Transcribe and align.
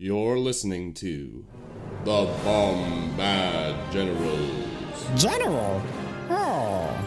You're 0.00 0.38
listening 0.38 0.94
to 0.94 1.44
the 2.04 2.26
Bombad 2.44 3.90
Generals. 3.90 5.20
General? 5.20 5.82
Oh. 6.30 7.04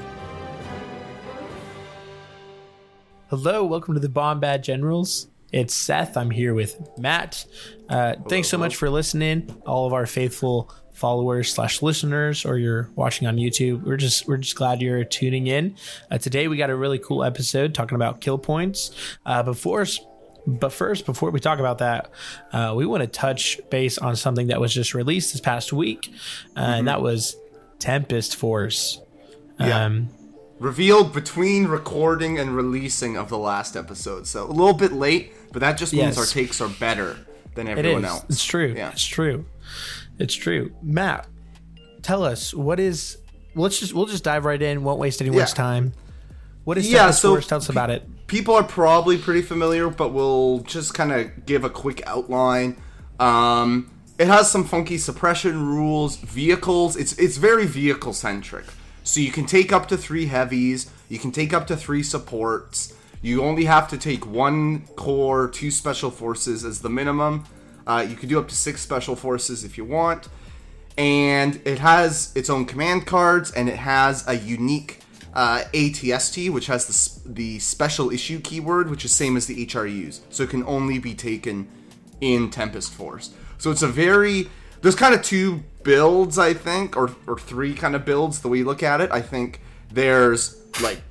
Hello, 3.29 3.63
welcome 3.63 3.93
to 3.93 4.01
the 4.01 4.09
Bombad 4.09 4.63
Generals. 4.63 5.29
It's 5.53 5.73
Seth. 5.73 6.17
I'm 6.17 6.29
here 6.29 6.53
with 6.53 6.85
Matt. 6.97 7.45
Uh, 7.87 8.15
thanks 8.27 8.49
so 8.49 8.57
much 8.57 8.75
for 8.75 8.89
listening, 8.89 9.61
all 9.65 9.87
of 9.87 9.93
our 9.93 10.05
faithful 10.05 10.69
followers 10.91 11.53
slash 11.53 11.81
listeners, 11.81 12.43
or 12.43 12.57
you're 12.57 12.89
watching 12.95 13.25
on 13.25 13.37
YouTube. 13.37 13.83
We're 13.83 13.95
just 13.95 14.27
we're 14.27 14.35
just 14.35 14.57
glad 14.57 14.81
you're 14.81 15.05
tuning 15.05 15.47
in. 15.47 15.77
Uh, 16.11 16.17
today 16.17 16.49
we 16.49 16.57
got 16.57 16.69
a 16.69 16.75
really 16.75 16.99
cool 16.99 17.23
episode 17.23 17.73
talking 17.73 17.95
about 17.95 18.19
kill 18.19 18.37
points. 18.37 18.91
Uh, 19.25 19.43
before 19.43 19.85
but 20.47 20.71
first, 20.73 21.05
before 21.05 21.29
we 21.31 21.39
talk 21.39 21.59
about 21.59 21.77
that, 21.79 22.09
uh, 22.51 22.73
we 22.75 22.85
want 22.85 23.01
to 23.01 23.07
touch 23.07 23.59
base 23.69 23.97
on 23.97 24.15
something 24.15 24.47
that 24.47 24.59
was 24.59 24.73
just 24.73 24.93
released 24.93 25.33
this 25.33 25.41
past 25.41 25.71
week, 25.73 26.11
uh, 26.57 26.59
and 26.59 26.87
that 26.87 27.01
was 27.01 27.35
Tempest 27.79 28.35
Force. 28.35 28.99
Yeah. 29.59 29.85
Um, 29.85 30.09
revealed 30.59 31.13
between 31.13 31.67
recording 31.67 32.37
and 32.39 32.55
releasing 32.55 33.17
of 33.17 33.29
the 33.29 33.37
last 33.37 33.75
episode. 33.75 34.27
So 34.27 34.45
a 34.45 34.51
little 34.51 34.73
bit 34.73 34.91
late, 34.91 35.33
but 35.51 35.59
that 35.59 35.77
just 35.77 35.91
means 35.93 36.15
Yes. 36.15 36.17
our 36.17 36.25
takes 36.25 36.61
are 36.61 36.69
better 36.69 37.17
than 37.55 37.67
everyone 37.67 38.05
else. 38.05 38.23
It's 38.29 38.43
true. 38.45 38.73
Yeah. 38.75 38.91
It's 38.91 39.05
true. 39.05 39.45
It's 40.19 40.35
true. 40.35 40.71
Matt, 40.81 41.27
tell 42.03 42.23
us 42.23 42.53
what 42.53 42.79
is. 42.79 43.17
Let's 43.55 43.79
just 43.79 43.93
we'll 43.93 44.05
just 44.05 44.23
dive 44.23 44.45
right 44.45 44.61
in. 44.61 44.83
Won't 44.83 44.99
waste 44.99 45.19
anyone's 45.21 45.49
Yeah. 45.51 45.55
time. 45.55 45.93
What 46.63 46.77
is 46.77 46.89
Yeah, 46.91 46.99
Tempest 46.99 47.21
so 47.21 47.29
Force? 47.33 47.47
Tell 47.47 47.57
us 47.57 47.69
about 47.69 47.89
it. 47.89 48.07
People 48.31 48.55
are 48.55 48.63
probably 48.63 49.17
pretty 49.17 49.41
familiar, 49.41 49.89
but 49.89 50.13
we'll 50.13 50.59
just 50.59 50.93
kind 50.93 51.11
of 51.11 51.45
give 51.45 51.65
a 51.65 51.69
quick 51.69 52.01
outline. 52.07 52.77
Um, 53.19 53.91
it 54.17 54.27
has 54.27 54.49
some 54.49 54.63
funky 54.63 54.97
suppression 54.97 55.67
rules, 55.67 56.15
vehicles. 56.15 56.95
It's 56.95 57.11
it's 57.19 57.35
very 57.35 57.65
vehicle 57.65 58.13
centric. 58.13 58.63
So 59.03 59.19
you 59.19 59.33
can 59.33 59.45
take 59.45 59.73
up 59.73 59.89
to 59.89 59.97
three 59.97 60.27
heavies. 60.27 60.89
You 61.09 61.19
can 61.19 61.33
take 61.33 61.51
up 61.51 61.67
to 61.67 61.75
three 61.75 62.03
supports. 62.03 62.93
You 63.21 63.43
only 63.43 63.65
have 63.65 63.89
to 63.89 63.97
take 63.97 64.25
one 64.25 64.87
core, 64.95 65.49
two 65.49 65.69
special 65.69 66.09
forces 66.09 66.63
as 66.63 66.79
the 66.81 66.89
minimum. 66.89 67.43
Uh, 67.85 68.05
you 68.09 68.15
can 68.15 68.29
do 68.29 68.39
up 68.39 68.47
to 68.47 68.55
six 68.55 68.79
special 68.81 69.17
forces 69.17 69.65
if 69.65 69.77
you 69.77 69.83
want. 69.83 70.29
and 70.97 71.61
it 71.65 71.79
has 71.79 72.31
its 72.35 72.49
own 72.49 72.65
command 72.65 73.05
cards 73.05 73.51
and 73.51 73.67
it 73.69 73.77
has 73.77 74.25
a 74.27 74.35
unique 74.35 75.00
uh, 75.33 75.63
ATST 75.73 76.51
which 76.51 76.67
has 76.67 77.21
the, 77.23 77.33
the 77.33 77.59
special 77.59 78.11
issue 78.11 78.39
keyword 78.39 78.89
which 78.89 79.05
is 79.05 79.11
same 79.11 79.37
as 79.37 79.47
the 79.47 79.65
HRUs 79.65 80.21
so 80.29 80.43
it 80.43 80.49
can 80.49 80.63
only 80.65 80.99
be 80.99 81.13
taken 81.13 81.67
in 82.19 82.49
Tempest 82.49 82.93
Force. 82.93 83.33
So 83.57 83.71
it's 83.71 83.81
a 83.81 83.87
very 83.87 84.49
there's 84.81 84.95
kind 84.95 85.13
of 85.13 85.21
two 85.21 85.63
builds 85.83 86.37
I 86.37 86.53
think 86.53 86.97
or, 86.97 87.15
or 87.27 87.37
three 87.37 87.73
kind 87.73 87.95
of 87.95 88.05
builds 88.05 88.41
the 88.41 88.47
way 88.47 88.59
you 88.59 88.65
look 88.65 88.83
at 88.83 89.01
it. 89.01 89.11
I 89.11 89.21
think 89.21 89.61
there's 89.91 90.61
like 90.81 91.01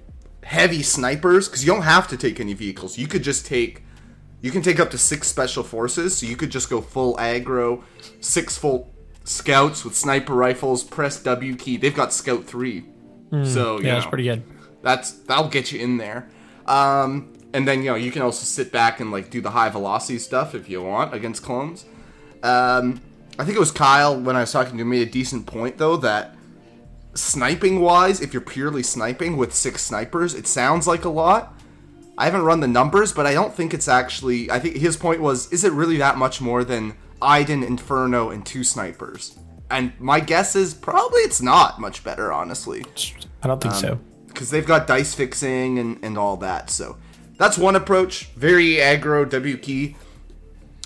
heavy 0.42 0.82
snipers 0.82 1.48
because 1.48 1.64
you 1.64 1.72
don't 1.72 1.82
have 1.82 2.08
to 2.08 2.16
take 2.16 2.40
any 2.40 2.54
vehicles. 2.54 2.98
You 2.98 3.06
could 3.06 3.22
just 3.22 3.46
take 3.46 3.82
you 4.42 4.50
can 4.50 4.62
take 4.62 4.80
up 4.80 4.90
to 4.90 4.98
six 4.98 5.28
special 5.28 5.62
forces, 5.62 6.16
so 6.16 6.26
you 6.26 6.36
could 6.36 6.50
just 6.50 6.70
go 6.70 6.80
full 6.80 7.14
aggro, 7.16 7.82
six 8.20 8.56
full 8.56 8.90
scouts 9.24 9.84
with 9.84 9.94
sniper 9.94 10.34
rifles, 10.34 10.82
press 10.82 11.22
W 11.22 11.56
key. 11.56 11.76
They've 11.76 11.94
got 11.94 12.12
scout 12.12 12.46
three, 12.46 12.84
so 13.44 13.78
you 13.78 13.86
Yeah, 13.86 13.94
that's 13.94 14.06
pretty 14.06 14.24
good. 14.24 14.42
That's 14.82 15.12
that'll 15.12 15.48
get 15.48 15.72
you 15.72 15.80
in 15.80 15.96
there. 15.98 16.28
Um, 16.66 17.32
and 17.52 17.66
then 17.66 17.82
you 17.82 17.90
know 17.90 17.96
you 17.96 18.10
can 18.10 18.22
also 18.22 18.44
sit 18.44 18.72
back 18.72 19.00
and 19.00 19.10
like 19.10 19.30
do 19.30 19.40
the 19.40 19.50
high 19.50 19.68
velocity 19.68 20.18
stuff 20.18 20.54
if 20.54 20.68
you 20.68 20.82
want 20.82 21.14
against 21.14 21.42
clones. 21.42 21.84
Um, 22.42 23.00
I 23.38 23.44
think 23.44 23.56
it 23.56 23.60
was 23.60 23.70
Kyle 23.70 24.18
when 24.20 24.36
I 24.36 24.40
was 24.40 24.52
talking 24.52 24.76
to 24.76 24.82
him 24.82 24.90
made 24.90 25.06
a 25.06 25.10
decent 25.10 25.46
point 25.46 25.78
though 25.78 25.96
that 25.98 26.34
sniping 27.14 27.80
wise, 27.80 28.20
if 28.20 28.32
you're 28.32 28.40
purely 28.40 28.82
sniping 28.82 29.36
with 29.36 29.54
six 29.54 29.82
snipers, 29.82 30.34
it 30.34 30.46
sounds 30.46 30.86
like 30.86 31.04
a 31.04 31.08
lot. 31.08 31.54
I 32.16 32.26
haven't 32.26 32.42
run 32.42 32.60
the 32.60 32.68
numbers, 32.68 33.12
but 33.12 33.26
I 33.26 33.32
don't 33.32 33.54
think 33.54 33.72
it's 33.72 33.88
actually. 33.88 34.50
I 34.50 34.58
think 34.58 34.76
his 34.76 34.96
point 34.96 35.20
was, 35.20 35.50
is 35.52 35.64
it 35.64 35.72
really 35.72 35.96
that 35.98 36.18
much 36.18 36.40
more 36.40 36.64
than 36.64 36.94
Iden, 37.22 37.62
Inferno, 37.62 38.30
and 38.30 38.44
two 38.44 38.62
snipers? 38.62 39.38
And 39.70 39.92
my 39.98 40.20
guess 40.20 40.54
is 40.54 40.74
probably 40.74 41.22
it's 41.22 41.40
not 41.40 41.80
much 41.80 42.04
better, 42.04 42.32
honestly, 42.32 42.84
I 43.42 43.48
don't 43.48 43.60
think 43.60 43.74
so. 43.74 43.98
because 44.28 44.50
they've 44.50 44.66
got 44.66 44.86
dice 44.86 45.14
fixing 45.14 45.78
and, 45.78 45.98
and 46.02 46.16
all 46.18 46.36
that. 46.38 46.70
So 46.70 46.96
that's 47.36 47.56
one 47.58 47.76
approach. 47.76 48.26
Very 48.36 48.74
aggro 48.76 49.28
W 49.28 49.56
key. 49.56 49.96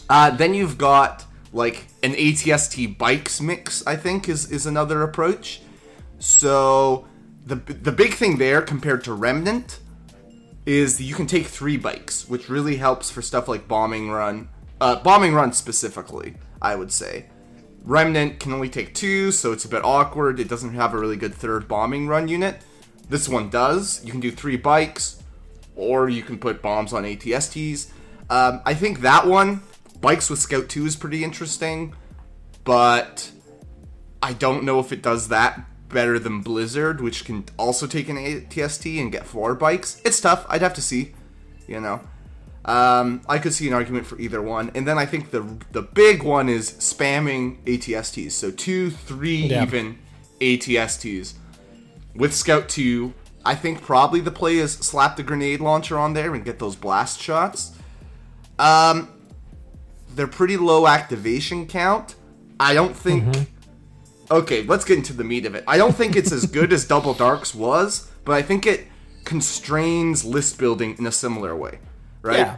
Uh, 0.08 0.30
then 0.30 0.54
you've 0.54 0.78
got 0.78 1.24
like 1.52 1.86
an 2.02 2.14
ATST 2.14 2.96
bikes 2.98 3.40
mix. 3.40 3.86
I 3.86 3.96
think 3.96 4.28
is 4.28 4.50
is 4.50 4.66
another 4.66 5.02
approach. 5.02 5.60
So 6.18 7.06
the 7.44 7.56
the 7.56 7.92
big 7.92 8.14
thing 8.14 8.38
there 8.38 8.62
compared 8.62 9.04
to 9.04 9.12
Remnant 9.14 9.80
is 10.66 11.00
you 11.00 11.14
can 11.14 11.26
take 11.26 11.46
three 11.46 11.76
bikes, 11.76 12.28
which 12.28 12.48
really 12.48 12.76
helps 12.76 13.10
for 13.10 13.20
stuff 13.20 13.48
like 13.48 13.68
bombing 13.68 14.10
run, 14.10 14.48
uh, 14.80 14.96
bombing 15.02 15.34
run 15.34 15.52
specifically. 15.52 16.36
I 16.62 16.74
would 16.76 16.90
say 16.92 17.26
Remnant 17.84 18.40
can 18.40 18.52
only 18.52 18.70
take 18.70 18.94
two, 18.94 19.30
so 19.30 19.52
it's 19.52 19.66
a 19.66 19.68
bit 19.68 19.84
awkward. 19.84 20.40
It 20.40 20.48
doesn't 20.48 20.74
have 20.74 20.94
a 20.94 20.98
really 20.98 21.16
good 21.16 21.34
third 21.34 21.68
bombing 21.68 22.08
run 22.08 22.28
unit. 22.28 22.62
This 23.10 23.28
one 23.28 23.50
does. 23.50 24.02
You 24.04 24.10
can 24.10 24.20
do 24.20 24.30
three 24.30 24.56
bikes, 24.56 25.22
or 25.76 26.08
you 26.08 26.22
can 26.22 26.38
put 26.38 26.62
bombs 26.62 26.94
on 26.94 27.04
ATSTs. 27.04 27.90
Um, 28.30 28.62
I 28.64 28.72
think 28.72 29.00
that 29.00 29.26
one, 29.26 29.62
bikes 30.00 30.30
with 30.30 30.38
Scout 30.38 30.70
2 30.70 30.86
is 30.86 30.96
pretty 30.96 31.22
interesting, 31.22 31.94
but 32.64 33.30
I 34.22 34.32
don't 34.32 34.64
know 34.64 34.80
if 34.80 34.90
it 34.90 35.02
does 35.02 35.28
that 35.28 35.60
better 35.90 36.18
than 36.18 36.40
Blizzard, 36.40 37.02
which 37.02 37.26
can 37.26 37.44
also 37.58 37.86
take 37.86 38.08
an 38.08 38.16
ATST 38.16 38.98
and 38.98 39.12
get 39.12 39.26
four 39.26 39.54
bikes. 39.54 40.00
It's 40.06 40.20
tough. 40.20 40.46
I'd 40.48 40.62
have 40.62 40.74
to 40.74 40.82
see, 40.82 41.14
you 41.68 41.80
know. 41.80 42.00
Um, 42.64 43.20
I 43.28 43.38
could 43.38 43.52
see 43.52 43.68
an 43.68 43.74
argument 43.74 44.06
for 44.06 44.18
either 44.18 44.40
one, 44.40 44.70
and 44.74 44.86
then 44.88 44.96
I 44.98 45.04
think 45.06 45.30
the 45.30 45.44
the 45.72 45.82
big 45.82 46.22
one 46.22 46.48
is 46.48 46.70
spamming 46.72 47.58
ATSTs. 47.64 48.32
So 48.32 48.50
two, 48.50 48.90
three, 48.90 49.36
Yeah. 49.48 49.62
even 49.64 49.98
ATSTs 50.40 51.34
with 52.14 52.34
Scout 52.34 52.68
Two. 52.68 53.12
I 53.44 53.54
think 53.54 53.82
probably 53.82 54.20
the 54.20 54.30
play 54.30 54.56
is 54.56 54.72
slap 54.72 55.16
the 55.16 55.22
grenade 55.22 55.60
launcher 55.60 55.98
on 55.98 56.14
there 56.14 56.34
and 56.34 56.42
get 56.44 56.58
those 56.58 56.74
blast 56.76 57.20
shots. 57.20 57.72
Um, 58.58 59.08
they're 60.14 60.26
pretty 60.26 60.56
low 60.56 60.86
activation 60.86 61.66
count. 61.66 62.14
I 62.58 62.72
don't 62.72 62.96
think. 62.96 63.48
Okay, 64.30 64.62
let's 64.62 64.86
get 64.86 64.96
into 64.96 65.12
the 65.12 65.24
meat 65.24 65.44
of 65.44 65.54
it. 65.54 65.64
I 65.68 65.76
don't 65.76 65.94
think 65.94 66.16
it's 66.16 66.32
as 66.32 66.46
good 66.46 66.72
as 66.72 66.84
Double 66.88 67.12
Darks 67.12 67.54
was, 67.54 68.08
but 68.24 68.32
I 68.32 68.40
think 68.40 68.64
it 68.66 68.86
constrains 69.24 70.24
list 70.24 70.56
building 70.58 70.96
in 70.98 71.06
a 71.06 71.12
similar 71.12 71.54
way, 71.54 71.78
right? 72.24 72.38
Yeah. 72.38 72.56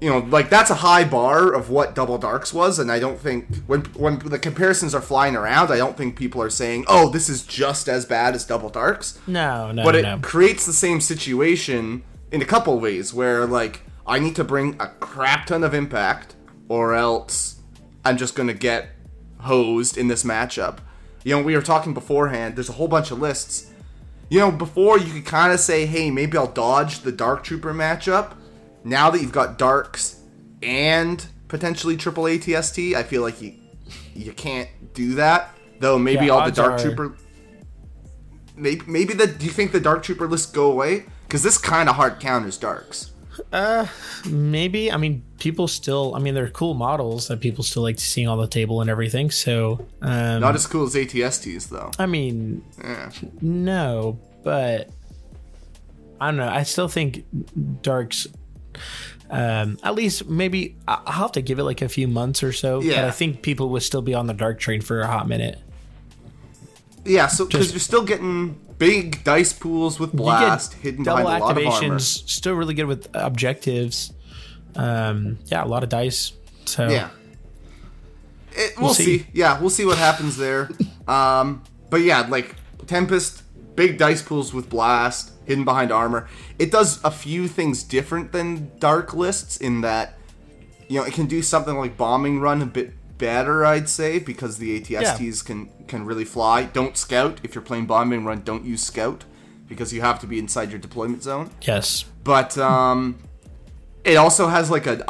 You 0.00 0.10
know, 0.10 0.18
like 0.18 0.50
that's 0.50 0.70
a 0.70 0.74
high 0.74 1.04
bar 1.04 1.52
of 1.52 1.70
what 1.70 1.94
Double 1.94 2.18
Darks 2.18 2.52
was, 2.52 2.78
and 2.78 2.92
I 2.92 2.98
don't 2.98 3.18
think 3.18 3.46
when 3.66 3.82
when 3.94 4.18
the 4.18 4.38
comparisons 4.38 4.94
are 4.94 5.00
flying 5.00 5.34
around, 5.34 5.70
I 5.70 5.78
don't 5.78 5.96
think 5.96 6.16
people 6.16 6.42
are 6.42 6.50
saying, 6.50 6.84
"Oh, 6.88 7.08
this 7.08 7.30
is 7.30 7.42
just 7.42 7.88
as 7.88 8.04
bad 8.04 8.34
as 8.34 8.44
Double 8.44 8.68
Darks." 8.68 9.18
No, 9.26 9.72
no, 9.72 9.82
but 9.82 9.94
it 9.94 10.02
no. 10.02 10.18
creates 10.18 10.66
the 10.66 10.74
same 10.74 11.00
situation 11.00 12.02
in 12.30 12.42
a 12.42 12.44
couple 12.44 12.78
ways 12.80 13.14
where 13.14 13.46
like 13.46 13.80
I 14.06 14.18
need 14.18 14.36
to 14.36 14.44
bring 14.44 14.76
a 14.78 14.88
crap 14.88 15.46
ton 15.46 15.64
of 15.64 15.72
impact 15.72 16.34
or 16.68 16.94
else 16.94 17.62
I'm 18.04 18.18
just 18.18 18.34
going 18.34 18.48
to 18.48 18.54
get 18.54 18.88
hosed 19.38 19.96
in 19.96 20.08
this 20.08 20.24
matchup. 20.24 20.78
You 21.22 21.36
know, 21.36 21.42
we 21.42 21.54
were 21.54 21.62
talking 21.62 21.94
beforehand, 21.94 22.56
there's 22.56 22.68
a 22.68 22.72
whole 22.72 22.88
bunch 22.88 23.10
of 23.10 23.20
lists. 23.20 23.70
You 24.28 24.40
know, 24.40 24.50
before 24.50 24.98
you 24.98 25.12
could 25.12 25.24
kind 25.24 25.52
of 25.52 25.60
say, 25.60 25.86
"Hey, 25.86 26.10
maybe 26.10 26.36
I'll 26.36 26.46
dodge 26.46 27.00
the 27.00 27.12
Dark 27.12 27.44
Trooper 27.44 27.72
matchup." 27.72 28.32
Now 28.84 29.10
that 29.10 29.20
you've 29.22 29.32
got 29.32 29.58
Darks 29.58 30.20
and 30.62 31.24
potentially 31.48 31.96
triple 31.96 32.24
ATST, 32.24 32.94
I 32.94 33.02
feel 33.02 33.22
like 33.22 33.40
you 33.40 33.54
you 34.14 34.32
can't 34.32 34.68
do 34.94 35.14
that. 35.14 35.50
Though 35.80 35.98
maybe 35.98 36.26
Yeah, 36.26 36.32
all 36.32 36.44
the 36.44 36.52
Dark 36.52 36.72
are- 36.74 36.78
Trooper 36.78 37.16
Maybe, 38.56 38.82
maybe 38.86 39.14
the. 39.14 39.26
Do 39.26 39.44
you 39.46 39.50
think 39.50 39.72
the 39.72 39.80
Dark 39.80 40.04
Trooper 40.04 40.28
lists 40.28 40.50
go 40.52 40.70
away? 40.70 41.06
Because 41.26 41.42
this 41.42 41.58
kind 41.58 41.88
of 41.88 41.96
hard 41.96 42.20
counters 42.20 42.56
Darks. 42.56 43.10
Uh, 43.52 43.84
maybe. 44.30 44.92
I 44.92 44.96
mean, 44.96 45.24
people 45.40 45.66
still. 45.66 46.14
I 46.14 46.20
mean, 46.20 46.34
they're 46.34 46.50
cool 46.50 46.74
models 46.74 47.26
that 47.26 47.40
people 47.40 47.64
still 47.64 47.82
like 47.82 47.96
to 47.96 48.04
see 48.04 48.24
on 48.26 48.38
the 48.38 48.46
table 48.46 48.80
and 48.80 48.88
everything. 48.88 49.32
So, 49.32 49.84
um, 50.02 50.40
Not 50.40 50.54
as 50.54 50.68
cool 50.68 50.84
as 50.84 50.94
ATSTs 50.94 51.68
though. 51.68 51.90
I 51.98 52.06
mean, 52.06 52.62
Yeah. 52.80 53.10
no, 53.40 54.20
but 54.44 54.90
I 56.20 56.28
don't 56.28 56.36
know. 56.36 56.48
I 56.48 56.62
still 56.62 56.86
think 56.88 57.24
Dark's. 57.82 58.28
Um, 59.30 59.78
at 59.82 59.94
least 59.94 60.28
maybe 60.28 60.76
I'll 60.86 61.12
have 61.12 61.32
to 61.32 61.42
give 61.42 61.58
it 61.58 61.64
like 61.64 61.82
a 61.82 61.88
few 61.88 62.06
months 62.06 62.42
or 62.42 62.52
so. 62.52 62.78
But 62.80 62.86
Yeah. 62.86 63.06
I 63.06 63.10
think 63.10 63.42
people 63.42 63.70
would 63.70 63.82
still 63.82 64.02
be 64.02 64.14
on 64.14 64.26
the 64.26 64.34
dark 64.34 64.58
train 64.60 64.80
for 64.82 65.00
a 65.00 65.06
hot 65.06 65.26
minute. 65.28 65.58
Yeah, 67.04 67.26
so 67.26 67.44
because 67.44 67.70
you're 67.72 67.80
still 67.80 68.04
getting 68.04 68.58
big 68.78 69.22
dice 69.24 69.52
pools 69.52 70.00
with 70.00 70.12
blast 70.12 70.74
hidden 70.74 71.04
double 71.04 71.24
behind 71.24 71.42
a 71.42 71.44
lot 71.46 71.56
of 71.58 71.62
activations. 71.62 71.82
armor. 71.82 71.98
Still 71.98 72.54
really 72.54 72.74
good 72.74 72.86
with 72.86 73.08
objectives. 73.14 74.12
Um, 74.76 75.38
yeah, 75.46 75.64
a 75.64 75.66
lot 75.66 75.82
of 75.82 75.88
dice. 75.90 76.32
So 76.64 76.88
Yeah, 76.88 77.10
we'll, 78.56 78.86
We'll 78.86 78.94
see. 78.94 79.18
see. 79.18 79.26
Yeah, 79.32 79.60
we'll 79.60 79.70
see 79.70 79.84
what 79.84 79.98
happens 79.98 80.36
there. 80.36 80.70
um, 81.08 81.62
but 81.90 82.00
yeah, 82.00 82.20
like 82.28 82.54
Tempest, 82.86 83.42
big 83.76 83.98
dice 83.98 84.22
pools 84.22 84.52
with 84.54 84.68
blast, 84.70 85.32
hidden 85.44 85.64
behind 85.64 85.92
armor. 85.92 86.28
It 86.58 86.70
does 86.70 87.02
a 87.04 87.10
few 87.10 87.48
things 87.48 87.82
different 87.82 88.32
than 88.32 88.70
Dark 88.78 89.14
lists 89.14 89.56
in 89.56 89.80
that, 89.82 90.18
you 90.88 90.98
know, 90.98 91.06
it 91.06 91.14
can 91.14 91.26
do 91.26 91.42
something 91.42 91.76
like 91.76 91.96
bombing 91.96 92.40
run 92.40 92.62
a 92.62 92.66
bit 92.66 92.94
better, 93.18 93.64
I'd 93.64 93.88
say, 93.88 94.18
because 94.18 94.58
the 94.58 94.80
ATSTs 94.80 95.44
can 95.44 95.70
can 95.86 96.04
really 96.04 96.24
fly. 96.24 96.64
Don't 96.64 96.96
scout 96.96 97.40
if 97.42 97.54
you're 97.54 97.62
playing 97.62 97.86
bombing 97.86 98.24
run. 98.24 98.42
Don't 98.42 98.64
use 98.64 98.82
scout 98.82 99.24
because 99.68 99.92
you 99.92 100.00
have 100.00 100.18
to 100.20 100.26
be 100.26 100.38
inside 100.38 100.70
your 100.70 100.78
deployment 100.78 101.22
zone. 101.22 101.50
Yes. 101.62 102.04
But 102.22 102.56
um, 102.58 103.18
it 104.04 104.16
also 104.16 104.48
has 104.48 104.70
like 104.70 104.86
a, 104.86 105.02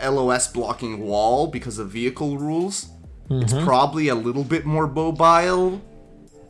a 0.00 0.10
LOS 0.10 0.48
blocking 0.52 1.00
wall 1.00 1.46
because 1.46 1.78
of 1.78 1.90
vehicle 1.90 2.38
rules. 2.38 2.88
It's 3.30 3.54
probably 3.54 4.08
a 4.08 4.14
little 4.14 4.44
bit 4.44 4.66
more 4.66 4.86
mobile 4.86 5.80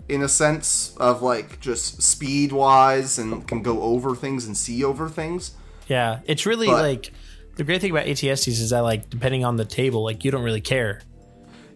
in 0.08 0.22
a 0.22 0.28
sense 0.28 0.94
of 0.98 1.22
like 1.22 1.60
just 1.60 2.02
speed 2.02 2.52
wise 2.52 3.18
and 3.18 3.46
can 3.46 3.62
go 3.62 3.82
over 3.82 4.14
things 4.14 4.46
and 4.46 4.56
see 4.56 4.84
over 4.84 5.08
things. 5.08 5.52
Yeah. 5.88 6.20
It's 6.26 6.46
really 6.46 6.66
But- 6.66 6.82
like 6.82 7.12
the 7.56 7.64
great 7.64 7.80
thing 7.80 7.90
about 7.90 8.06
ATSTs 8.06 8.60
is 8.60 8.70
that 8.70 8.80
like 8.80 9.08
depending 9.10 9.44
on 9.44 9.56
the 9.56 9.64
table, 9.64 10.02
like 10.02 10.24
you 10.24 10.30
don't 10.30 10.42
really 10.42 10.60
care. 10.60 11.02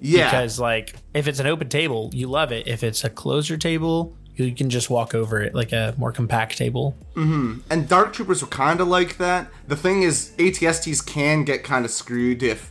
Yeah. 0.00 0.26
Because 0.30 0.58
like 0.60 0.94
if 1.14 1.26
it's 1.26 1.40
an 1.40 1.46
open 1.46 1.68
table, 1.68 2.10
you 2.12 2.28
love 2.28 2.52
it. 2.52 2.66
If 2.66 2.82
it's 2.82 3.04
a 3.04 3.10
closer 3.10 3.56
table, 3.56 4.16
you 4.36 4.54
can 4.54 4.70
just 4.70 4.88
walk 4.88 5.14
over 5.14 5.40
it 5.42 5.54
like 5.54 5.72
a 5.72 5.94
more 5.96 6.12
compact 6.12 6.56
table. 6.56 6.96
Mm-hmm. 7.14 7.60
and 7.70 7.88
Dark 7.88 8.12
Troopers 8.12 8.42
were 8.42 8.48
kind 8.48 8.80
of 8.80 8.88
like 8.88 9.18
that. 9.18 9.50
The 9.66 9.76
thing 9.76 10.02
is, 10.02 10.32
ATSTs 10.38 11.04
can 11.04 11.44
get 11.44 11.64
kind 11.64 11.84
of 11.84 11.90
screwed 11.90 12.42
if 12.42 12.70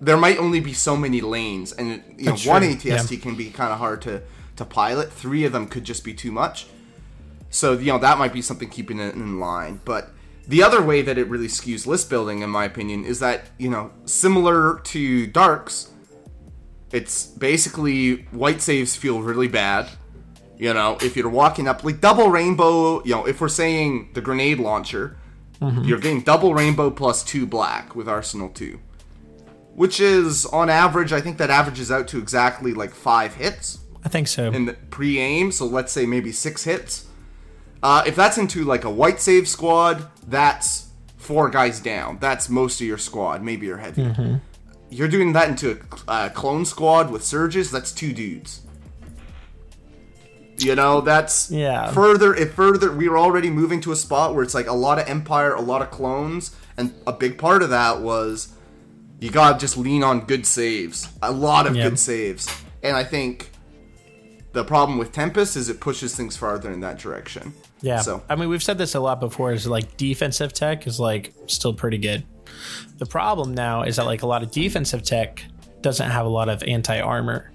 there 0.00 0.16
might 0.16 0.38
only 0.38 0.60
be 0.60 0.72
so 0.72 0.96
many 0.96 1.20
lanes, 1.20 1.72
and 1.72 2.02
you 2.16 2.26
know, 2.26 2.36
one 2.44 2.62
ATST 2.62 3.10
yeah. 3.10 3.18
can 3.18 3.34
be 3.34 3.50
kind 3.50 3.72
of 3.72 3.78
hard 3.78 4.02
to 4.02 4.22
to 4.56 4.64
pilot. 4.64 5.12
Three 5.12 5.44
of 5.44 5.52
them 5.52 5.66
could 5.66 5.84
just 5.84 6.04
be 6.04 6.14
too 6.14 6.32
much. 6.32 6.66
So 7.50 7.72
you 7.72 7.92
know 7.92 7.98
that 7.98 8.18
might 8.18 8.32
be 8.32 8.42
something 8.42 8.68
keeping 8.68 8.98
it 8.98 9.14
in 9.14 9.40
line. 9.40 9.80
But 9.84 10.10
the 10.46 10.62
other 10.62 10.82
way 10.82 11.02
that 11.02 11.18
it 11.18 11.28
really 11.28 11.48
skews 11.48 11.86
list 11.86 12.10
building, 12.10 12.42
in 12.42 12.50
my 12.50 12.64
opinion, 12.64 13.04
is 13.04 13.20
that 13.20 13.50
you 13.58 13.70
know 13.70 13.90
similar 14.04 14.80
to 14.84 15.26
Darks, 15.26 15.90
it's 16.92 17.26
basically 17.26 18.26
white 18.30 18.60
saves 18.60 18.96
feel 18.96 19.22
really 19.22 19.48
bad. 19.48 19.88
You 20.58 20.72
know, 20.72 20.96
if 21.02 21.16
you're 21.16 21.28
walking 21.28 21.68
up 21.68 21.84
like 21.84 22.00
double 22.00 22.28
rainbow, 22.30 23.04
you 23.04 23.12
know, 23.12 23.26
if 23.26 23.40
we're 23.40 23.48
saying 23.48 24.10
the 24.14 24.22
grenade 24.22 24.58
launcher, 24.58 25.16
mm-hmm. 25.60 25.84
you're 25.84 25.98
getting 25.98 26.22
double 26.22 26.54
rainbow 26.54 26.90
plus 26.90 27.22
two 27.22 27.46
black 27.46 27.94
with 27.94 28.08
Arsenal 28.08 28.48
2. 28.48 28.80
Which 29.74 30.00
is 30.00 30.46
on 30.46 30.70
average, 30.70 31.12
I 31.12 31.20
think 31.20 31.36
that 31.36 31.50
averages 31.50 31.92
out 31.92 32.08
to 32.08 32.18
exactly 32.18 32.72
like 32.72 32.94
five 32.94 33.34
hits 33.34 33.80
I 34.06 34.08
think 34.08 34.28
so. 34.28 34.52
in 34.52 34.64
the 34.66 34.72
pre-aim, 34.74 35.50
so 35.52 35.66
let's 35.66 35.92
say 35.92 36.06
maybe 36.06 36.30
six 36.32 36.62
hits. 36.64 37.06
Uh, 37.82 38.04
if 38.06 38.14
that's 38.16 38.38
into 38.38 38.64
like 38.64 38.84
a 38.84 38.90
white 38.90 39.20
save 39.20 39.46
squad, 39.48 40.06
that's 40.26 40.90
four 41.18 41.50
guys 41.50 41.80
down. 41.80 42.18
That's 42.20 42.48
most 42.48 42.80
of 42.80 42.86
your 42.86 42.98
squad, 42.98 43.42
maybe 43.42 43.66
your 43.66 43.78
heavy. 43.78 44.04
Mm-hmm. 44.04 44.36
You're 44.90 45.08
doing 45.08 45.32
that 45.32 45.48
into 45.48 45.72
a 46.06 46.10
uh, 46.10 46.28
clone 46.28 46.64
squad 46.64 47.10
with 47.10 47.24
surges. 47.24 47.72
That's 47.72 47.90
two 47.92 48.12
dudes. 48.12 48.62
You 50.58 50.74
know, 50.74 51.00
that's 51.00 51.50
Yeah. 51.50 51.90
Further, 51.90 52.32
if 52.34 52.54
further, 52.54 52.90
we 52.92 53.08
were 53.08 53.18
already 53.18 53.50
moving 53.50 53.80
to 53.82 53.92
a 53.92 53.96
spot 53.96 54.34
where 54.34 54.42
it's 54.42 54.54
like 54.54 54.68
a 54.68 54.72
lot 54.72 54.98
of 54.98 55.06
empire, 55.08 55.52
a 55.52 55.60
lot 55.60 55.82
of 55.82 55.90
clones, 55.90 56.54
and 56.76 56.94
a 57.06 57.12
big 57.12 57.36
part 57.36 57.62
of 57.62 57.70
that 57.70 58.00
was 58.00 58.48
you 59.20 59.30
gotta 59.30 59.58
just 59.58 59.76
lean 59.76 60.02
on 60.02 60.20
good 60.20 60.46
saves, 60.46 61.08
a 61.22 61.32
lot 61.32 61.66
of 61.66 61.74
Yeah. 61.76 61.88
good 61.90 61.98
saves, 61.98 62.48
and 62.82 62.96
I 62.96 63.04
think 63.04 63.50
the 64.56 64.64
problem 64.64 64.96
with 64.96 65.12
Tempest 65.12 65.54
is 65.54 65.68
it 65.68 65.80
pushes 65.80 66.16
things 66.16 66.34
farther 66.34 66.72
in 66.72 66.80
that 66.80 66.98
direction. 66.98 67.52
Yeah. 67.82 68.00
So 68.00 68.22
I 68.26 68.36
mean, 68.36 68.48
we've 68.48 68.62
said 68.62 68.78
this 68.78 68.94
a 68.94 69.00
lot 69.00 69.20
before 69.20 69.52
is 69.52 69.66
like 69.66 69.98
defensive 69.98 70.54
tech 70.54 70.86
is 70.86 70.98
like 70.98 71.34
still 71.46 71.74
pretty 71.74 71.98
good. 71.98 72.24
The 72.96 73.04
problem 73.04 73.52
now 73.52 73.82
is 73.82 73.96
that 73.96 74.06
like 74.06 74.22
a 74.22 74.26
lot 74.26 74.42
of 74.42 74.50
defensive 74.50 75.02
tech 75.02 75.44
doesn't 75.82 76.10
have 76.10 76.24
a 76.24 76.30
lot 76.30 76.48
of 76.48 76.62
anti 76.62 76.98
armor. 76.98 77.52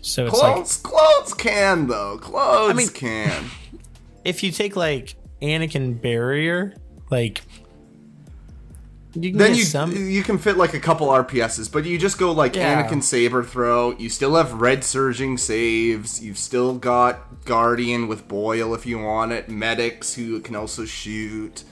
So 0.00 0.26
it's 0.26 0.38
like 0.40 0.52
clones, 0.52 0.76
clones 0.76 1.34
can 1.34 1.88
though. 1.88 2.16
Clothes 2.18 2.70
I 2.70 2.74
mean- 2.74 2.88
can. 2.90 3.46
if 4.24 4.44
you 4.44 4.52
take 4.52 4.76
like 4.76 5.16
Anakin 5.42 6.00
barrier, 6.00 6.76
like 7.10 7.42
you 9.14 9.30
can 9.30 9.38
then 9.38 9.54
you 9.54 9.64
some 9.64 9.92
you 9.96 10.22
can 10.22 10.38
fit 10.38 10.56
like 10.56 10.74
a 10.74 10.80
couple 10.80 11.08
RPSs, 11.08 11.70
but 11.72 11.84
you 11.84 11.98
just 11.98 12.18
go 12.18 12.32
like 12.32 12.54
Yeah. 12.56 12.82
Anakin 12.88 13.02
saber 13.02 13.42
throw. 13.42 13.92
You 13.98 14.08
still 14.10 14.34
have 14.36 14.52
red 14.54 14.84
surging 14.84 15.38
saves. 15.38 16.22
You've 16.22 16.38
still 16.38 16.74
got 16.76 17.44
Guardian 17.44 18.06
with 18.08 18.28
Boyle 18.28 18.74
if 18.74 18.84
you 18.86 18.98
want 18.98 19.32
it. 19.32 19.48
Medics 19.48 20.14
who 20.14 20.40
can 20.40 20.54
also 20.56 20.84
shoot. 20.84 21.64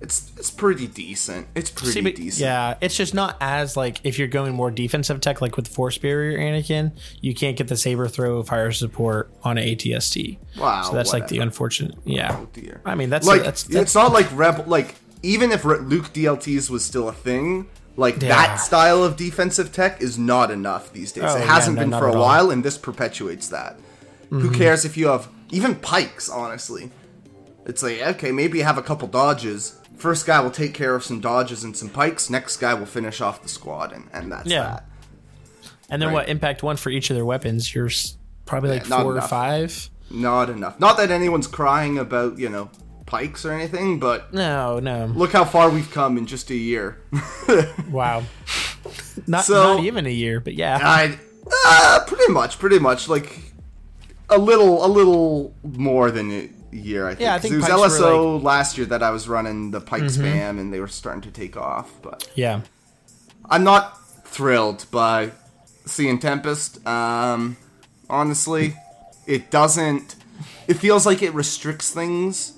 It's 0.00 0.32
it's 0.36 0.50
pretty 0.50 0.88
decent. 0.88 1.46
It's 1.54 1.70
pretty 1.70 1.92
See, 1.92 2.00
but- 2.00 2.16
decent. 2.16 2.40
Yeah, 2.42 2.74
it's 2.80 2.96
just 2.96 3.14
not 3.14 3.36
as 3.40 3.76
like 3.76 4.00
if 4.02 4.18
you're 4.18 4.26
going 4.26 4.52
more 4.52 4.70
defensive 4.72 5.20
tech, 5.20 5.40
like 5.40 5.56
with 5.56 5.68
Force 5.68 5.96
Barrier 5.96 6.38
Anakin, 6.40 6.90
you 7.20 7.34
can't 7.34 7.56
get 7.56 7.68
the 7.68 7.76
saber 7.76 8.08
throw 8.08 8.42
fire 8.42 8.72
support 8.72 9.32
on 9.44 9.58
an 9.58 9.64
ATST. 9.64 10.38
Wow, 10.58 10.82
so 10.82 10.94
that's 10.94 11.12
like 11.12 11.28
the 11.28 11.38
unfortunate. 11.38 11.94
Yeah, 12.04 12.36
Oh 12.40 12.48
dear. 12.52 12.80
I 12.84 12.96
mean 12.96 13.10
that's 13.10 13.28
like 13.28 13.44
that's, 13.44 13.62
that's 13.62 13.82
it's 13.82 13.94
not 13.94 14.12
like 14.12 14.26
rebel 14.36 14.64
like 14.64 14.96
even 15.22 15.50
if 15.52 15.64
Luke 15.64 16.12
DLTs 16.12 16.68
was 16.70 16.84
still 16.84 17.08
a 17.08 17.12
thing, 17.12 17.66
like 17.96 18.20
Yeah. 18.22 18.28
that 18.28 18.56
style 18.56 19.02
of 19.04 19.16
defensive 19.16 19.72
tech 19.72 20.00
is 20.00 20.18
not 20.18 20.50
enough 20.50 20.92
these 20.92 21.12
days. 21.12 21.24
Oh, 21.26 21.36
it 21.36 21.46
hasn't 21.46 21.76
no, 21.76 21.82
been 21.82 21.90
for 21.92 22.08
a 22.08 22.18
while, 22.18 22.50
and 22.50 22.64
this 22.64 22.78
perpetuates 22.78 23.48
that. 23.48 23.78
Who 24.30 24.40
Mm-hmm. 24.48 24.54
cares 24.54 24.84
if 24.84 24.96
you 24.96 25.08
have 25.08 25.28
even 25.50 25.74
pikes? 25.76 26.28
Honestly, 26.30 26.90
it's 27.66 27.82
like 27.82 28.00
okay, 28.02 28.32
maybe 28.32 28.58
you 28.58 28.64
have 28.64 28.78
a 28.78 28.82
couple 28.82 29.06
dodges. 29.08 29.78
First 29.96 30.26
guy 30.26 30.40
will 30.40 30.50
take 30.50 30.74
care 30.74 30.94
of 30.96 31.04
some 31.04 31.20
dodges 31.20 31.62
and 31.62 31.76
some 31.76 31.88
pikes. 31.90 32.28
Next 32.30 32.56
guy 32.56 32.74
will 32.74 32.86
finish 32.86 33.20
off 33.20 33.42
the 33.42 33.48
squad, 33.48 33.92
and, 33.92 34.08
and 34.12 34.32
that's 34.32 34.48
Yeah. 34.50 34.62
that. 34.62 34.84
and 35.90 36.00
then 36.00 36.08
right. 36.08 36.14
what 36.14 36.28
impact 36.30 36.62
one 36.62 36.76
for 36.76 36.88
each 36.90 37.10
of 37.10 37.16
their 37.16 37.26
weapons? 37.26 37.74
You're 37.74 37.90
probably 38.46 38.70
like 38.70 38.88
not 38.88 39.02
four 39.02 39.16
or 39.16 39.20
five. 39.20 39.90
Not 40.10 40.48
enough. 40.50 40.80
Not 40.80 40.96
that 40.96 41.10
anyone's 41.10 41.46
crying 41.46 41.98
about 41.98 42.38
you 42.38 42.48
know 42.48 42.70
pikes 43.12 43.44
or 43.44 43.52
anything, 43.52 43.98
but 44.00 44.32
No, 44.32 44.80
no. 44.80 45.04
look 45.14 45.32
how 45.32 45.44
far 45.44 45.68
we've 45.68 45.90
come 45.90 46.16
in 46.16 46.24
just 46.26 46.50
a 46.50 46.54
year. 46.56 46.96
Wow. 47.90 48.22
Not 49.26 49.44
So- 49.44 49.74
not 49.76 49.84
even 49.84 50.06
a 50.06 50.10
year, 50.24 50.40
but 50.40 50.54
yeah. 50.54 50.78
I 50.82 51.18
uh, 51.66 52.04
pretty 52.06 52.32
much, 52.32 52.58
pretty 52.58 52.78
much 52.78 53.08
like 53.10 53.38
a 54.30 54.38
little, 54.38 54.84
a 54.84 54.88
little 54.88 55.54
more 55.62 56.10
than 56.10 56.30
a 56.32 56.48
year. 56.74 57.06
I 57.06 57.10
think. 57.10 57.20
Yeah, 57.20 57.34
I 57.34 57.38
think 57.38 57.52
it 57.54 57.56
was 57.58 57.66
Mm-hmm. 57.66 58.02
LSO 58.02 58.42
last 58.42 58.78
year 58.78 58.86
that 58.86 59.02
I 59.02 59.10
was 59.10 59.28
running 59.28 59.72
the 59.72 59.80
pike 59.80 60.04
spam, 60.04 60.58
and 60.58 60.72
they 60.72 60.80
were 60.80 60.88
starting 60.88 61.20
to 61.22 61.30
take 61.30 61.54
off. 61.56 61.90
But 62.00 62.30
yeah. 62.34 62.62
I'm 63.50 63.62
not 63.64 63.98
thrilled 64.24 64.86
by 64.90 65.32
seeing 65.84 66.18
Tempest. 66.18 66.84
Um, 66.86 67.58
honestly, 68.08 68.74
it 69.26 69.50
doesn't. 69.50 70.16
It 70.66 70.74
feels 70.78 71.04
like 71.04 71.20
it 71.22 71.34
restricts 71.34 71.90
things 71.90 72.56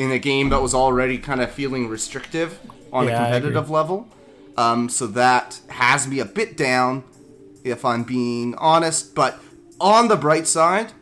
in 0.00 0.10
a 0.10 0.18
game 0.18 0.48
that 0.48 0.62
was 0.62 0.74
already 0.74 1.18
kind 1.18 1.40
of 1.42 1.50
feeling 1.50 1.86
restrictive 1.88 2.58
on 2.92 3.06
Yeah, 3.06 3.12
a 3.12 3.16
competitive 3.34 3.68
level. 3.68 4.08
Um, 4.56 4.88
so 4.88 5.06
that 5.08 5.60
has 5.68 6.08
me 6.08 6.20
a 6.20 6.24
bit 6.24 6.56
down, 6.56 7.04
if 7.64 7.84
I'm 7.84 8.04
being 8.04 8.54
honest. 8.56 9.14
But 9.14 9.38
on 9.80 10.08
the 10.08 10.16
bright 10.16 10.46
side, 10.46 10.92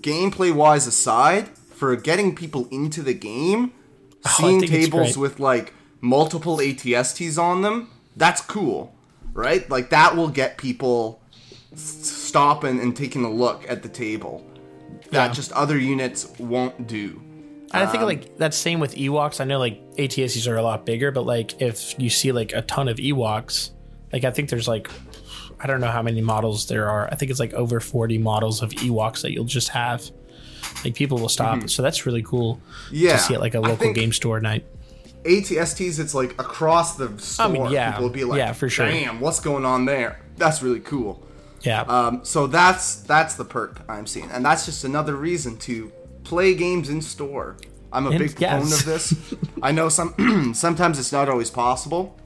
gameplay 0.00 0.52
wise 0.52 0.86
aside, 0.86 1.48
for 1.48 1.94
getting 1.96 2.34
people 2.34 2.68
into 2.70 3.02
the 3.02 3.14
game, 3.14 3.72
I 4.24 4.30
seeing 4.30 4.60
tables 4.62 5.16
with 5.18 5.38
like 5.40 5.74
multiple 6.00 6.58
ATSTs 6.58 7.38
on 7.42 7.62
them, 7.62 7.90
that's 8.16 8.40
cool, 8.40 8.94
right? 9.32 9.68
Like 9.68 9.90
that 9.90 10.16
will 10.16 10.28
get 10.28 10.58
people 10.58 11.20
stopping 11.74 12.80
and 12.80 12.96
taking 12.96 13.24
a 13.24 13.30
look 13.30 13.64
at 13.68 13.82
the 13.82 13.88
table 13.88 14.46
that 15.10 15.28
Yeah. 15.28 15.32
just 15.32 15.52
other 15.52 15.78
units 15.78 16.28
won't 16.38 16.86
do. 16.86 17.20
And 17.72 17.82
I 17.82 17.86
Um, 17.86 17.90
think 17.92 18.02
like 18.04 18.38
that's 18.38 18.56
same 18.56 18.80
with 18.80 18.94
Ewoks. 18.96 19.40
I 19.40 19.44
know 19.44 19.58
like 19.58 19.80
ATSTs 19.96 20.46
are 20.50 20.56
a 20.56 20.62
lot 20.62 20.84
bigger, 20.84 21.10
but 21.10 21.24
like 21.26 21.60
if 21.60 21.94
you 21.98 22.10
see 22.10 22.32
like 22.32 22.52
a 22.52 22.62
ton 22.62 22.88
of 22.88 22.98
Ewoks, 22.98 23.70
like 24.12 24.24
I 24.24 24.30
think 24.30 24.50
there's 24.50 24.68
like 24.68 24.90
I 25.60 25.66
don't 25.66 25.80
know 25.80 25.90
how 25.90 26.02
many 26.02 26.20
models 26.20 26.66
there 26.66 26.88
are. 26.90 27.08
I 27.10 27.14
think 27.14 27.30
it's 27.30 27.40
like 27.40 27.54
over 27.54 27.78
40 27.80 28.18
models 28.18 28.62
of 28.62 28.70
Ewoks 28.70 29.22
that 29.22 29.32
you'll 29.32 29.44
just 29.44 29.68
have. 29.68 30.10
Like 30.84 30.94
people 30.94 31.18
will 31.18 31.28
stop. 31.28 31.68
So 31.70 31.82
that's 31.82 32.04
really 32.06 32.22
cool 32.22 32.56
Mm-hmm. 32.86 32.94
Yeah, 32.96 33.12
to 33.12 33.18
see 33.18 33.34
at 33.34 33.40
like 33.40 33.54
a 33.54 33.60
local 33.60 33.92
game 33.92 34.12
store 34.12 34.40
night. 34.40 34.66
ATSTs, 35.24 35.98
it's 36.00 36.14
like 36.14 36.32
across 36.32 36.96
the 36.96 37.16
store. 37.18 37.48
mean, 37.48 37.70
yeah. 37.70 37.92
people 37.92 38.04
will 38.04 38.12
be 38.12 38.24
like, 38.24 38.38
Yeah, 38.38 38.52
for 38.52 38.68
sure. 38.68 38.86
Damn, 38.86 39.20
what's 39.20 39.38
going 39.40 39.64
on 39.64 39.84
there? 39.84 40.20
That's 40.36 40.62
really 40.62 40.80
cool. 40.80 41.24
Yeah. 41.62 41.82
Um, 41.82 42.24
so 42.24 42.48
that's 42.48 42.96
that's 42.96 43.36
the 43.36 43.44
perk 43.44 43.80
I'm 43.88 44.06
seeing, 44.06 44.28
and 44.32 44.44
that's 44.44 44.66
just 44.66 44.82
another 44.84 45.14
reason 45.14 45.58
to 45.58 45.92
play 46.24 46.54
games 46.54 46.88
in 46.88 47.02
store. 47.02 47.56
I'm 47.92 48.06
a 48.06 48.10
In- 48.10 48.18
big 48.18 48.36
proponent 48.36 48.72
of 48.72 48.84
this. 48.84 49.34
I 49.62 49.72
know 49.72 49.88
some 49.88 50.52
sometimes 50.54 50.98
it's 50.98 51.12
not 51.12 51.28
always 51.28 51.50
possible, 51.50 52.18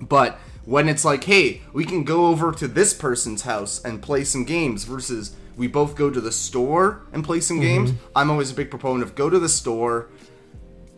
but 0.00 0.38
when 0.64 0.88
it's 0.88 1.04
like, 1.04 1.24
hey, 1.24 1.62
we 1.72 1.84
can 1.84 2.04
go 2.04 2.26
over 2.26 2.52
to 2.52 2.68
this 2.68 2.92
person's 2.92 3.42
house 3.42 3.82
and 3.82 4.02
play 4.02 4.22
some 4.24 4.44
games 4.44 4.84
versus 4.84 5.34
we 5.56 5.66
both 5.66 5.96
go 5.96 6.10
to 6.10 6.20
the 6.20 6.30
store 6.30 7.02
and 7.12 7.24
play 7.24 7.40
some 7.40 7.58
games. 7.58 7.92
I'm 8.14 8.30
always 8.30 8.50
a 8.50 8.54
big 8.54 8.70
proponent 8.70 9.02
of 9.02 9.14
go 9.14 9.30
to 9.30 9.38
the 9.38 9.48
store. 9.48 10.08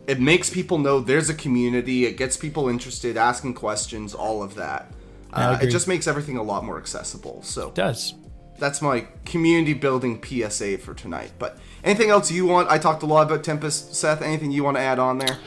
It 0.07 0.19
makes 0.19 0.49
people 0.49 0.77
know 0.77 0.99
there's 0.99 1.29
a 1.29 1.33
community. 1.33 2.05
It 2.05 2.17
gets 2.17 2.35
people 2.35 2.67
interested, 2.67 3.15
asking 3.15 3.53
questions, 3.53 4.13
all 4.13 4.43
of 4.43 4.55
that. 4.55 4.91
Uh, 5.31 5.57
it 5.61 5.69
just 5.69 5.87
makes 5.87 6.05
everything 6.05 6.35
a 6.35 6.43
lot 6.43 6.65
more 6.65 6.77
accessible. 6.77 7.41
So 7.43 7.69
it 7.69 7.75
does. 7.75 8.13
That's 8.61 8.79
my 8.79 9.07
community 9.25 9.73
building 9.73 10.23
PSA 10.23 10.77
for 10.77 10.93
tonight. 10.93 11.31
But 11.39 11.57
anything 11.83 12.11
else 12.11 12.31
you 12.31 12.45
want? 12.45 12.69
I 12.69 12.77
talked 12.77 13.01
a 13.01 13.07
lot 13.07 13.25
about 13.25 13.43
Tempest, 13.43 13.95
Seth. 13.95 14.21
Anything 14.21 14.51
you 14.51 14.63
want 14.63 14.77
to 14.77 14.81
add 14.81 14.99
on 14.99 15.17
there? 15.17 15.39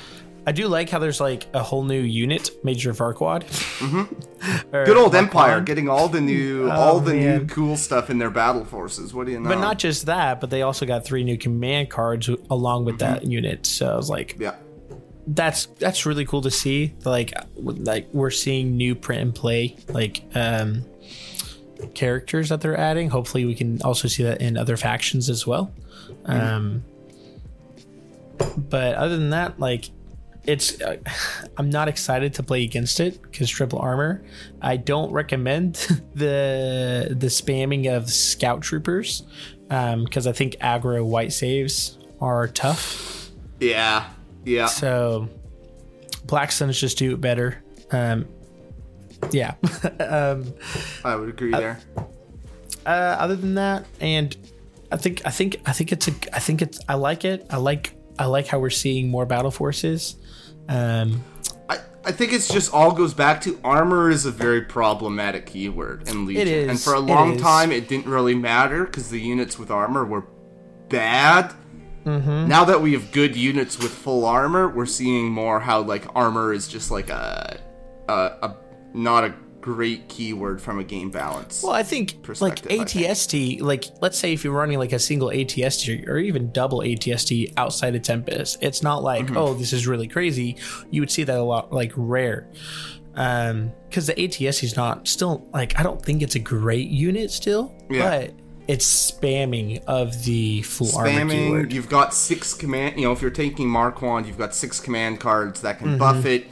I 0.48 0.50
do 0.50 0.66
like 0.66 0.90
how 0.90 0.98
there's 0.98 1.20
like 1.20 1.46
a 1.54 1.62
whole 1.62 1.84
new 1.84 2.00
unit, 2.00 2.50
Major 2.64 2.92
Marquand. 2.92 3.44
Mm-hmm. 3.44 4.70
Good 4.84 4.96
old 4.96 5.14
Empire 5.14 5.60
getting 5.60 5.88
all 5.88 6.08
the 6.08 6.20
new, 6.20 6.68
all 6.68 6.98
the 6.98 7.14
new 7.14 7.40
Oh, 7.42 7.46
cool 7.46 7.76
stuff 7.76 8.10
in 8.10 8.18
their 8.18 8.30
battle 8.30 8.64
forces. 8.64 9.14
What 9.14 9.26
do 9.26 9.32
you 9.32 9.38
know? 9.38 9.48
But 9.48 9.60
not 9.60 9.78
just 9.78 10.06
that, 10.06 10.40
but 10.40 10.50
they 10.50 10.62
also 10.62 10.84
got 10.84 11.04
three 11.04 11.22
new 11.22 11.38
command 11.38 11.90
cards 11.90 12.28
along 12.50 12.84
with 12.84 12.98
that 12.98 13.24
unit. 13.24 13.64
So 13.64 13.92
I 13.92 13.96
was 13.96 14.10
like, 14.10 14.36
yeah, 14.40 14.56
that's 15.28 15.66
that's 15.78 16.04
really 16.04 16.26
cool 16.26 16.42
to 16.42 16.50
see. 16.50 16.94
Like 17.04 17.32
like 17.56 18.08
we're 18.12 18.30
seeing 18.30 18.76
new 18.76 18.96
print 18.96 19.22
and 19.22 19.34
play 19.34 19.76
like 19.88 20.24
um 20.34 20.84
characters 21.94 22.48
that 22.48 22.60
they're 22.60 22.78
adding. 22.78 23.10
Hopefully 23.10 23.44
we 23.44 23.54
can 23.54 23.80
also 23.82 24.08
see 24.08 24.22
that 24.22 24.40
in 24.40 24.56
other 24.56 24.76
factions 24.76 25.28
as 25.28 25.46
well. 25.46 25.72
Um 26.24 26.84
but 28.56 28.94
other 28.96 29.16
than 29.16 29.30
that, 29.30 29.58
like 29.60 29.90
it's 30.46 30.80
uh, 30.80 30.96
I'm 31.56 31.70
not 31.70 31.88
excited 31.88 32.34
to 32.34 32.42
play 32.42 32.64
against 32.64 33.00
it 33.00 33.20
because 33.22 33.48
triple 33.48 33.78
armor. 33.78 34.22
I 34.60 34.76
don't 34.76 35.12
recommend 35.12 35.74
the 36.14 37.08
the 37.10 37.28
spamming 37.28 37.94
of 37.94 38.10
scout 38.10 38.62
troopers 38.62 39.22
because 39.68 40.26
I 40.26 40.32
think 40.32 40.54
aggro 40.56 41.04
white 41.04 41.32
saves 41.32 41.98
are 42.20 42.48
tough. 42.48 43.30
yeah, 43.60 44.08
yeah. 44.44 44.66
So 44.66 45.28
Black 46.26 46.52
Suns 46.52 46.78
just 46.78 46.98
do 46.98 47.12
it 47.12 47.20
better. 47.20 47.62
Um, 47.90 48.26
yeah. 49.32 49.54
um, 50.00 50.54
I 51.04 51.16
would 51.16 51.28
agree 51.28 51.50
there. 51.50 51.80
uh, 52.86 52.88
other 52.88 53.36
than 53.36 53.54
that, 53.54 53.86
and 54.00 54.36
I 54.90 54.96
think 54.96 55.22
I 55.24 55.30
think 55.30 55.60
I 55.66 55.72
think 55.72 55.92
it's 55.92 56.08
a 56.08 56.12
I 56.32 56.38
think 56.38 56.62
it's 56.62 56.78
I 56.88 56.94
like 56.94 57.24
it. 57.24 57.46
I 57.50 57.56
like 57.56 57.94
I 58.18 58.26
like 58.26 58.46
how 58.46 58.58
we're 58.58 58.70
seeing 58.70 59.08
more 59.08 59.26
battle 59.26 59.50
forces. 59.50 60.16
Um, 60.68 61.24
I, 61.68 61.78
I 62.04 62.12
think 62.12 62.32
it's 62.32 62.48
just 62.48 62.72
all 62.72 62.92
goes 62.92 63.12
back 63.12 63.40
to 63.42 63.58
armor 63.64 64.10
is 64.10 64.24
a 64.24 64.30
very 64.30 64.62
problematic 64.62 65.46
keyword 65.46 66.08
in 66.08 66.26
Legion, 66.26 66.48
is, 66.48 66.68
and 66.68 66.80
for 66.80 66.94
a 66.94 67.00
long 67.00 67.34
is. 67.34 67.42
time 67.42 67.72
it 67.72 67.88
didn't 67.88 68.06
really 68.06 68.34
matter 68.34 68.84
because 68.84 69.10
the 69.10 69.20
units 69.20 69.58
with 69.58 69.70
armor 69.70 70.04
were 70.04 70.26
bad. 70.88 71.52
Mm-hmm. 72.04 72.48
Now 72.48 72.64
that 72.64 72.80
we 72.82 72.92
have 72.92 73.12
good 73.12 73.34
units 73.34 73.78
with 73.78 73.90
full 73.90 74.26
armor, 74.26 74.68
we're 74.68 74.86
seeing 74.86 75.30
more 75.30 75.60
how 75.60 75.80
like 75.80 76.04
armor 76.14 76.52
is 76.52 76.68
just 76.68 76.90
like 76.90 77.10
a 77.10 77.58
a, 78.08 78.12
a 78.12 78.56
not 78.94 79.24
a 79.24 79.34
great 79.60 80.08
keyword 80.08 80.60
from 80.60 80.78
a 80.78 80.84
game 80.84 81.10
balance. 81.10 81.62
well, 81.62 81.72
I 81.72 81.82
think 81.82 82.16
like 82.40 82.58
I 82.66 82.84
think. 82.84 82.88
ATST, 82.88 83.60
like 83.62 83.84
let's 84.02 84.18
say 84.18 84.32
if 84.34 84.44
you're 84.44 84.52
running 84.52 84.78
like 84.78 84.92
a 84.92 84.98
single 84.98 85.28
ATST 85.28 86.06
or 86.06 86.18
even 86.18 86.52
double 86.52 86.80
ATST 86.80 87.52
outside 87.56 87.94
of 87.94 88.02
Tempest, 88.02 88.58
it's 88.60 88.82
not 88.82 89.02
like 89.02 89.26
Mm-hmm. 89.26 89.36
oh 89.38 89.54
this 89.54 89.72
is 89.72 89.86
really 89.86 90.06
crazy. 90.08 90.56
You 90.90 91.00
would 91.00 91.10
see 91.10 91.24
that 91.24 91.38
a 91.38 91.42
lot 91.42 91.72
like 91.72 91.92
rare. 91.96 92.48
Um, 93.16 93.72
because 93.88 94.06
the 94.08 94.14
ATST 94.14 94.64
is 94.64 94.76
not 94.76 95.06
still 95.08 95.48
like 95.52 95.78
I 95.78 95.82
don't 95.82 96.02
think 96.02 96.20
it's 96.22 96.34
a 96.34 96.40
great 96.40 96.88
unit 96.88 97.30
still, 97.30 97.74
Yeah. 97.88 98.02
but 98.26 98.34
it's 98.66 99.12
spamming 99.12 99.82
of 99.84 100.24
the 100.24 100.62
full 100.62 100.96
armor 100.96 101.10
spamming. 101.10 101.30
keyword. 101.30 101.72
You've 101.72 101.88
got 101.88 102.12
six 102.14 102.54
command. 102.54 102.96
You 102.96 103.04
know, 103.06 103.12
if 103.12 103.22
you're 103.22 103.30
taking 103.30 103.68
Marquand, 103.68 104.26
you've 104.26 104.38
got 104.38 104.54
six 104.54 104.80
command 104.80 105.20
cards 105.20 105.60
that 105.62 105.76
Mm-hmm. 105.76 105.84
can 105.90 105.98
buff 105.98 106.24
it. 106.26 106.46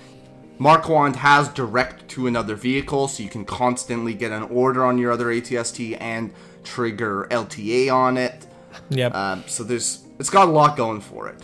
Marquand 0.62 1.16
has 1.16 1.48
direct 1.48 2.08
to 2.10 2.28
another 2.28 2.54
vehicle, 2.54 3.08
so 3.08 3.22
you 3.22 3.28
can 3.28 3.44
constantly 3.44 4.14
get 4.14 4.30
an 4.30 4.44
order 4.44 4.84
on 4.84 4.96
your 4.96 5.10
other 5.10 5.26
ATST 5.26 5.96
and 6.00 6.32
trigger 6.62 7.26
LTA 7.32 7.92
on 7.92 8.16
it. 8.16 8.46
Yep. 8.90 9.12
Um, 9.14 9.44
so 9.48 9.64
there's 9.64 10.04
it's 10.20 10.30
got 10.30 10.46
a 10.48 10.50
lot 10.52 10.76
going 10.76 11.00
for 11.00 11.28
it. 11.28 11.36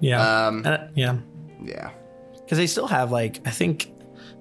yeah. 0.00 0.46
um, 0.46 0.62
Uh, 0.66 0.76
yeah. 0.94 1.16
Yeah. 1.64 1.90
because 2.34 2.58
they 2.58 2.66
still 2.66 2.86
have 2.86 3.10
like 3.10 3.40
I 3.46 3.50
think 3.50 3.90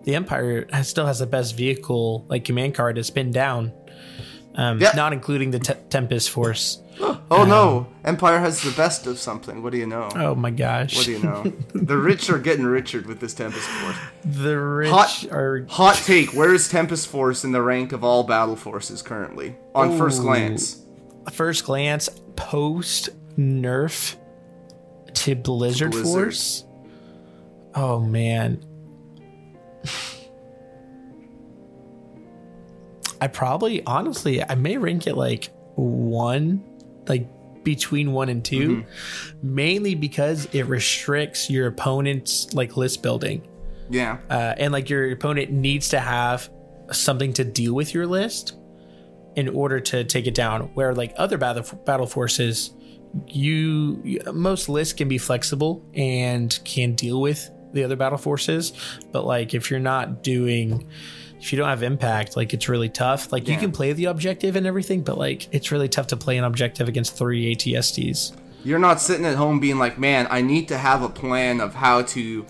the 0.04 0.16
Empire 0.16 0.68
has, 0.72 0.90
still 0.90 1.06
has 1.06 1.20
the 1.20 1.26
best 1.28 1.56
vehicle 1.56 2.26
like 2.30 2.44
command 2.44 2.76
card 2.76 2.98
to 2.98 3.04
spin 3.06 3.32
down, 3.32 3.72
um, 4.56 4.80
Yeah. 4.82 4.92
not 4.96 5.14
including 5.14 5.52
the 5.52 5.60
te- 5.60 5.74
Tempest 5.90 6.30
Force. 6.30 6.82
Oh 7.32 7.46
no, 7.46 7.86
Empire 8.03 8.39
has 8.39 8.63
the 8.63 8.72
best 8.72 9.06
of 9.06 9.20
something. 9.20 9.62
What 9.62 9.72
do 9.72 9.77
you 9.77 9.86
know? 9.86 10.10
Oh 10.15 10.34
my 10.34 10.50
gosh! 10.50 10.98
What 10.98 11.06
do 11.06 11.12
you 11.12 11.20
know? 11.20 11.44
the 11.74 11.96
rich 11.96 12.27
are 12.29 12.39
getting 12.39 12.65
richer 12.65 13.01
with 13.01 13.20
this 13.20 13.36
Tempest 13.36 13.68
Force. 13.68 13.98
the 14.25 14.60
rich 14.60 14.89
Hot, 14.89 15.32
are 15.32 15.68
hot 15.70 15.96
take: 15.96 16.34
Where 16.34 16.51
is 16.53 16.68
Tempest 16.68 17.08
Force 17.08 17.44
in 17.44 17.51
the 17.51 17.62
rank 17.62 17.91
of 17.91 18.03
all 18.03 18.24
battle 18.24 18.56
forces 18.56 19.03
currently? 19.03 19.56
On 19.75 19.96
first 19.96 20.22
glance, 20.22 20.84
first 21.32 21.65
glance 21.65 22.10
post 22.36 23.10
nerf 23.38 24.15
to 25.13 25.36
Blizzard, 25.36 25.91
Blizzard. 25.91 26.12
Force. 26.12 26.63
Oh 27.75 28.00
man. 28.00 28.65
I 33.22 33.27
probably 33.27 33.86
honestly 33.86 34.44
I 34.44 34.56
may 34.56 34.77
rank 34.77 35.06
it 35.06 35.15
like 35.15 35.51
one, 35.75 36.63
like 37.10 37.28
between 37.63 38.13
one 38.13 38.30
and 38.30 38.44
2 38.46 38.70
Mm-hmm. 38.70 39.56
mainly 39.56 39.96
because 39.96 40.46
it 40.54 40.63
restricts 40.63 41.50
your 41.50 41.68
opponent's 41.68 42.54
like 42.54 42.78
list 42.78 43.04
building. 43.04 43.46
yeah. 43.89 44.18
uh, 44.30 44.54
and 44.58 44.72
like 44.72 44.89
your 44.89 45.12
opponent 45.12 45.51
needs 45.51 45.89
to 45.89 46.00
have 46.00 46.50
something 46.92 47.34
to 47.34 47.44
deal 47.44 47.74
with 47.74 47.94
your 47.94 48.08
list 48.08 48.56
in 49.36 49.50
order 49.50 49.80
to 49.80 50.04
take 50.04 50.25
it 50.25 50.34
down. 50.36 50.62
Where 50.74 50.94
like 50.96 51.13
other 51.18 51.38
battle 51.38 51.63
battle 51.86 52.08
forces, 52.08 52.72
you 53.28 54.01
you- 54.04 54.22
most 54.34 54.70
lists 54.70 54.94
can 54.94 55.08
be 55.08 55.18
flexible 55.18 55.84
and 55.94 56.58
can 56.63 56.94
deal 56.96 57.20
with 57.22 57.50
the 57.74 57.84
other 57.84 57.96
battle 57.96 58.18
forces, 58.18 58.74
but 59.12 59.25
like 59.25 59.54
if 59.54 59.70
you're 59.70 59.80
not 59.80 60.24
doing 60.24 60.88
if 61.39 61.51
you 61.51 61.58
don't 61.58 61.69
have 61.69 61.84
impact, 61.84 62.36
like 62.36 62.53
it's 62.53 62.67
really 62.69 62.89
tough. 62.89 63.31
Like 63.31 63.48
you 63.48 63.58
can 63.58 63.72
play 63.72 63.93
the 63.93 64.05
objective 64.05 64.55
and 64.55 64.67
everything, 64.67 65.01
but 65.01 65.17
like 65.17 65.48
it's 65.53 65.72
really 65.72 65.88
tough 65.89 66.08
to 66.08 66.17
play 66.17 66.38
an 66.38 66.43
objective 66.43 66.88
against 66.88 67.15
three 67.17 67.55
ATSTs. 67.55 68.34
You're 68.63 68.79
not 68.79 69.00
sitting 69.00 69.25
at 69.25 69.36
home 69.36 69.60
being 69.60 69.79
like, 69.79 69.98
man, 69.98 70.27
I 70.29 70.41
need 70.41 70.67
to 70.67 70.77
have 70.77 71.01
a 71.01 71.10
plan 71.10 71.62
of 71.62 71.74
how 71.75 72.01
to 72.01 72.46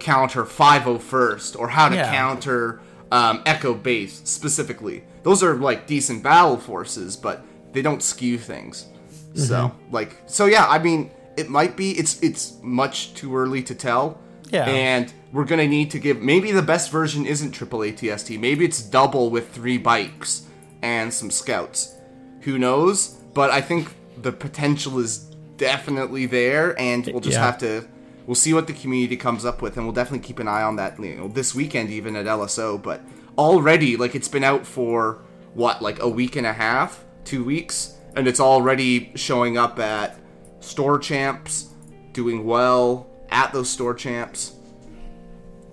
counter 0.00 0.44
501st 0.44 1.56
or 1.58 1.68
how 1.68 1.88
to 1.88 1.94
Yeah. 1.94 2.10
counter 2.12 2.80
um, 3.12 3.42
Echo 3.46 3.74
Base 3.74 4.22
specifically. 4.24 5.04
Those 5.22 5.42
are 5.44 5.54
like 5.54 5.86
decent 5.86 6.22
battle 6.22 6.56
forces, 6.56 7.16
but 7.16 7.44
they 7.72 7.82
don't 7.82 8.02
skew 8.02 8.38
things. 8.38 8.86
So, 9.34 9.72
like, 9.90 10.16
so 10.26 10.46
yeah, 10.46 10.66
I 10.66 10.78
mean, 10.78 11.10
it 11.36 11.48
might 11.48 11.76
be, 11.76 11.92
it's, 11.92 12.20
it's 12.22 12.58
much 12.62 13.14
too 13.14 13.34
early 13.36 13.62
to 13.62 13.74
tell. 13.74 14.18
Yeah. 14.52 14.66
And 14.66 15.12
we're 15.32 15.46
gonna 15.46 15.66
need 15.66 15.90
to 15.92 15.98
give, 15.98 16.20
maybe 16.20 16.52
the 16.52 16.62
best 16.62 16.90
version 16.92 17.24
isn't 17.26 17.52
triple 17.52 17.80
ATST. 17.80 18.38
Maybe 18.38 18.64
it's 18.64 18.82
double 18.82 19.30
with 19.30 19.50
three 19.50 19.78
bikes 19.78 20.42
and 20.82 21.12
some 21.12 21.30
scouts. 21.30 21.96
Who 22.42 22.58
knows? 22.58 23.16
But 23.34 23.50
I 23.50 23.60
think 23.62 23.94
the 24.20 24.30
potential 24.32 24.98
is 24.98 25.18
definitely 25.56 26.26
there, 26.26 26.78
and 26.78 27.06
we'll 27.06 27.20
just 27.20 27.36
Yeah. 27.38 27.46
have 27.46 27.58
to. 27.58 27.86
We'll 28.26 28.34
see 28.34 28.52
what 28.52 28.66
the 28.66 28.72
community 28.74 29.16
comes 29.16 29.44
up 29.44 29.62
with, 29.62 29.76
and 29.76 29.86
we'll 29.86 29.94
definitely 29.94 30.26
keep 30.26 30.38
an 30.38 30.48
eye 30.48 30.62
on 30.62 30.76
that. 30.76 31.02
You 31.02 31.16
know, 31.16 31.28
this 31.28 31.54
weekend 31.54 31.90
even 31.90 32.14
at 32.14 32.26
LSO. 32.26 32.76
But 32.76 33.00
already, 33.38 33.96
like 33.96 34.14
it's 34.14 34.28
been 34.28 34.44
out 34.44 34.66
for 34.66 35.18
what, 35.54 35.80
like 35.82 36.00
a 36.02 36.08
week 36.08 36.36
and 36.36 36.46
a 36.46 36.52
half, 36.52 37.04
two 37.24 37.42
weeks, 37.42 37.94
and 38.14 38.28
it's 38.28 38.40
already 38.40 39.12
showing 39.14 39.56
up 39.56 39.78
at 39.78 40.18
store 40.60 40.98
champs, 40.98 41.68
doing 42.12 42.44
well 42.44 43.06
at 43.32 43.52
those 43.52 43.68
store 43.68 43.94
champs. 43.94 44.54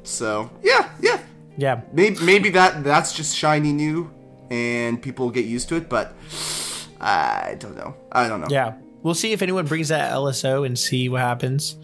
So 0.04 0.50
yeah, 0.64 0.90
yeah, 1.02 1.20
Yeah, 1.58 1.82
maybe, 1.94 2.18
maybe 2.24 2.50
that 2.52 2.84
that's 2.84 3.14
just 3.14 3.36
shiny 3.36 3.72
new 3.72 4.10
and 4.50 5.00
people 5.00 5.30
get 5.30 5.46
used 5.46 5.70
to 5.70 5.76
it 5.76 5.88
but 5.88 6.16
i 7.00 7.56
don't 7.60 7.76
know. 7.78 7.94
I 8.12 8.28
don't 8.28 8.42
know. 8.42 8.48
Yeah, 8.50 8.74
we'll 9.04 9.14
see 9.14 9.32
if 9.32 9.42
anyone 9.42 9.66
brings 9.68 9.90
that 9.90 10.12
LSO 10.12 10.66
and 10.66 10.78
see 10.80 11.08
what 11.10 11.22
happens. 11.22 11.78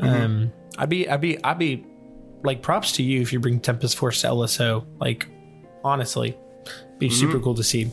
Um, 0.00 0.52
I'd 0.76 0.88
be, 0.88 1.08
I'd 1.08 1.20
be, 1.20 1.42
I'd 1.44 1.58
be 1.58 1.84
like 2.42 2.62
props 2.62 2.92
to 2.92 3.02
you 3.02 3.20
if 3.20 3.32
you 3.32 3.40
bring 3.40 3.60
Tempest 3.60 3.96
Force 3.96 4.20
to 4.22 4.28
LSO. 4.28 4.84
Like, 5.00 5.26
honestly, 5.84 6.36
be 6.98 7.08
super 7.10 7.38
cool 7.38 7.54
to 7.54 7.62
see. 7.62 7.90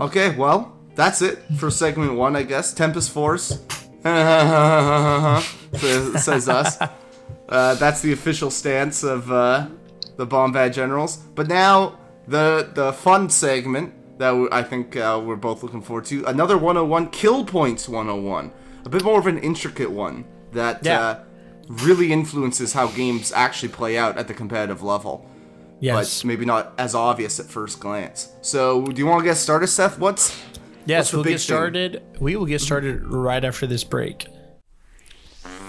okay 0.00 0.34
well 0.36 0.72
that's 0.94 1.20
it 1.22 1.38
for 1.58 1.70
segment 1.70 2.14
one 2.14 2.34
i 2.36 2.42
guess. 2.42 2.72
Tempest 2.72 3.10
force 3.10 3.58
says, 5.74 6.24
says 6.24 6.48
us 6.48 6.78
uh, 7.48 7.74
that's 7.76 8.00
the 8.02 8.12
official 8.12 8.50
stance 8.50 9.02
of 9.02 9.30
uh, 9.30 9.66
the 10.16 10.26
Bombad 10.26 10.72
Generals. 10.72 11.16
But 11.16 11.48
now 11.48 11.98
the 12.28 12.70
the 12.74 12.92
fun 12.92 13.28
segment 13.30 13.92
that 14.18 14.32
we- 14.34 14.48
I 14.50 14.62
think 14.62 14.96
uh, 14.96 15.20
we're 15.24 15.36
both 15.36 15.62
looking 15.62 15.82
forward 15.82 16.06
to 16.06 16.24
another 16.24 16.56
101 16.56 17.10
kill 17.10 17.44
points 17.44 17.88
101, 17.88 18.50
a 18.84 18.88
bit 18.88 19.04
more 19.04 19.18
of 19.18 19.26
an 19.26 19.38
intricate 19.38 19.90
one 19.90 20.24
that 20.52 20.84
Yeah. 20.84 21.00
uh, 21.00 21.18
really 21.68 22.12
influences 22.12 22.72
how 22.72 22.86
games 22.88 23.32
actually 23.32 23.68
play 23.70 23.98
out 23.98 24.16
at 24.16 24.28
the 24.28 24.34
competitive 24.34 24.82
level. 24.82 25.26
Yes. 25.80 26.22
But 26.22 26.26
maybe 26.28 26.46
not 26.46 26.72
as 26.78 26.94
obvious 26.94 27.38
at 27.38 27.46
first 27.46 27.80
glance. 27.80 28.30
So, 28.40 28.86
do 28.86 28.98
you 28.98 29.06
want 29.06 29.20
to 29.20 29.24
get 29.24 29.36
started, 29.36 29.66
Seth? 29.66 29.98
What's 29.98 30.34
yes, 30.86 31.12
we'll 31.12 31.22
get 31.24 31.30
thing? 31.30 31.38
started. 31.38 32.02
We 32.20 32.36
will 32.36 32.46
get 32.46 32.60
started 32.60 33.04
right 33.06 33.44
after 33.44 33.66
this 33.66 33.84
break. 33.84 34.26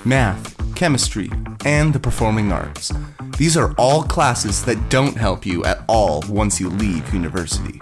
math, 0.06 0.56
chemistry, 0.76 1.30
and 1.66 1.92
the 1.94 2.00
performing 2.00 2.52
arts. 2.52 2.94
These 3.38 3.58
are 3.58 3.74
all 3.78 4.04
classes 4.04 4.64
that 4.66 4.90
don't 4.90 5.18
help 5.18 5.46
you 5.46 5.64
at 5.66 5.84
all 5.88 6.24
once 6.30 6.60
you 6.62 6.70
leave 6.70 7.14
university. 7.14 7.80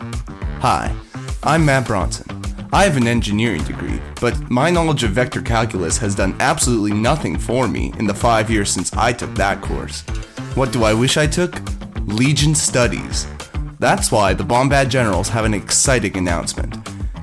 Hi, 0.61 0.95
I'm 1.43 1.65
Matt 1.65 1.85
Bronson. 1.85 2.25
I 2.73 2.83
have 2.83 2.97
an 2.97 3.07
engineering 3.07 3.63
degree, 3.63 4.01
but 4.19 4.49
my 4.49 4.69
knowledge 4.71 5.03
of 5.03 5.11
vector 5.11 5.41
calculus 5.41 5.97
has 5.99 6.15
done 6.15 6.35
absolutely 6.39 6.93
nothing 6.93 7.37
for 7.37 7.67
me 7.67 7.93
in 7.99 8.07
the 8.07 8.13
five 8.13 8.49
years 8.49 8.71
since 8.71 8.91
I 8.93 9.13
took 9.13 9.33
that 9.35 9.61
course. 9.61 10.01
What 10.55 10.71
do 10.73 10.83
I 10.83 10.93
wish 10.93 11.15
I 11.17 11.27
took? 11.27 11.55
Legion 12.07 12.55
Studies. 12.55 13.27
That's 13.79 14.11
why 14.11 14.33
the 14.33 14.43
Bombad 14.43 14.89
Generals 14.89 15.29
have 15.29 15.45
an 15.45 15.53
exciting 15.53 16.17
announcement. 16.17 16.75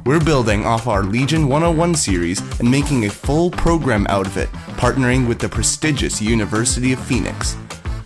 We're 0.04 0.24
building 0.24 0.66
off 0.66 0.88
our 0.88 1.04
Legion 1.04 1.46
101 1.46 1.94
series 1.94 2.40
and 2.58 2.68
making 2.68 3.04
a 3.04 3.10
full 3.10 3.52
program 3.52 4.04
out 4.08 4.26
of 4.26 4.36
it, 4.36 4.50
partnering 4.76 5.28
with 5.28 5.38
the 5.38 5.48
prestigious 5.48 6.20
University 6.20 6.92
of 6.92 6.98
Phoenix. 6.98 7.56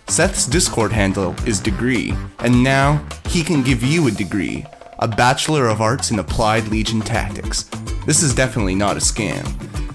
Seth's 0.06 0.44
Discord 0.46 0.92
handle 0.92 1.34
is 1.46 1.58
Degree, 1.58 2.12
and 2.40 2.62
now 2.62 3.02
he 3.28 3.42
can 3.42 3.62
give 3.62 3.82
you 3.82 4.08
a 4.08 4.10
degree, 4.10 4.66
a 4.98 5.08
Bachelor 5.08 5.68
of 5.68 5.80
Arts 5.80 6.10
in 6.10 6.18
Applied 6.18 6.68
Legion 6.68 7.00
Tactics. 7.00 7.62
This 8.04 8.22
is 8.22 8.34
definitely 8.34 8.74
not 8.74 8.98
a 8.98 9.00
scam. 9.00 9.42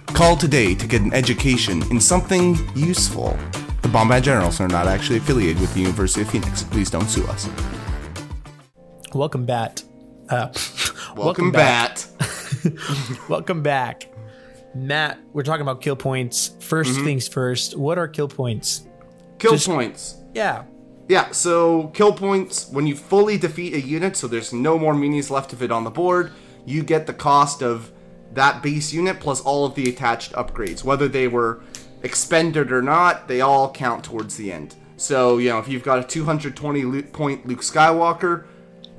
Call 0.07 0.35
today 0.35 0.73
to 0.73 0.87
get 0.87 1.03
an 1.03 1.13
education 1.13 1.83
in 1.91 2.01
something 2.01 2.57
useful. 2.75 3.37
The 3.83 3.89
Bombad 3.89 4.23
Generals 4.23 4.59
are 4.59 4.67
not 4.67 4.87
actually 4.87 5.17
affiliated 5.17 5.61
with 5.61 5.71
the 5.75 5.81
University 5.81 6.23
of 6.23 6.31
Phoenix. 6.31 6.63
Please 6.63 6.89
don't 6.89 7.07
sue 7.07 7.27
us. 7.27 7.47
Welcome 9.13 9.45
back. 9.45 9.77
Uh, 10.29 10.51
Welcome, 11.15 11.51
back. 11.51 11.97
welcome 13.29 13.61
back. 13.61 14.07
Matt, 14.73 15.19
we're 15.33 15.43
talking 15.43 15.61
about 15.61 15.81
kill 15.81 15.95
points. 15.95 16.51
1st 16.59 16.83
Mm-hmm. 16.85 17.03
things 17.03 17.27
first. 17.27 17.77
What 17.77 17.97
are 17.97 18.07
kill 18.07 18.27
points? 18.27 18.87
Kill 19.39 19.51
Just- 19.51 19.67
points. 19.67 20.15
Yeah. 20.33 20.63
Yeah, 21.09 21.31
so 21.31 21.87
kill 21.93 22.13
points, 22.13 22.69
when 22.69 22.87
you 22.87 22.95
fully 22.95 23.37
defeat 23.37 23.73
a 23.73 23.81
unit, 23.81 24.15
so 24.15 24.27
there's 24.27 24.53
no 24.53 24.79
more 24.79 24.93
minis 24.93 25.29
left 25.29 25.51
of 25.51 25.61
it 25.61 25.69
on 25.69 25.83
the 25.83 25.89
board, 25.89 26.31
you 26.65 26.83
get 26.83 27.05
the 27.05 27.13
cost 27.13 27.61
of 27.61 27.91
that 28.33 28.63
base 28.63 28.93
unit 28.93 29.19
plus 29.19 29.41
all 29.41 29.65
of 29.65 29.75
the 29.75 29.89
attached 29.89 30.31
upgrades. 30.33 30.85
Whether 30.85 31.09
they 31.09 31.27
were 31.27 31.63
expended 32.03 32.71
or 32.71 32.81
not, 32.81 33.27
they 33.27 33.41
all 33.41 33.73
count 33.73 34.05
towards 34.05 34.37
the 34.37 34.53
end. 34.53 34.75
So, 34.95 35.37
you 35.37 35.49
know, 35.49 35.59
if 35.59 35.67
you've 35.67 35.83
got 35.83 35.99
a 35.99 36.03
220 36.03 37.01
point 37.01 37.45
Luke 37.45 37.59
Skywalker 37.61 38.45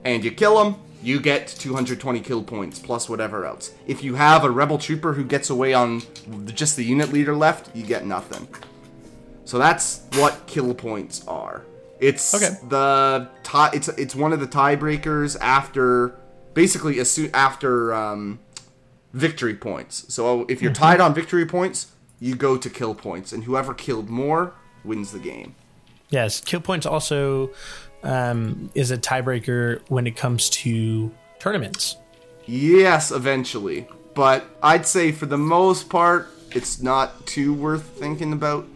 and 0.05 0.23
you 0.23 0.33
kill 0.33 0.63
him, 0.63 0.75
you 1.03 1.21
get 1.21 1.49
220 1.49 2.21
kill 2.21 2.43
points 2.43 2.79
plus 2.79 3.09
whatever 3.09 3.45
else. 3.45 3.73
If 3.87 4.03
you 4.05 4.15
have 4.15 4.45
a 4.45 4.51
rebel 4.51 4.79
trooper 4.79 5.13
who 5.15 5.25
gets 5.25 5.51
away 5.51 5.75
on 5.75 6.03
just 6.47 6.77
the 6.77 6.85
unit 6.85 7.13
leader 7.13 7.35
left, 7.35 7.75
you 7.75 7.85
get 7.85 8.07
nothing. 8.07 8.47
So 9.45 9.59
that's 9.59 10.03
what 10.15 10.47
kill 10.47 10.73
points 10.75 11.27
are. 11.27 11.65
It's 12.01 12.35
Okay. 12.35 12.57
the 12.69 13.29
tie. 13.43 13.71
It's 13.73 13.89
it's 13.89 14.15
one 14.15 14.33
of 14.33 14.41
the 14.41 14.47
tiebreakers 14.47 15.37
after 15.41 16.15
basically 16.55 16.99
as 17.01 17.11
soon 17.11 17.31
after 17.35 17.93
um, 17.95 18.39
victory 19.13 19.55
points. 19.55 20.05
So 20.13 20.45
if 20.49 20.61
you're 20.63 20.73
tied 20.73 21.01
on 21.01 21.15
victory 21.15 21.47
points, 21.47 21.89
you 22.21 22.35
go 22.35 22.57
to 22.57 22.71
kill 22.71 22.95
points, 22.95 23.33
and 23.33 23.45
whoever 23.45 23.75
killed 23.75 24.09
more 24.09 24.55
wins 24.85 25.13
the 25.13 25.19
game. 25.19 25.55
Yes. 26.11 26.41
Kill 26.41 26.61
points 26.61 26.87
also 26.87 27.51
um, 28.03 28.71
is 28.75 28.91
a 28.91 28.99
tiebreaker 28.99 29.81
when 29.89 30.07
it 30.07 30.17
comes 30.17 30.51
to 30.51 31.11
tournaments. 31.39 31.97
Yes, 32.47 33.11
eventually, 33.11 33.87
but 34.15 34.45
I'd 34.63 34.87
say 34.87 35.13
for 35.13 35.27
the 35.27 35.39
most 35.39 35.89
part, 35.89 36.29
it's 36.51 36.81
not 36.83 37.25
too 37.27 37.55
worth 37.55 37.83
thinking 37.85 38.33
about 38.33 38.67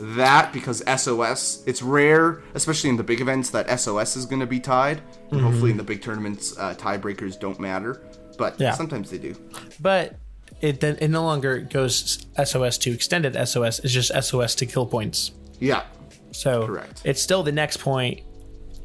that 0.00 0.52
because 0.52 0.82
SOS. 0.86 1.62
It's 1.66 1.82
rare, 1.82 2.40
especially 2.54 2.90
in 2.90 2.96
the 2.96 3.02
big 3.02 3.20
events, 3.20 3.50
that 3.50 3.68
SOS 3.80 4.16
is 4.16 4.26
going 4.26 4.40
to 4.40 4.46
be 4.46 4.60
tied. 4.60 5.00
And 5.32 5.40
hopefully, 5.40 5.72
in 5.72 5.76
the 5.76 5.82
big 5.82 6.00
tournaments, 6.02 6.56
uh, 6.56 6.74
tiebreakers 6.74 7.38
don't 7.38 7.58
matter, 7.58 8.00
but 8.38 8.58
Yeah. 8.60 8.74
sometimes 8.74 9.10
they 9.10 9.18
do. 9.18 9.34
But 9.80 10.14
it 10.60 10.80
then 10.80 10.96
it 11.00 11.08
no 11.08 11.22
longer 11.24 11.58
goes 11.58 12.24
SOS 12.42 12.78
to 12.78 12.92
extended 12.92 13.34
SOS. 13.36 13.80
It's 13.80 13.92
just 13.92 14.12
SOS 14.12 14.54
to 14.56 14.66
kill 14.66 14.86
points. 14.86 15.32
Yeah, 15.60 15.82
So 16.30 16.66
Correct. 16.66 17.02
it's 17.04 17.20
still 17.20 17.42
the 17.42 17.52
next 17.52 17.78
point. 17.78 18.20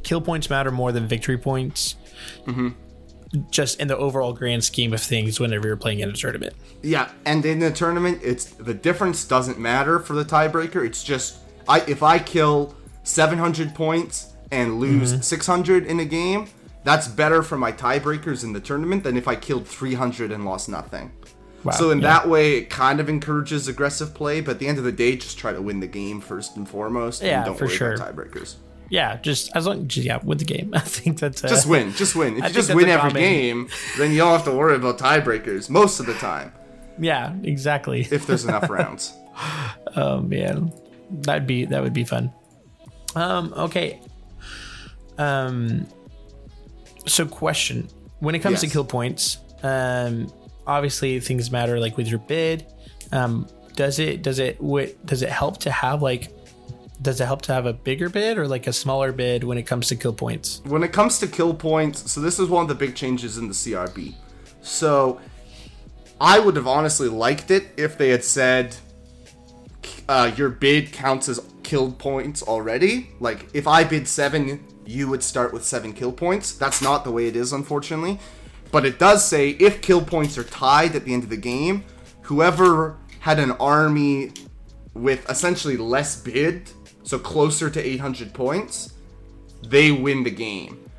Kill 0.03 0.21
points 0.21 0.49
matter 0.49 0.71
more 0.71 0.91
than 0.91 1.07
victory 1.07 1.37
points. 1.37 1.95
Mm-hmm. 2.45 2.69
Just 3.49 3.79
in 3.79 3.87
the 3.87 3.97
overall 3.97 4.33
grand 4.33 4.63
scheme 4.63 4.93
of 4.93 5.01
things, 5.01 5.39
whenever 5.39 5.67
you're 5.67 5.75
playing 5.75 6.01
in 6.01 6.09
a 6.09 6.13
tournament. 6.13 6.53
Yeah, 6.83 7.09
and 7.25 7.43
in 7.45 7.59
the 7.59 7.71
tournament, 7.71 8.19
it's 8.21 8.45
the 8.45 8.75
difference 8.75 9.25
doesn't 9.25 9.57
matter 9.57 9.99
for 9.99 10.13
the 10.13 10.23
tiebreaker. 10.23 10.85
It's 10.85 11.03
just 11.03 11.39
I 11.67 11.79
if 11.87 12.03
I 12.03 12.19
kill 12.19 12.75
700 13.03 13.73
points 13.73 14.33
and 14.51 14.79
lose 14.79 15.25
600 15.25 15.85
in 15.85 15.99
a 15.99 16.05
game, 16.05 16.47
that's 16.83 17.07
better 17.07 17.41
for 17.41 17.57
my 17.57 17.71
tiebreakers 17.71 18.43
in 18.43 18.53
the 18.53 18.59
tournament 18.59 19.03
than 19.03 19.17
if 19.17 19.27
I 19.27 19.35
killed 19.35 19.67
300 19.67 20.31
and 20.31 20.45
lost 20.45 20.69
nothing. 20.69 21.11
Wow, 21.63 21.71
so 21.71 21.91
in 21.91 22.01
yeah. 22.01 22.07
that 22.07 22.29
way, 22.29 22.57
it 22.57 22.69
kind 22.69 22.99
of 22.99 23.07
encourages 23.07 23.67
aggressive 23.67 24.13
play, 24.13 24.41
but 24.41 24.51
at 24.51 24.59
the 24.59 24.67
end 24.67 24.77
of 24.77 24.83
the 24.83 24.91
day, 24.91 25.15
just 25.15 25.37
try 25.37 25.53
to 25.53 25.61
win 25.61 25.79
the 25.79 25.87
game 25.87 26.19
first 26.19 26.57
and 26.57 26.67
foremost. 26.67 27.21
Yeah, 27.23 27.37
and 27.37 27.45
don't 27.45 27.57
for 27.57 27.65
worry 27.65 27.75
sure. 27.75 27.93
about 27.93 28.15
tiebreakers. 28.15 28.55
Yeah, 28.93 29.17
just 29.17 29.49
as 29.55 29.65
long 29.65 29.89
yeah, 29.95 30.19
with 30.23 30.37
the 30.37 30.45
game. 30.45 30.69
I 30.75 30.81
think 30.81 31.19
that's 31.19 31.43
uh, 31.43 31.47
Just 31.47 31.65
win, 31.65 31.93
just 31.93 32.15
win. 32.15 32.37
If 32.37 32.43
I 32.43 32.47
you 32.49 32.53
just 32.53 32.75
win 32.75 32.89
every 32.89 33.11
game, 33.11 33.67
then 33.97 34.11
you 34.11 34.19
don't 34.19 34.33
have 34.33 34.45
to 34.45 34.51
worry 34.51 34.75
about 34.75 34.99
tiebreakers 34.99 35.67
most 35.67 35.99
of 35.99 36.05
the 36.05 36.13
time 36.13 36.53
Yeah, 36.99 37.33
exactly. 37.41 38.01
if 38.11 38.27
there's 38.27 38.45
enough 38.45 38.69
rounds. 38.77 39.11
Oh 39.95 40.21
man, 40.21 40.71
that'd 41.09 41.47
be 41.47 41.65
that 41.65 41.81
would 41.81 41.93
be 41.93 42.03
fun. 42.03 42.31
Um. 43.15 43.51
Okay. 43.57 43.99
Um. 45.17 45.87
So, 47.07 47.25
question: 47.25 47.87
When 48.19 48.35
it 48.35 48.43
comes 48.43 48.61
to 48.61 48.67
kill 48.67 48.85
points, 48.85 49.39
um, 49.63 50.31
obviously 50.67 51.19
things 51.19 51.49
matter. 51.49 51.79
Like 51.79 51.97
with 51.97 52.07
your 52.09 52.19
bid, 52.19 52.67
um, 53.11 53.47
does 53.75 53.97
it 53.97 54.21
does 54.21 54.37
it 54.37 54.61
what 54.61 55.03
does 55.03 55.23
it 55.23 55.29
help 55.29 55.57
to 55.61 55.71
have 55.71 56.03
like 56.03 56.31
does 57.03 57.21
it 57.21 57.25
help 57.25 57.41
to 57.43 57.53
have 57.53 57.65
a 57.65 57.73
bigger 57.73 58.09
bid 58.09 58.37
or 58.37 58.47
like 58.47 58.65
a 58.65 58.73
smaller 58.73 59.11
bid 59.11 59.43
when 59.43 59.57
it 59.57 59.63
comes 59.63 59.87
to 59.89 59.95
kill 59.95 60.13
points? 60.13 60.61
when 60.65 60.83
it 60.83 60.91
comes 60.91 61.19
to 61.19 61.27
kill 61.27 61.53
points, 61.53 62.11
so 62.11 62.21
this 62.21 62.39
is 62.39 62.49
one 62.49 62.63
of 62.63 62.69
the 62.69 62.75
big 62.75 62.95
changes 62.95 63.37
in 63.37 63.47
the 63.47 63.53
CRB. 63.53 64.15
So 64.61 65.19
I 66.19 66.39
would 66.39 66.55
have 66.55 66.67
honestly 66.67 67.09
liked 67.09 67.51
it 67.51 67.67
if 67.77 67.97
they 67.97 68.09
had 68.09 68.23
said 68.23 68.75
uh, 70.07 70.31
your 70.35 70.49
bid 70.49 70.91
counts 70.91 71.27
as 71.29 71.39
killed 71.63 71.99
points 71.99 72.41
already. 72.41 73.09
Like 73.19 73.47
if 73.53 73.67
I 73.67 73.83
bid 73.83 74.07
seven, 74.07 74.65
you 74.85 75.09
would 75.09 75.23
start 75.23 75.53
with 75.53 75.63
seven 75.65 75.93
kill 75.93 76.11
points. 76.11 76.53
That's 76.53 76.81
not 76.81 77.03
the 77.03 77.11
way 77.11 77.27
it 77.27 77.35
is, 77.35 77.53
unfortunately. 77.53 78.19
But 78.71 78.85
it 78.85 78.97
does 78.99 79.25
say 79.25 79.51
if 79.51 79.81
kill 79.81 80.01
points 80.01 80.37
are 80.37 80.43
tied 80.43 80.95
at 80.95 81.05
the 81.05 81.13
end 81.13 81.23
of 81.23 81.29
the 81.29 81.37
game, 81.37 81.83
whoever 82.21 82.97
had 83.19 83.39
an 83.39 83.51
army 83.51 84.31
with 84.93 85.29
essentially 85.29 85.77
less 85.77 86.21
bid, 86.21 86.69
so 87.03 87.19
closer 87.19 87.69
to 87.69 87.81
800 87.81 88.33
points, 88.33 88.93
they 89.67 89.91
win 89.91 90.23
the 90.23 90.31
game. 90.31 90.89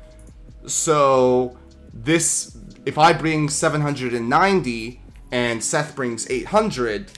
So 0.65 1.57
this, 1.93 2.57
if 2.85 2.97
I 2.97 3.13
bring 3.13 3.49
790 3.49 5.01
and 5.31 5.63
Seth 5.63 5.95
brings 5.95 6.29
800, 6.29 7.11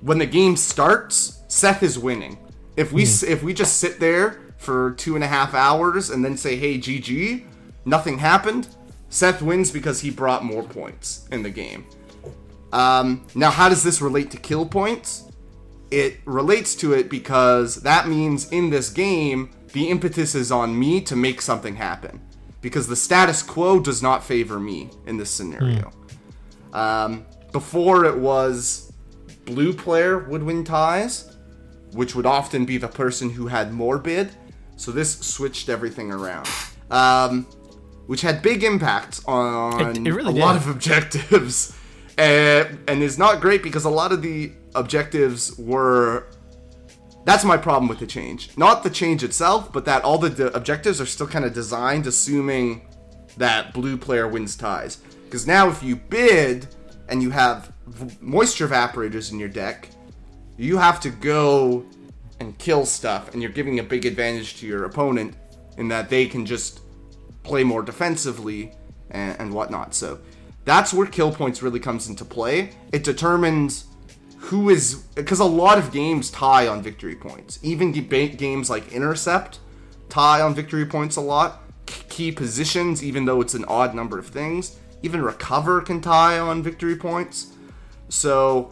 when 0.00 0.18
the 0.18 0.26
game 0.26 0.56
starts, 0.56 1.42
Seth 1.48 1.82
is 1.82 1.98
winning. 1.98 2.38
If 2.76 2.92
we 2.92 3.04
s 3.04 3.22
if 3.22 3.42
we 3.42 3.54
just 3.54 3.78
sit 3.78 3.98
there 3.98 4.38
for 4.58 4.92
two 4.92 5.14
and 5.14 5.24
a 5.24 5.26
half 5.26 5.54
hours 5.54 6.10
and 6.10 6.24
then 6.24 6.36
say, 6.36 6.56
"Hey, 6.56 6.78
GG," 6.78 7.44
nothing 7.84 8.18
happened. 8.18 8.68
Seth 9.08 9.40
wins 9.40 9.70
because 9.70 10.00
he 10.00 10.10
brought 10.10 10.44
more 10.44 10.62
points 10.62 11.26
in 11.30 11.42
the 11.42 11.50
game. 11.50 11.86
Um, 12.72 13.26
now, 13.34 13.50
how 13.50 13.68
does 13.68 13.82
this 13.82 14.02
relate 14.02 14.30
to 14.32 14.36
kill 14.36 14.66
points? 14.66 15.25
It 15.90 16.18
relates 16.24 16.74
to 16.76 16.92
it 16.92 17.08
because 17.08 17.76
that 17.82 18.08
means 18.08 18.50
in 18.50 18.70
this 18.70 18.90
game, 18.90 19.50
the 19.72 19.88
impetus 19.88 20.34
is 20.34 20.50
on 20.50 20.78
me 20.78 21.00
to 21.02 21.14
make 21.16 21.40
something 21.40 21.76
happen. 21.76 22.20
Because 22.60 22.88
the 22.88 22.96
status 22.96 23.42
quo 23.42 23.78
does 23.78 24.02
not 24.02 24.24
favor 24.24 24.58
me 24.58 24.90
in 25.06 25.16
this 25.18 25.30
scenario. 25.30 25.92
Um, 26.72 27.24
before 27.52 28.04
it 28.04 28.18
was 28.18 28.92
blue 29.44 29.72
player 29.72 30.18
would 30.18 30.42
win 30.42 30.64
ties, 30.64 31.36
which 31.92 32.14
would 32.14 32.26
often 32.26 32.64
be 32.64 32.76
the 32.78 32.88
person 32.88 33.30
who 33.30 33.46
had 33.46 33.72
more 33.72 33.98
bid. 33.98 34.30
So 34.76 34.90
this 34.90 35.18
switched 35.20 35.68
everything 35.68 36.10
around, 36.12 36.48
um, 36.90 37.44
which 38.08 38.20
had 38.22 38.42
big 38.42 38.62
impacts 38.64 39.24
on 39.26 39.80
It- 39.80 40.06
it 40.08 40.12
really 40.12 40.32
a 40.32 40.34
did. 40.34 40.40
lot 40.40 40.56
of 40.56 40.68
objectives, 40.76 41.72
and, 42.18 42.78
and 42.88 43.02
is 43.02 43.16
not 43.18 43.40
great 43.40 43.62
because 43.62 43.84
a 43.84 43.90
lot 43.90 44.12
of 44.12 44.20
the 44.22 44.52
objectives 44.76 45.56
were. 45.58 46.28
That's 47.24 47.44
my 47.44 47.56
problem 47.56 47.88
with 47.88 47.98
the 47.98 48.06
change. 48.06 48.56
Not 48.56 48.84
the 48.84 48.90
change 48.90 49.24
itself, 49.24 49.72
but 49.72 49.84
that 49.86 50.04
all 50.04 50.18
the 50.18 50.30
d- 50.30 50.50
objectives 50.54 51.00
are 51.00 51.06
still 51.06 51.26
kind 51.26 51.44
of 51.44 51.52
designed 51.52 52.06
assuming 52.06 52.82
that 53.36 53.74
blue 53.74 53.96
player 53.96 54.28
wins 54.28 54.54
ties. 54.56 54.96
Because 55.24 55.44
now, 55.46 55.68
if 55.68 55.82
you 55.82 55.96
bid 55.96 56.68
and 57.08 57.22
you 57.22 57.30
have 57.30 57.72
v- 57.86 58.16
moisture 58.20 58.68
evaporators 58.68 59.32
in 59.32 59.40
your 59.40 59.48
deck, 59.48 59.88
you 60.56 60.78
have 60.78 61.00
to 61.00 61.10
go 61.10 61.84
and 62.38 62.56
kill 62.58 62.86
stuff, 62.86 63.32
and 63.32 63.42
you're 63.42 63.50
giving 63.50 63.78
a 63.78 63.82
big 63.82 64.06
advantage 64.06 64.56
to 64.58 64.66
your 64.66 64.84
opponent 64.84 65.34
in 65.78 65.88
that 65.88 66.08
they 66.08 66.26
can 66.26 66.46
just 66.46 66.80
play 67.42 67.64
more 67.64 67.82
defensively 67.82 68.72
and, 69.10 69.40
and 69.40 69.52
whatnot. 69.52 69.94
So 69.94 70.18
that's 70.64 70.92
where 70.92 71.06
kill 71.06 71.32
points 71.32 71.62
really 71.62 71.80
comes 71.80 72.08
into 72.08 72.24
play. 72.24 72.70
It 72.92 73.04
determines 73.04 73.86
who 74.38 74.70
is 74.70 74.94
because 75.14 75.40
a 75.40 75.44
lot 75.44 75.78
of 75.78 75.92
games 75.92 76.30
tie 76.30 76.66
on 76.66 76.82
victory 76.82 77.16
points. 77.16 77.58
Even 77.62 77.92
games 77.92 78.70
like 78.70 78.92
Intercept 78.92 79.58
tie 80.08 80.40
on 80.40 80.54
victory 80.54 80.86
points 80.86 81.16
a 81.16 81.20
lot. 81.20 81.62
K- 81.86 82.02
Key 82.08 82.32
positions, 82.32 83.02
even 83.04 83.24
though 83.24 83.40
it's 83.40 83.54
an 83.54 83.64
odd 83.66 83.94
number 83.94 84.18
of 84.18 84.26
things. 84.28 84.76
Even 85.02 85.22
Recover 85.22 85.80
can 85.80 86.00
tie 86.00 86.38
on 86.38 86.62
victory 86.62 86.96
points. 86.96 87.52
So 88.08 88.70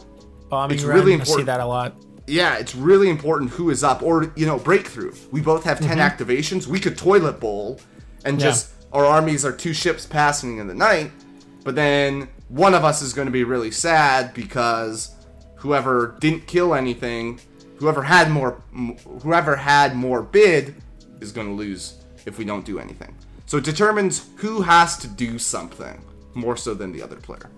Bombing 0.49 0.75
It's 0.75 0.83
run, 0.85 0.95
really 0.97 1.13
I 1.13 1.17
see 1.17 1.21
important. 1.21 1.45
that 1.47 1.59
a 1.59 1.65
lot. 1.65 1.95
yeah, 2.27 2.55
it's 2.57 2.75
really 2.75 3.09
important 3.09 3.51
who 3.51 3.69
is 3.69 3.83
up, 3.83 4.01
or 4.03 4.31
you 4.35 4.45
know, 4.45 4.57
breakthrough. 4.59 5.13
We 5.31 5.41
both 5.41 5.63
have 5.63 5.79
10 5.79 5.97
Mm-hmm. 5.97 5.99
activations. 5.99 6.67
We 6.67 6.79
could 6.79 6.97
toilet 6.97 7.39
bowl, 7.39 7.79
and 8.23 8.39
Yeah. 8.39 8.47
just 8.47 8.71
our 8.93 9.05
armies 9.05 9.43
are 9.45 9.51
two 9.51 9.73
ships 9.73 10.05
passing 10.05 10.57
in 10.59 10.67
the 10.67 10.73
night. 10.75 11.11
But 11.63 11.75
then 11.75 12.27
one 12.47 12.73
of 12.75 12.83
us 12.85 13.01
is 13.01 13.11
going 13.13 13.25
to 13.25 13.31
be 13.31 13.43
really 13.43 13.71
sad 13.71 14.33
because 14.33 15.14
whoever 15.65 16.15
didn't 16.19 16.45
kill 16.45 16.75
anything, 16.75 17.39
whoever 17.77 18.03
had 18.03 18.29
more, 18.29 18.61
whoever 19.23 19.55
had 19.55 19.95
more 19.95 20.21
bid, 20.21 20.75
is 21.21 21.31
going 21.31 21.47
to 21.47 21.53
lose 21.53 22.03
if 22.27 22.37
we 22.37 22.45
don't 22.45 22.65
do 22.65 22.77
anything. 22.77 23.13
So 23.47 23.57
it 23.57 23.63
determines 23.63 24.29
who 24.35 24.61
has 24.61 24.97
to 24.99 25.07
do 25.07 25.39
something 25.39 25.99
more 26.35 26.55
so 26.55 26.75
than 26.75 26.91
the 26.91 27.01
other 27.01 27.15
player. 27.15 27.49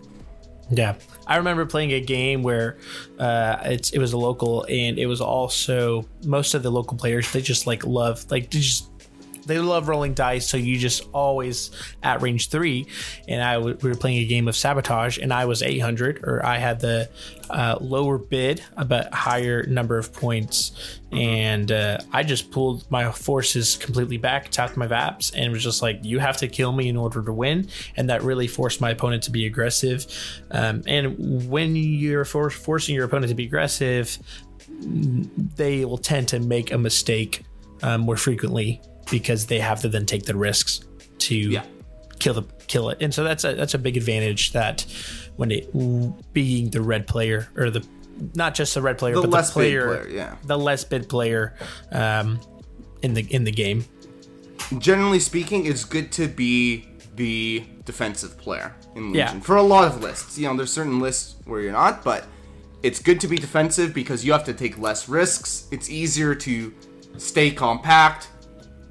Yeah, 0.70 0.96
I 1.26 1.38
remember 1.38 1.66
playing 1.66 1.92
a 1.94 2.02
game 2.02 2.44
where 2.44 2.78
uh, 3.20 3.58
it 3.94 4.00
was 4.00 4.14
a 4.14 4.18
local, 4.18 4.66
and 4.70 4.98
it 4.98 5.06
was 5.06 5.22
also 5.22 6.06
most 6.26 6.54
of 6.54 6.64
the 6.64 6.72
local 6.72 6.98
players 6.98 7.32
they 7.32 7.42
just 7.42 7.68
like 7.68 7.86
love 7.86 8.26
like 8.30 8.52
they 8.52 8.60
just 8.60 8.90
they 9.48 9.60
love 9.60 9.88
rolling 9.88 10.14
dice, 10.14 10.48
so 10.48 10.58
you 10.58 10.78
just 10.78 11.08
always 11.14 11.72
at 12.04 12.22
range 12.22 12.50
three. 12.50 12.88
And 13.28 13.42
I 13.42 13.54
w- 13.56 13.78
we 13.82 13.90
were 13.90 13.96
playing 13.96 14.18
a 14.18 14.26
game 14.26 14.48
of 14.48 14.56
sabotage, 14.56 15.18
and 15.18 15.34
I 15.34 15.46
was 15.46 15.64
800, 15.64 16.24
or 16.24 16.46
I 16.46 16.58
had 16.58 16.80
the 16.80 17.10
uh, 17.50 17.78
lower 17.80 18.18
bid 18.18 18.62
but 18.88 19.14
higher 19.14 19.64
number 19.64 19.98
of 19.98 20.14
points, 20.14 21.00
and 21.12 21.72
uh, 21.72 21.98
I 22.12 22.24
just 22.24 22.52
pulled 22.52 22.90
my 22.92 23.12
forces 23.12 23.78
completely 23.78 24.18
back, 24.18 24.50
tapped 24.50 24.76
my 24.76 24.88
VAPs, 24.88 25.32
and 25.36 25.52
was 25.52 25.64
just 25.64 25.82
like, 25.82 26.00
"You 26.04 26.20
have 26.20 26.38
to 26.38 26.48
kill 26.48 26.72
me 26.72 26.90
in 26.90 26.98
order 26.98 27.24
to 27.24 27.34
win," 27.34 27.70
and 27.96 28.10
that 28.10 28.22
really 28.24 28.48
forced 28.48 28.82
my 28.82 28.92
opponent 28.92 29.24
to 29.24 29.32
be 29.32 29.46
aggressive. 29.46 30.06
Um, 30.52 30.84
and 30.86 31.50
when 31.50 31.76
you're 31.76 32.26
for- 32.26 32.50
forcing 32.50 32.96
your 32.96 33.06
opponent 33.06 33.30
to 33.30 33.36
be 33.36 33.46
aggressive, 33.46 34.18
they 35.56 35.86
will 35.86 35.98
tend 35.98 36.28
to 36.30 36.40
make 36.40 36.72
a 36.72 36.78
mistake 36.78 37.44
um, 37.84 38.02
more 38.02 38.18
frequently 38.18 38.82
because 39.12 39.46
they 39.48 39.60
have 39.60 39.82
to 39.82 39.90
then 39.90 40.06
take 40.06 40.24
the 40.26 40.36
risks 40.36 40.82
to 41.20 41.36
Yeah. 41.36 41.64
kill 42.20 42.34
the 42.34 42.44
kill 42.68 42.90
it. 42.90 42.98
And 43.02 43.14
so 43.14 43.24
that's 43.24 43.44
a 43.44 43.54
that's 43.56 43.74
a 43.74 43.78
big 43.78 43.96
advantage 43.98 44.52
that 44.54 44.86
when 45.38 45.52
it 45.52 45.72
being 46.34 46.70
the 46.72 46.82
red 46.82 47.08
player 47.08 47.48
or 47.56 47.70
the 47.70 47.86
not 48.36 48.56
just 48.56 48.74
the 48.74 48.82
red 48.82 48.98
player 48.98 49.16
The 49.16 49.22
but 49.22 49.30
less 49.30 49.50
the 49.50 49.54
player, 49.54 49.88
player, 49.88 50.08
yeah. 50.10 50.36
the 50.44 50.58
less 50.58 50.84
bid 50.84 51.08
player 51.08 51.54
um, 51.92 52.40
in 53.04 53.14
the 53.14 53.22
in 53.34 53.44
the 53.44 53.52
game. 53.52 53.86
generally 54.80 55.20
speaking, 55.20 55.66
it's 55.66 55.86
good 55.86 56.12
to 56.14 56.28
be 56.28 56.88
the 57.16 57.64
defensive 57.86 58.38
player 58.38 58.76
in 58.96 59.14
Yeah. 59.14 59.28
Legion 59.28 59.42
for 59.42 59.56
a 59.56 59.62
lot 59.64 59.86
of 59.86 60.02
lists. 60.02 60.38
You 60.38 60.48
know, 60.48 60.58
there's 60.58 60.72
certain 60.74 61.00
lists 61.00 61.36
where 61.46 61.62
you're 61.62 61.72
not, 61.72 62.04
but 62.04 62.26
it's 62.84 63.00
good 63.00 63.20
to 63.22 63.28
be 63.28 63.38
defensive 63.38 63.94
because 63.94 64.26
you 64.26 64.32
have 64.34 64.44
to 64.46 64.54
take 64.54 64.78
less 64.78 65.08
risks. 65.10 65.68
It's 65.72 65.90
easier 65.90 66.36
to 66.36 66.74
stay 67.18 67.52
compact 67.52 68.28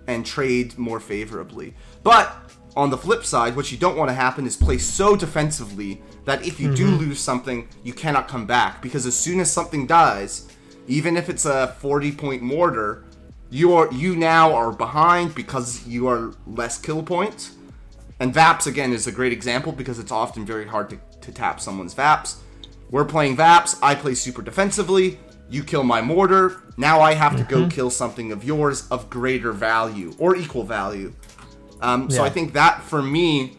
and 0.07 0.25
trade 0.25 0.77
more 0.79 1.01
favorably. 1.01 1.75
But 2.03 2.35
on 2.77 2.91
the 2.91 2.99
flip 2.99 3.25
side, 3.25 3.57
what 3.57 3.73
you 3.73 3.79
don't 3.79 3.97
want 3.97 4.11
to 4.11 4.15
happen 4.15 4.47
is 4.47 4.57
play 4.57 4.79
so 4.79 5.17
defensively 5.17 6.03
that 6.27 6.47
if 6.47 6.61
you 6.61 6.75
do 6.75 6.87
mm-hmm. 6.87 7.09
lose 7.09 7.19
something, 7.19 7.69
you 7.83 7.93
cannot 7.93 8.29
come 8.29 8.47
back 8.47 8.83
because 8.83 9.07
as 9.07 9.17
soon 9.17 9.41
as 9.41 9.51
something 9.51 9.87
dies, 9.87 10.49
even 10.87 11.17
if 11.17 11.29
it's 11.29 11.47
a 11.47 11.69
40 11.79 12.13
point 12.13 12.43
mortar, 12.43 13.05
you 13.51 13.75
are 13.75 13.93
you 13.93 14.17
now 14.17 14.55
are 14.55 14.73
behind 14.73 15.35
because 15.35 15.87
you 15.87 16.09
are 16.09 16.35
less 16.47 16.79
kill 16.79 17.03
points. 17.03 17.55
And 18.19 18.33
VAPS 18.33 18.67
again 18.67 18.93
is 18.93 19.07
a 19.07 19.13
great 19.13 19.33
example 19.33 19.73
because 19.73 19.99
it's 19.99 20.13
often 20.13 20.45
very 20.45 20.67
hard 20.67 20.91
to, 20.91 20.99
to 21.21 21.33
tap 21.33 21.61
someone's 21.61 21.95
VAPS. 21.95 22.41
We're 22.91 23.05
playing 23.05 23.37
VAPS, 23.37 23.79
I 23.83 23.95
play 23.95 24.15
super 24.15 24.43
defensively, 24.43 25.19
you 25.49 25.63
kill 25.63 25.85
my 25.85 26.01
mortar, 26.03 26.63
now 26.77 27.01
I 27.01 27.15
have 27.15 27.37
to 27.37 27.45
go 27.45 27.69
kill 27.69 27.91
something 27.91 28.33
of 28.33 28.45
yours 28.45 28.89
of 28.91 29.09
greater 29.09 29.53
value 29.53 30.15
or 30.19 30.37
equal 30.37 30.65
value. 30.65 31.15
Um, 31.81 32.11
So 32.11 32.25
I 32.25 32.31
think 32.31 32.53
that 32.55 32.83
for 32.83 33.03
me 33.03 33.57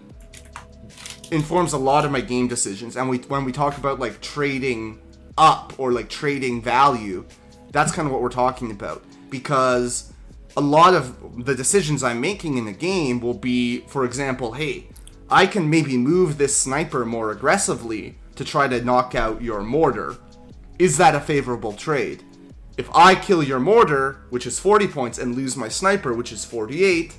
informs 1.32 1.73
a 1.73 1.78
lot 1.78 2.06
of 2.06 2.12
my 2.12 2.21
game 2.21 2.47
decisions. 2.47 2.95
And 2.95 3.10
we 3.10 3.17
when 3.19 3.45
we 3.45 3.52
talk 3.52 3.78
about 3.78 4.00
like 4.00 4.21
trading 4.21 5.00
up 5.38 5.73
or 5.78 5.91
like 5.91 6.10
trading 6.10 6.62
value, 6.62 7.26
that's 7.71 7.91
kind 7.91 8.06
of 8.08 8.12
what 8.12 8.21
we're 8.21 8.30
talking 8.30 8.71
about 8.71 9.04
because 9.30 10.13
a 10.56 10.62
lot 10.62 10.93
of 10.93 11.45
the 11.45 11.54
decisions 11.54 12.04
I'm 12.04 12.19
making 12.19 12.58
in 12.58 12.65
the 12.65 12.71
game 12.71 13.19
will 13.19 13.36
be, 13.36 13.82
for 13.82 14.06
example, 14.06 14.54
hey, 14.54 14.88
I 15.30 15.45
can 15.45 15.69
maybe 15.69 15.97
move 15.97 16.38
this 16.38 16.56
sniper 16.56 17.06
more 17.06 17.32
aggressively 17.32 18.17
to 18.36 18.45
try 18.45 18.67
to 18.67 18.82
knock 18.84 19.13
out 19.13 19.41
your 19.41 19.62
mortar. 19.62 20.15
Is 20.79 20.97
that 20.97 21.15
a 21.15 21.19
favorable 21.19 21.73
trade? 21.73 22.23
If 22.77 22.89
I 22.93 23.15
kill 23.15 23.41
your 23.41 23.59
mortar, 23.59 24.19
which 24.29 24.45
is 24.45 24.59
40 24.59 24.87
points, 24.87 25.17
and 25.17 25.35
lose 25.35 25.57
my 25.57 25.67
sniper, 25.67 26.13
which 26.13 26.31
is 26.31 26.45
48, 26.45 27.15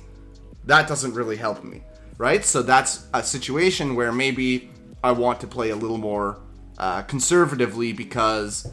that 0.65 0.87
doesn't 0.87 1.13
really 1.13 1.35
help 1.35 1.63
me, 1.63 1.83
right? 2.17 2.45
So 2.45 2.61
that's 2.61 3.07
a 3.13 3.21
situation 3.21 3.95
where 3.95 4.11
maybe 4.13 4.69
I 5.03 5.11
want 5.11 5.41
to 5.41 5.47
play 5.47 5.71
a 5.71 5.75
little 5.75 5.97
more 5.97 6.39
uh, 6.77 7.01
conservatively 7.03 7.91
because 7.91 8.71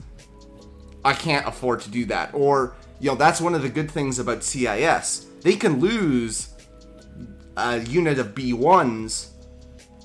I 1.05 1.12
can't 1.14 1.46
afford 1.49 1.81
to 1.81 1.90
do 1.90 2.05
that. 2.07 2.33
Or, 2.35 2.75
you 3.01 3.11
know, 3.11 3.16
that's 3.16 3.40
one 3.40 3.55
of 3.57 3.62
the 3.62 3.68
good 3.68 3.90
things 3.90 4.20
about 4.20 4.44
CIS. 4.44 5.27
They 5.40 5.57
can 5.57 5.81
lose 5.81 6.51
a 7.57 7.81
unit 7.81 8.18
of 8.20 8.35
B1s 8.35 9.31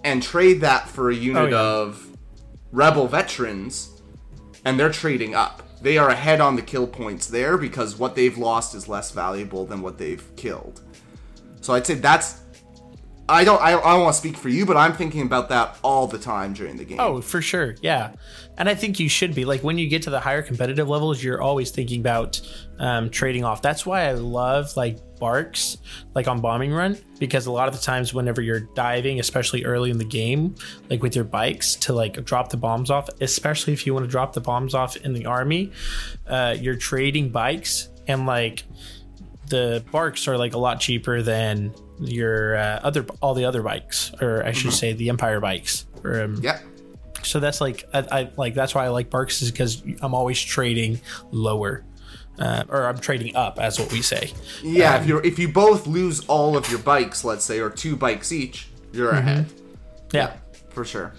and 0.03 0.23
trade 0.23 0.61
that 0.61 0.87
for 0.89 1.11
a 1.11 1.15
unit 1.15 1.43
Oh, 1.43 1.47
yeah. 1.47 1.59
of 1.83 2.07
rebel 2.71 3.07
veterans, 3.07 3.90
and 4.65 4.79
they're 4.79 4.91
trading 4.91 5.35
up. 5.35 5.63
They 5.81 5.97
are 5.97 6.09
ahead 6.09 6.41
on 6.41 6.55
the 6.55 6.61
kill 6.61 6.85
points 6.85 7.27
there 7.27 7.57
because 7.57 7.97
what 7.97 8.15
they've 8.15 8.37
lost 8.37 8.75
is 8.75 8.87
less 8.87 9.11
valuable 9.11 9.65
than 9.65 9.81
what 9.81 9.97
they've 9.97 10.23
killed. 10.35 10.81
So 11.61 11.73
I'd 11.73 11.87
say 11.87 11.95
that's. 11.95 12.41
I 13.27 13.43
don't. 13.43 13.61
I, 13.61 13.69
I 13.69 13.93
don't 13.93 14.03
want 14.03 14.13
to 14.13 14.19
speak 14.19 14.37
for 14.37 14.49
you, 14.49 14.65
but 14.65 14.77
I'm 14.77 14.93
thinking 14.93 15.21
about 15.21 15.49
that 15.49 15.77
all 15.83 16.05
the 16.05 16.19
time 16.19 16.53
during 16.53 16.77
the 16.77 16.83
game. 16.83 16.99
Oh, 16.99 17.21
for 17.21 17.41
sure. 17.41 17.75
Yeah. 17.81 18.13
And 18.57 18.67
I 18.67 18.75
think 18.75 18.99
you 18.99 19.09
should 19.09 19.33
be. 19.33 19.45
Like 19.45 19.63
when 19.63 19.77
you 19.77 19.87
get 19.87 20.03
to 20.03 20.09
the 20.09 20.19
higher 20.19 20.41
competitive 20.41 20.87
levels, 20.87 21.23
you're 21.23 21.41
always 21.41 21.71
thinking 21.71 22.01
about 22.01 22.41
um, 22.77 23.09
trading 23.09 23.43
off. 23.43 23.61
That's 23.61 23.85
why 23.85 24.07
I 24.07 24.13
love 24.13 24.75
like 24.75 24.99
barks, 25.21 25.77
like 26.15 26.27
on 26.27 26.41
bombing 26.41 26.73
run, 26.73 26.97
because 27.19 27.45
a 27.45 27.51
lot 27.51 27.69
of 27.69 27.73
the 27.73 27.79
times 27.79 28.13
whenever 28.13 28.41
you're 28.41 28.59
diving, 28.59 29.21
especially 29.21 29.63
early 29.63 29.89
in 29.89 29.97
the 29.97 30.03
game, 30.03 30.55
like 30.89 31.01
with 31.01 31.15
your 31.15 31.23
bikes 31.23 31.75
to 31.77 31.93
like 31.93 32.25
drop 32.25 32.49
the 32.49 32.57
bombs 32.57 32.89
off, 32.91 33.07
especially 33.21 33.71
if 33.71 33.85
you 33.85 33.93
want 33.93 34.05
to 34.05 34.11
drop 34.11 34.33
the 34.33 34.41
bombs 34.41 34.73
off 34.75 34.97
in 34.97 35.13
the 35.13 35.25
army, 35.25 35.71
uh, 36.27 36.53
you're 36.59 36.75
trading 36.75 37.29
bikes 37.29 37.87
and 38.07 38.25
like 38.25 38.63
the 39.47 39.83
barks 39.91 40.27
are 40.27 40.37
like 40.37 40.53
a 40.53 40.57
lot 40.57 40.79
cheaper 40.81 41.21
than 41.21 41.73
your 41.99 42.55
uh, 42.57 42.79
other 42.83 43.05
all 43.21 43.33
the 43.35 43.45
other 43.45 43.61
bikes 43.61 44.11
or 44.21 44.43
i 44.43 44.51
should 44.51 44.73
say 44.73 44.91
the 44.93 45.07
empire 45.09 45.39
bikes 45.39 45.85
or, 46.03 46.21
um, 46.23 46.39
Yeah. 46.41 46.59
so 47.21 47.39
that's 47.39 47.61
like 47.61 47.83
I, 47.93 47.99
I 48.11 48.31
like 48.37 48.55
that's 48.55 48.73
why 48.73 48.85
I 48.85 48.87
like 48.89 49.11
Barks 49.11 49.43
is 49.43 49.51
because 49.51 49.83
I'm 50.01 50.15
always 50.15 50.41
trading 50.41 50.99
lower, 51.31 51.83
uh, 52.41 52.63
or 52.69 52.85
I'm 52.87 52.97
trading 52.99 53.35
up, 53.35 53.59
as 53.59 53.79
what 53.79 53.91
we 53.91 54.01
say. 54.01 54.31
Yeah, 54.63 54.95
Um, 54.95 55.01
if 55.01 55.07
you 55.07 55.17
if 55.19 55.39
you 55.39 55.47
both 55.47 55.87
lose 55.87 56.25
all 56.27 56.57
of 56.57 56.69
your 56.69 56.79
bikes, 56.79 57.23
let's 57.23 57.45
say, 57.45 57.59
or 57.59 57.69
two 57.69 57.95
bikes 57.95 58.31
each, 58.31 58.67
you're 58.91 59.11
Mm-hmm. 59.11 59.27
ahead 59.27 59.53
Yeah, 60.11 60.33
for 60.69 60.83
sure. 60.85 61.13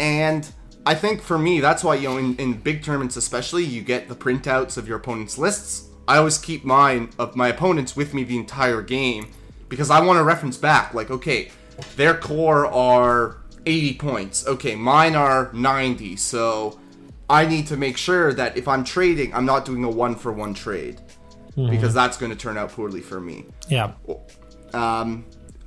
And 0.00 0.48
I 0.84 0.94
think 0.94 1.22
for 1.22 1.38
me, 1.38 1.60
that's 1.60 1.82
why 1.84 1.96
you 1.96 2.08
know 2.08 2.16
in, 2.18 2.36
in 2.36 2.54
big 2.54 2.82
tournaments 2.82 3.16
especially, 3.16 3.64
you 3.64 3.82
get 3.82 4.08
the 4.08 4.14
printouts 4.16 4.76
of 4.76 4.86
your 4.88 4.98
opponent's 4.98 5.38
lists 5.38 5.84
I 6.08 6.18
always 6.18 6.38
keep 6.38 6.64
mine 6.64 7.10
of 7.18 7.34
my 7.34 7.48
opponents 7.48 7.96
with 7.96 8.14
me 8.14 8.22
the 8.22 8.36
entire 8.36 8.80
game 8.80 9.32
because 9.68 9.90
I 9.90 10.00
want 10.00 10.18
to 10.18 10.22
reference 10.22 10.56
back. 10.56 10.94
Like, 10.94 11.10
okay, 11.10 11.50
their 11.96 12.14
core 12.14 12.64
are 12.66 13.38
80 13.66 13.94
points. 13.94 14.46
Okay, 14.46 14.76
mine 14.76 15.16
are 15.16 15.50
90. 15.52 16.14
So 16.14 16.78
I 17.28 17.46
need 17.46 17.66
to 17.68 17.76
make 17.76 17.96
sure 17.96 18.32
that 18.34 18.56
if 18.56 18.68
I'm 18.68 18.84
trading, 18.84 19.34
I'm 19.34 19.46
not 19.46 19.64
doing 19.64 19.84
a 19.84 19.90
one 19.90 20.14
for 20.14 20.32
one 20.32 20.54
trade 20.54 21.00
because 21.56 21.94
that's 21.94 22.16
going 22.16 22.30
to 22.30 22.38
turn 22.38 22.58
out 22.58 22.70
poorly 22.70 23.00
for 23.00 23.18
me. 23.20 23.46
Yeah. 23.68 23.92
Um, 24.72 25.24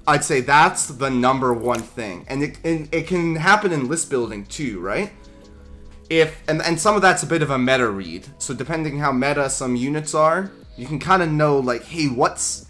I'd 0.07 0.23
say 0.23 0.41
that's 0.41 0.87
the 0.87 1.09
number 1.09 1.53
one 1.53 1.81
thing, 1.81 2.25
and 2.29 2.41
it 2.41 2.57
and 2.63 2.87
it 2.93 3.07
can 3.07 3.35
happen 3.35 3.71
in 3.71 3.87
list 3.87 4.09
building 4.09 4.45
too, 4.45 4.79
right? 4.79 5.11
If 6.09 6.41
and 6.47 6.61
and 6.61 6.79
some 6.79 6.95
of 6.95 7.01
that's 7.01 7.23
a 7.23 7.27
bit 7.27 7.41
of 7.41 7.51
a 7.51 7.57
meta 7.57 7.89
read. 7.89 8.27
So 8.39 8.53
depending 8.53 8.97
how 8.97 9.11
meta 9.11 9.49
some 9.49 9.75
units 9.75 10.15
are, 10.15 10.51
you 10.77 10.87
can 10.87 10.99
kind 10.99 11.21
of 11.21 11.29
know 11.29 11.59
like, 11.59 11.83
hey, 11.83 12.07
what's 12.07 12.67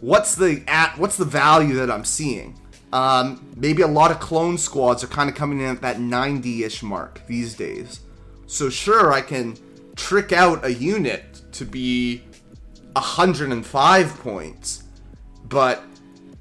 what's 0.00 0.34
the 0.34 0.62
at 0.66 0.98
what's 0.98 1.16
the 1.16 1.24
value 1.24 1.74
that 1.74 1.90
I'm 1.90 2.04
seeing? 2.04 2.60
Um, 2.92 3.52
maybe 3.56 3.82
a 3.82 3.86
lot 3.86 4.10
of 4.10 4.18
clone 4.18 4.58
squads 4.58 5.04
are 5.04 5.08
kind 5.08 5.30
of 5.30 5.36
coming 5.36 5.60
in 5.60 5.66
at 5.66 5.80
that 5.82 5.96
90-ish 5.96 6.82
mark 6.82 7.24
these 7.26 7.54
days. 7.54 8.00
So 8.46 8.68
sure, 8.68 9.12
I 9.12 9.20
can 9.20 9.56
trick 9.94 10.32
out 10.32 10.64
a 10.64 10.72
unit 10.72 11.42
to 11.52 11.64
be 11.64 12.22
105 12.94 14.18
points, 14.20 14.84
but 15.44 15.84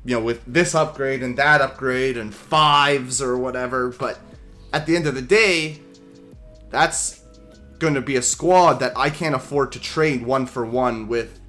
you 0.06 0.16
know, 0.16 0.24
with 0.24 0.44
this 0.46 0.74
upgrade 0.74 1.22
and 1.22 1.38
that 1.38 1.62
upgrade 1.62 2.18
and 2.18 2.34
fives 2.34 3.22
or 3.22 3.38
whatever, 3.38 3.90
but 3.90 4.20
at 4.74 4.86
the 4.86 4.96
end 4.96 5.06
of 5.06 5.14
the 5.14 5.22
day, 5.22 5.82
that's 6.70 7.24
going 7.80 7.94
to 7.94 8.02
be 8.02 8.16
a 8.16 8.22
squad 8.22 8.76
that 8.76 8.98
I 8.98 9.10
can't 9.10 9.36
afford 9.36 9.72
to 9.74 9.80
trade 9.80 10.24
one 10.24 10.46
for 10.46 10.66
one 10.66 11.08
with 11.08 11.40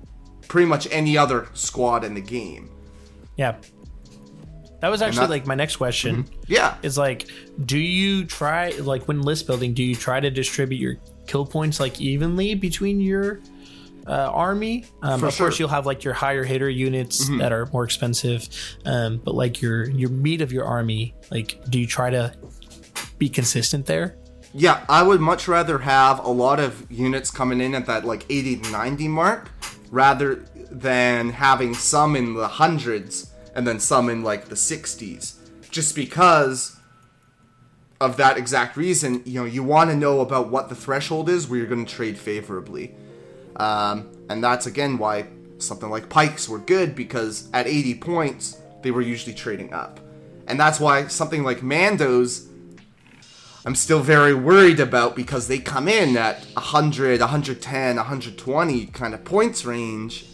pretty 0.48 0.66
much 0.66 0.88
any 0.90 1.16
other 1.16 1.48
squad 1.54 2.04
in 2.04 2.14
the 2.14 2.20
game. 2.20 2.70
Yeah. 3.36 3.56
That 4.80 4.90
was 4.90 5.02
actually 5.02 5.26
that- 5.26 5.30
like 5.30 5.46
my 5.46 5.54
next 5.54 5.76
question. 5.76 6.26
Yeah. 6.46 6.76
Is 6.82 6.96
like, 6.98 7.28
do 7.64 7.78
you 7.78 8.24
try 8.24 8.70
like 8.70 9.06
when 9.08 9.22
list 9.22 9.46
building? 9.46 9.74
Do 9.74 9.82
you 9.82 9.94
try 9.94 10.20
to 10.20 10.30
distribute 10.30 10.78
your 10.78 10.96
kill 11.26 11.46
points 11.46 11.78
like 11.80 12.00
evenly 12.00 12.54
between 12.54 13.00
your 13.00 13.40
uh, 14.06 14.30
army? 14.32 14.86
Um, 15.02 15.14
of 15.14 15.20
course, 15.20 15.34
sure. 15.36 15.50
Mm-hmm. 15.50 15.60
you'll 15.62 15.68
have 15.68 15.86
like 15.86 16.02
your 16.02 16.14
higher 16.14 16.44
hitter 16.44 16.68
units 16.70 17.28
that 17.38 17.52
are 17.52 17.66
more 17.66 17.84
expensive, 17.84 18.48
um, 18.86 19.18
but 19.24 19.34
like 19.34 19.60
your 19.60 19.88
your 19.90 20.10
meat 20.10 20.40
of 20.40 20.52
your 20.52 20.64
army, 20.64 21.14
like, 21.30 21.60
do 21.68 21.78
you 21.78 21.86
try 21.86 22.10
to 22.10 22.34
be 23.18 23.28
consistent 23.28 23.86
there? 23.86 24.16
Yeah, 24.52 24.84
I 24.88 25.02
would 25.04 25.20
much 25.20 25.46
rather 25.46 25.78
have 25.78 26.24
a 26.24 26.30
lot 26.30 26.58
of 26.58 26.90
units 26.90 27.30
coming 27.30 27.60
in 27.60 27.74
at 27.74 27.86
that 27.86 28.04
like 28.04 28.24
80 28.28 28.56
to 28.56 28.70
90 28.72 29.06
mark 29.08 29.48
rather 29.90 30.36
than 30.70 31.30
having 31.30 31.74
some 31.74 32.16
in 32.16 32.34
the 32.34 32.48
hundreds 32.48 33.29
and 33.54 33.66
then 33.66 33.80
some 33.80 34.08
in 34.08 34.22
like 34.22 34.46
the 34.46 34.54
60s. 34.54 35.36
Just 35.70 35.94
because 35.94 36.76
of 38.00 38.16
that 38.16 38.36
exact 38.36 38.76
reason, 38.76 39.22
you 39.24 39.40
know, 39.40 39.46
you 39.46 39.62
want 39.62 39.90
to 39.90 39.96
know 39.96 40.20
about 40.20 40.48
what 40.48 40.68
the 40.68 40.74
threshold 40.74 41.28
is 41.28 41.48
where 41.48 41.58
you're 41.58 41.68
going 41.68 41.84
to 41.84 41.94
trade 41.94 42.18
favorably. 42.18 42.94
Um, 43.56 44.10
and 44.28 44.42
that's 44.42 44.66
again 44.66 44.98
why 44.98 45.26
something 45.58 45.90
like 45.90 46.08
pikes 46.08 46.48
were 46.48 46.58
good 46.58 46.94
because 46.94 47.50
at 47.52 47.66
80 47.66 47.96
points, 47.96 48.58
they 48.82 48.90
were 48.90 49.02
usually 49.02 49.34
trading 49.34 49.72
up. 49.72 50.00
And 50.46 50.58
that's 50.58 50.80
why 50.80 51.06
something 51.08 51.44
like 51.44 51.60
Mandos 51.60 52.50
I'm 53.64 53.74
still 53.74 54.00
very 54.00 54.32
worried 54.32 54.80
about 54.80 55.14
because 55.14 55.46
they 55.46 55.58
come 55.58 55.86
in 55.86 56.16
at 56.16 56.46
100, 56.54 57.20
110, 57.20 57.96
120 57.96 58.86
kind 58.86 59.12
of 59.14 59.24
points 59.24 59.66
range, 59.66 60.24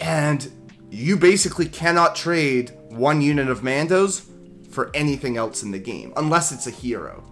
and 0.00 0.50
you 0.92 1.16
basically 1.16 1.66
cannot 1.66 2.14
trade 2.14 2.70
one 2.90 3.22
unit 3.22 3.48
of 3.48 3.62
Mandos 3.62 4.26
for 4.70 4.90
anything 4.92 5.38
else 5.38 5.62
in 5.62 5.70
the 5.70 5.78
game, 5.78 6.12
unless 6.16 6.52
it's 6.52 6.66
a 6.66 6.70
hero, 6.70 7.24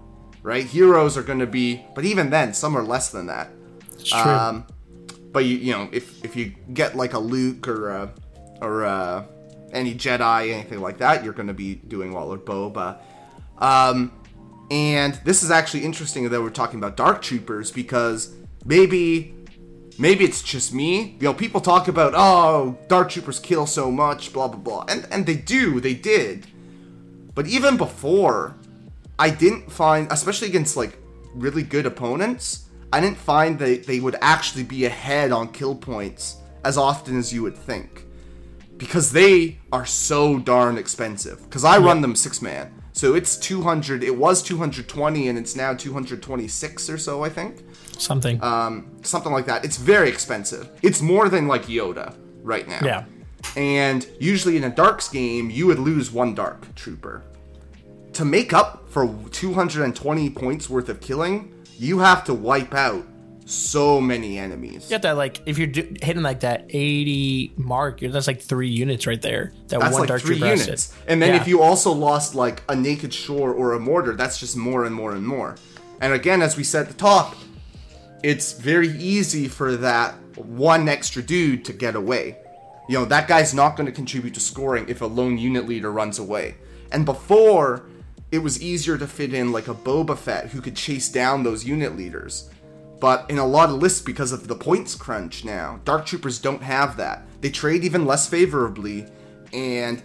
right? 0.43 0.65
Heroes 0.65 1.19
are 1.19 1.23
going 1.23 1.41
to 1.41 1.47
be, 1.47 1.85
but 1.95 2.07
even 2.07 2.31
then, 2.31 2.55
some 2.55 2.75
are 2.75 2.83
less 2.83 3.11
than 3.11 3.27
that. 3.27 3.51
It's 3.93 4.09
true. 4.09 4.19
Um, 4.19 4.67
but 5.31 5.45
you 5.45 5.59
you 5.59 5.73
know 5.73 5.91
if 5.93 6.25
if 6.25 6.35
you 6.35 6.55
get 6.73 6.97
like 6.97 7.13
a 7.13 7.19
Luke 7.19 7.69
or 7.69 7.91
a, 7.91 8.15
or 8.63 8.83
a, 8.83 9.29
any 9.73 9.95
Jedi 9.95 10.53
anything 10.53 10.81
like 10.81 10.97
that, 10.99 11.23
you're 11.23 11.35
going 11.35 11.49
to 11.49 11.55
be 11.55 11.75
doing 11.75 12.15
well 12.15 12.33
or 12.33 12.39
Boba. 12.39 12.99
Um, 13.59 14.11
and 14.71 15.21
this 15.25 15.43
is 15.43 15.51
actually 15.51 15.85
interesting 15.85 16.27
that 16.31 16.41
we're 16.41 16.49
talking 16.49 16.79
about 16.79 16.97
Dark 16.97 17.21
Troopers 17.21 17.71
because 17.71 18.35
maybe 18.65 19.35
maybe 20.01 20.25
it's 20.25 20.43
just 20.43 20.73
me. 20.75 21.17
You 21.21 21.27
know, 21.27 21.35
people 21.35 21.61
talk 21.61 21.87
about 21.87 22.15
oh 22.17 22.79
Dark 22.89 23.11
Troopers 23.11 23.39
kill 23.39 23.67
so 23.67 23.91
much, 23.93 24.33
blah 24.33 24.49
blah 24.49 24.59
blah, 24.59 24.85
and 24.89 25.07
and 25.13 25.27
they 25.27 25.37
do, 25.37 25.81
they 25.81 25.95
did. 25.95 26.47
But 27.35 27.47
even 27.47 27.77
before, 27.77 28.57
I 29.19 29.31
didn't 29.31 29.71
find, 29.71 30.11
especially 30.11 30.49
against 30.49 30.77
like 30.77 30.99
really 31.35 31.63
good 31.63 31.87
opponents, 31.87 32.69
I 32.93 33.01
didn't 33.01 33.19
find 33.19 33.59
that 33.61 33.87
they 33.87 34.01
would 34.01 34.17
actually 34.21 34.65
be 34.65 34.85
ahead 34.87 35.31
on 35.31 35.53
kill 35.53 35.77
points 35.77 36.39
as 36.65 36.77
often 36.77 37.17
as 37.17 37.33
you 37.33 37.43
would 37.43 37.57
think. 37.57 38.07
Because 38.77 39.13
they 39.13 39.59
are 39.71 39.85
so 39.85 40.39
darn 40.39 40.79
expensive. 40.79 41.43
Because 41.45 41.65
I 41.65 41.77
run 41.79 42.01
them 42.01 42.17
six 42.17 42.41
man. 42.41 42.80
So 43.01 43.15
it's 43.15 43.39
200, 43.39 44.05
it 44.05 44.15
was 44.15 44.43
220 44.43 45.29
and 45.29 45.39
it's 45.39 45.57
now 45.57 45.73
226 45.73 46.91
or 46.91 46.99
so, 46.99 47.25
I 47.25 47.31
think. 47.31 47.65
Something. 47.97 48.39
Um, 48.43 48.91
something 49.01 49.33
like 49.33 49.47
that. 49.47 49.65
It's 49.65 49.79
very 49.79 50.11
expensive. 50.11 50.69
It's 50.83 51.01
more 51.01 51.31
than 51.31 51.49
like 51.49 51.63
Yoda 51.63 52.15
right 52.43 52.69
now. 52.69 52.81
yeah. 52.85 53.05
And 53.57 54.07
usually 54.21 54.59
in 54.59 54.65
a 54.65 54.69
Darks 54.69 55.09
game, 55.09 55.49
you 55.49 55.67
would 55.69 55.79
lose 55.79 56.11
one 56.11 56.35
Dark 56.35 56.75
Trooper. 56.75 57.23
To 58.13 58.27
make 58.27 58.53
up 58.53 58.87
for 58.91 59.09
220 59.31 60.29
points 60.29 60.69
worth 60.69 60.91
of 60.91 61.01
killing, 61.01 61.55
you 61.79 62.01
have 62.01 62.23
to 62.25 62.35
wipe 62.35 62.75
out 62.75 63.07
so 63.51 64.01
many 64.01 64.39
enemies. 64.39 64.89
You 64.91 64.95
have 64.95 65.03
that 65.03 65.17
like 65.17 65.43
if 65.47 65.59
you're 65.59 65.67
do- 65.67 65.95
hitting 66.03 66.23
like 66.23 66.41
that 66.41 66.67
80 66.69 67.53
mark, 67.57 68.01
you're, 68.03 68.11
that's 68.11 68.27
like 68.27 68.41
three 68.41 68.69
units 68.71 69.07
right 69.07 69.21
there. 69.21 69.53
That 69.69 69.81
That's 69.81 69.93
one 69.93 70.03
like 70.03 70.09
dark 70.09 70.23
three 70.23 70.37
units. 70.37 70.89
to- 70.89 70.95
And 71.09 71.21
then 71.21 71.35
Yeah. 71.35 71.41
if 71.41 71.49
you 71.49 71.61
also 71.63 71.93
lost 71.93 72.35
like 72.35 72.63
a 72.69 72.77
Naked 72.77 73.13
Shore 73.13 73.53
or 73.53 73.73
a 73.73 73.81
Mortar, 73.81 74.15
that's 74.15 74.39
just 74.39 74.57
more 74.57 74.85
and 74.85 74.95
more 74.95 75.13
and 75.13 75.27
more. 75.27 75.57
And 76.01 76.13
again, 76.13 76.43
as 76.43 76.57
we 76.57 76.65
said 76.65 76.83
at 76.83 76.89
the 76.89 76.95
top, 76.95 77.35
it's 78.23 78.53
very 78.53 78.89
easy 78.99 79.49
for 79.49 79.77
that 79.77 80.15
one 80.37 80.89
extra 80.89 81.23
dude 81.23 81.65
to 81.67 81.73
get 81.73 81.95
away. 81.95 82.37
You 82.89 82.99
know, 82.99 83.05
that 83.07 83.29
guy's 83.29 83.55
not 83.55 83.77
going 83.77 83.87
to 83.87 83.93
contribute 83.93 84.35
to 84.35 84.41
scoring 84.41 84.87
if 84.89 85.01
a 85.01 85.07
lone 85.07 85.39
unit 85.39 85.67
leader 85.69 85.91
runs 85.93 86.19
away. 86.19 86.57
And 86.93 87.05
before, 87.05 87.85
it 88.33 88.39
was 88.39 88.61
easier 88.63 88.97
to 88.99 89.07
fit 89.07 89.33
in 89.35 89.53
like 89.53 89.69
a 89.69 89.75
Boba 89.75 90.17
Fett 90.17 90.49
who 90.51 90.61
could 90.61 90.77
chase 90.77 91.09
down 91.09 91.43
those 91.43 91.65
unit 91.65 91.97
leaders. 91.97 92.49
But 93.01 93.31
in 93.31 93.39
a 93.39 93.47
lot 93.47 93.71
of 93.71 93.77
lists, 93.77 94.03
because 94.03 94.31
of 94.31 94.47
the 94.47 94.55
points 94.55 94.95
crunch 94.95 95.45
now, 95.45 95.81
Dark 95.85 96.07
Troopers 96.07 96.39
don't 96.39 96.63
have 96.63 96.99
that. 96.99 97.27
They 97.41 97.51
trade 97.51 97.83
even 97.83 98.05
less 98.05 98.29
favorably, 98.29 99.07
and 99.53 100.03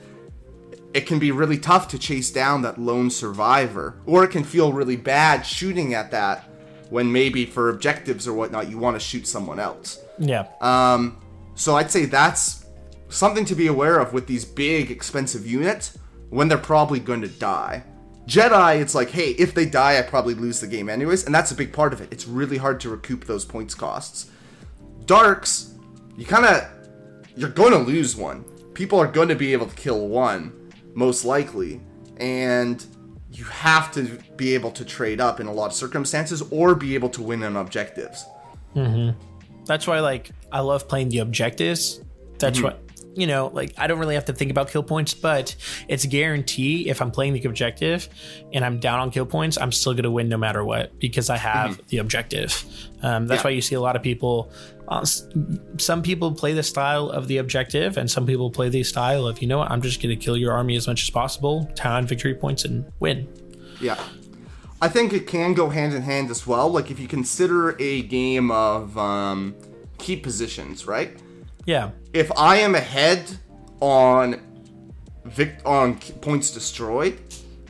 it 0.93 1.05
can 1.05 1.19
be 1.19 1.31
really 1.31 1.57
tough 1.57 1.89
to 1.89 1.99
chase 1.99 2.31
down 2.31 2.61
that 2.61 2.79
lone 2.79 3.09
survivor. 3.09 3.99
Or 4.05 4.23
it 4.23 4.29
can 4.29 4.45
feel 4.45 4.71
really 4.71 4.95
bad 4.95 5.45
shooting 5.45 5.93
at 5.93 6.11
that 6.11 6.45
when 6.89 7.11
maybe 7.11 7.45
for 7.45 7.69
objectives 7.69 8.27
or 8.27 8.33
whatnot 8.33 8.69
you 8.69 8.77
want 8.77 8.95
to 8.95 8.99
shoot 8.99 9.27
someone 9.27 9.59
else. 9.59 9.99
yeah. 10.17 10.47
Um, 10.61 11.21
so 11.55 11.75
I'd 11.75 11.91
say 11.91 12.05
that's 12.05 12.65
something 13.09 13.45
to 13.45 13.55
be 13.55 13.67
aware 13.67 13.99
of 13.99 14.13
with 14.13 14.27
these 14.27 14.45
big, 14.45 14.91
expensive 14.91 15.45
units 15.45 15.97
when 16.29 16.47
they're 16.47 16.57
probably 16.57 16.99
going 16.99 17.21
to 17.21 17.27
die. 17.27 17.83
Jedi, 18.27 18.81
it's 18.81 18.95
like, 18.95 19.09
hey, 19.11 19.31
if 19.31 19.53
they 19.53 19.65
die, 19.65 19.99
I 19.99 20.01
probably 20.01 20.33
lose 20.33 20.59
the 20.59 20.67
game 20.67 20.89
anyways, 20.89 21.25
and 21.25 21.35
that's 21.35 21.51
a 21.51 21.55
big 21.55 21.71
part 21.71 21.93
of 21.93 22.01
it. 22.01 22.11
It's 22.11 22.27
really 22.27 22.57
hard 22.57 22.79
to 22.81 22.89
recoup 22.89 23.25
those 23.25 23.45
points 23.45 23.75
costs. 23.75 24.31
Darks, 25.05 25.73
you 26.17 26.25
kind 26.25 26.45
of, 26.45 26.67
you're 27.35 27.49
going 27.49 27.71
to 27.71 27.77
lose 27.77 28.15
one. 28.15 28.43
People 28.73 28.99
are 28.99 29.07
going 29.07 29.29
to 29.29 29.35
be 29.35 29.53
able 29.53 29.67
to 29.67 29.75
kill 29.75 30.07
one, 30.07 30.71
most 30.95 31.23
likely, 31.23 31.81
and 32.17 32.83
you 33.31 33.43
have 33.45 33.91
to 33.91 34.17
be 34.37 34.53
able 34.55 34.71
to 34.71 34.83
trade 34.85 35.21
up 35.21 35.39
in 35.39 35.47
a 35.47 35.53
lot 35.53 35.67
of 35.67 35.73
circumstances 35.73 36.41
or 36.51 36.73
be 36.73 36.95
able 36.95 37.09
to 37.09 37.21
win 37.21 37.43
on 37.43 37.55
objectives. 37.57 38.25
Mm-hmm. 38.75 39.17
That's 39.65 39.85
why 39.87 39.99
like 39.99 40.31
I 40.51 40.61
love 40.61 40.87
playing 40.87 41.09
the 41.09 41.19
objectives. 41.19 42.01
That's 42.39 42.57
Mm-hmm. 42.59 42.65
what 42.65 42.84
you 43.15 43.25
know, 43.27 43.47
like 43.53 43.73
I 43.77 43.87
don't 43.87 43.97
really 43.99 44.15
have 44.15 44.25
to 44.25 44.33
think 44.33 44.51
about 44.51 44.69
kill 44.69 44.83
points, 44.83 45.13
but 45.13 45.55
it's 45.87 46.03
a 46.03 46.07
guarantee 46.07 46.89
if 46.89 47.01
I'm 47.01 47.11
playing 47.11 47.33
the 47.33 47.43
objective 47.45 48.09
and 48.53 48.63
I'm 48.65 48.79
down 48.79 48.99
on 48.99 49.09
kill 49.11 49.25
points, 49.25 49.57
I'm 49.57 49.71
still 49.71 49.93
gonna 49.93 50.11
win 50.11 50.29
no 50.29 50.37
matter 50.37 50.63
what 50.63 50.99
because 50.99 51.29
I 51.29 51.37
have 51.37 51.79
the 51.87 51.97
objective. 51.99 52.63
Um, 53.01 53.27
that's 53.27 53.39
Mm-hmm. 53.39 53.47
Yeah. 53.47 53.49
why 53.49 53.49
you 53.51 53.61
see 53.61 53.75
a 53.75 53.81
lot 53.81 53.95
of 53.95 54.03
people. 54.03 54.51
Uh, 54.87 55.03
some 55.77 56.03
people 56.03 56.31
play 56.31 56.53
the 56.53 56.61
style 56.61 57.09
of 57.09 57.27
the 57.27 57.37
objective, 57.37 57.97
and 57.97 58.09
some 58.11 58.25
people 58.25 58.51
play 58.51 58.69
the 58.69 58.83
style 58.83 59.25
of 59.25 59.41
you 59.41 59.47
know 59.47 59.57
what, 59.59 59.71
I'm 59.71 59.81
just 59.81 60.01
gonna 60.01 60.15
kill 60.15 60.37
your 60.37 60.53
army 60.53 60.75
as 60.75 60.87
much 60.87 61.01
as 61.03 61.09
possible, 61.09 61.65
town 61.75 62.05
victory 62.05 62.35
points, 62.35 62.65
and 62.65 62.85
win. 62.99 63.27
Yeah. 63.81 63.97
I 64.81 64.89
think 64.89 65.13
it 65.13 65.25
can 65.25 65.53
go 65.53 65.69
hand 65.69 65.93
in 65.93 66.01
hand 66.01 66.29
as 66.29 66.45
well. 66.45 66.69
Like 66.69 66.91
if 66.91 66.99
you 66.99 67.07
consider 67.07 67.75
a 67.81 68.03
game 68.03 68.51
of 68.51 68.97
um, 68.97 69.55
key 69.97 70.17
positions, 70.17 70.85
right? 70.85 71.17
Yeah. 71.65 71.91
If 72.13 72.31
I 72.37 72.57
am 72.57 72.75
ahead 72.75 73.37
on 73.79 74.41
vic- 75.25 75.61
on 75.65 75.97
points 76.21 76.51
destroyed, 76.51 77.19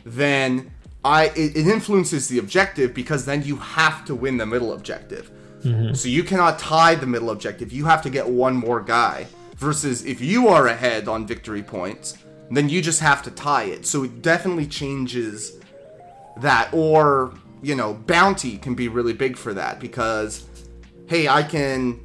then 0.03 0.71
I 1.03 1.25
it, 1.35 1.55
it 1.55 1.67
influences 1.67 2.27
the 2.27 2.39
objective 2.39 2.93
because 2.93 3.25
then 3.25 3.43
you 3.43 3.55
have 3.57 4.05
to 4.05 4.15
win 4.15 4.37
the 4.37 4.45
middle 4.45 4.73
objective. 4.73 5.31
Mm-hmm. 5.61 5.93
So 5.95 6.09
you 6.09 6.23
cannot 6.23 6.59
tie 6.59 6.95
the 6.95 7.07
middle 7.07 7.31
objective. 7.31 7.71
You 7.71 7.85
have 7.85 8.01
to 8.03 8.09
get 8.09 8.27
one 8.27 8.55
more 8.55 8.81
guy. 8.81 9.27
Versus 9.57 10.03
if 10.05 10.19
you 10.19 10.49
are 10.49 10.67
ahead 10.67 11.07
on 11.07 11.25
victory 11.25 11.63
points, 11.63 12.17
then 12.51 12.67
you 12.67 12.81
just 12.81 12.99
have 12.99 13.23
to 13.23 13.31
tie 13.31 13.63
it. 13.63 13.85
So 13.85 14.03
it 14.03 14.21
definitely 14.21 14.67
changes 14.67 15.53
that. 16.37 16.69
Or, 16.73 17.33
you 17.61 17.73
know, 17.73 17.93
bounty 17.93 18.57
can 18.57 18.75
be 18.75 18.89
really 18.89 19.13
big 19.13 19.37
for 19.37 19.53
that 19.53 19.79
because, 19.79 20.45
hey, 21.07 21.29
I 21.29 21.41
can 21.41 22.01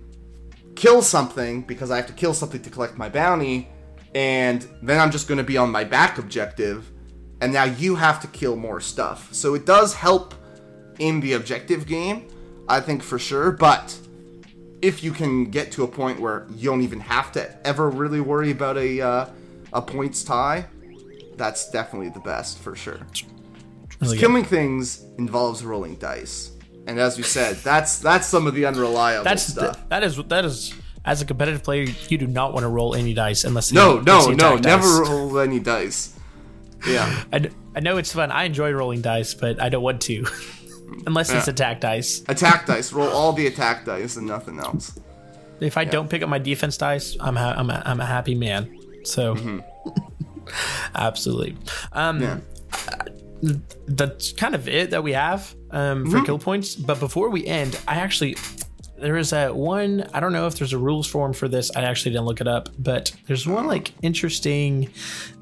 kill 0.75 1.03
something 1.03 1.63
because 1.63 1.91
I 1.91 1.97
have 1.97 2.07
to 2.07 2.13
kill 2.13 2.35
something 2.35 2.63
to 2.63 2.71
collect 2.71 2.97
my 2.97 3.09
bounty, 3.09 3.69
and 4.15 4.67
then 4.83 5.01
I'm 5.01 5.11
just 5.11 5.29
going 5.29 5.39
to 5.39 5.45
be 5.45 5.57
on 5.57 5.71
my 5.71 5.85
back 5.85 6.19
objective, 6.19 6.91
and 7.41 7.53
now 7.53 7.65
you 7.65 7.97
have 7.97 8.21
to 8.21 8.27
kill 8.29 8.57
more 8.57 8.81
stuff. 8.81 9.33
So 9.33 9.55
it 9.55 9.67
does 9.67 9.95
help 9.95 10.35
in 10.99 11.21
the 11.21 11.35
objective 11.35 11.87
game, 11.87 12.29
I 12.69 12.81
think 12.81 13.03
for 13.03 13.19
sure, 13.19 13.53
but 13.53 13.97
if 14.83 15.03
you 15.03 15.13
can 15.13 15.51
get 15.51 15.73
to 15.73 15.85
a 15.85 15.89
point 15.89 16.21
where 16.21 16.47
you 16.55 16.71
don't 16.71 16.83
even 16.83 17.01
have 17.01 17.33
to 17.33 17.67
ever 17.67 17.91
really 17.91 18.21
worry 18.21 18.51
about 18.51 18.77
a 18.79 19.01
uh, 19.01 19.27
a 19.73 19.83
points 19.83 20.25
tie, 20.25 20.67
that's 21.37 21.71
definitely 21.71 22.09
the 22.09 22.21
best 22.21 22.59
for 22.59 22.75
sure. 22.75 23.01
Really. 24.01 24.19
Killing 24.19 24.45
things 24.45 25.05
involves 25.19 25.63
rolling 25.63 25.97
dice. 25.97 26.53
And 26.91 26.99
as 26.99 27.17
you 27.17 27.23
said, 27.25 27.57
that's 27.59 27.99
that's 28.01 28.27
some 28.27 28.47
of 28.49 28.55
the 28.55 28.67
unreliable 28.67 29.23
That's 29.25 29.45
stuff. 29.47 29.79
that 29.91 30.03
is 30.03 30.17
that 30.25 30.45
is 30.45 30.75
as 31.05 31.23
a 31.23 31.25
competitive 31.25 31.63
player, 31.63 31.85
you 32.09 32.19
do 32.19 32.27
not 32.27 32.53
want 32.53 32.65
to 32.65 32.69
roll 32.69 32.95
any 32.97 33.15
dice 33.15 33.45
unless 33.45 33.71
No, 33.73 33.99
you- 33.99 34.03
no, 34.03 34.31
no, 34.31 34.57
never 34.57 34.83
dice. 34.83 35.09
roll 35.09 35.39
any 35.39 35.61
dice. 35.61 36.15
Yeah. 36.87 37.25
I, 37.33 37.39
d- 37.39 37.51
I 37.77 37.81
know 37.81 37.97
it's 37.99 38.13
fun. 38.13 38.31
I 38.33 38.45
enjoy 38.45 38.73
rolling 38.73 39.01
dice, 39.03 39.33
but 39.35 39.63
I 39.63 39.69
don't 39.69 39.83
want 39.85 40.01
to 40.03 40.27
unless 41.07 41.31
it's 41.33 41.47
attack 41.49 41.81
dice. 41.81 42.23
attack 42.29 42.67
dice. 42.67 42.93
Roll 42.93 43.09
all 43.09 43.33
the 43.33 43.47
attack 43.47 43.85
dice 43.85 44.17
and 44.17 44.27
nothing 44.27 44.59
else. 44.59 44.99
If 45.61 45.77
I 45.77 45.85
don't 45.85 46.11
pick 46.11 46.23
up 46.23 46.29
my 46.29 46.39
defense 46.39 46.77
dice, 46.77 47.17
I'm 47.21 47.37
ha- 47.37 47.55
I'm 47.57 47.71
a, 47.71 47.83
I'm 47.87 48.01
a 48.01 48.07
happy 48.07 48.35
man. 48.35 48.77
So 49.05 49.37
absolutely. 50.95 51.57
Um, 51.93 52.21
Yeah. 52.21 52.39
That's 53.87 54.33
kind 54.33 54.55
of 54.55 54.69
it 54.69 54.91
that 54.91 55.03
we 55.03 55.13
have 55.13 55.55
um, 55.71 56.05
Mm-hmm. 56.05 56.19
for 56.19 56.25
kill 56.25 56.39
points. 56.39 56.75
But 56.77 57.01
before 57.01 57.31
we 57.31 57.47
end, 57.47 57.79
I 57.89 57.97
actually 57.97 58.37
there 58.99 59.17
is 59.17 59.33
a 59.33 59.49
one. 59.51 60.07
I 60.13 60.21
don't 60.21 60.33
know 60.33 60.47
if 60.47 60.57
there's 60.59 60.73
a 60.75 60.79
rules 60.79 61.07
form 61.07 61.33
for 61.33 61.49
this. 61.49 61.71
I 61.75 61.83
actually 61.83 62.13
didn't 62.13 62.27
look 62.27 62.41
it 62.43 62.49
up, 62.49 62.69
but 62.79 63.13
there's 63.27 63.47
one 63.47 63.67
like 63.67 63.93
interesting 64.03 64.91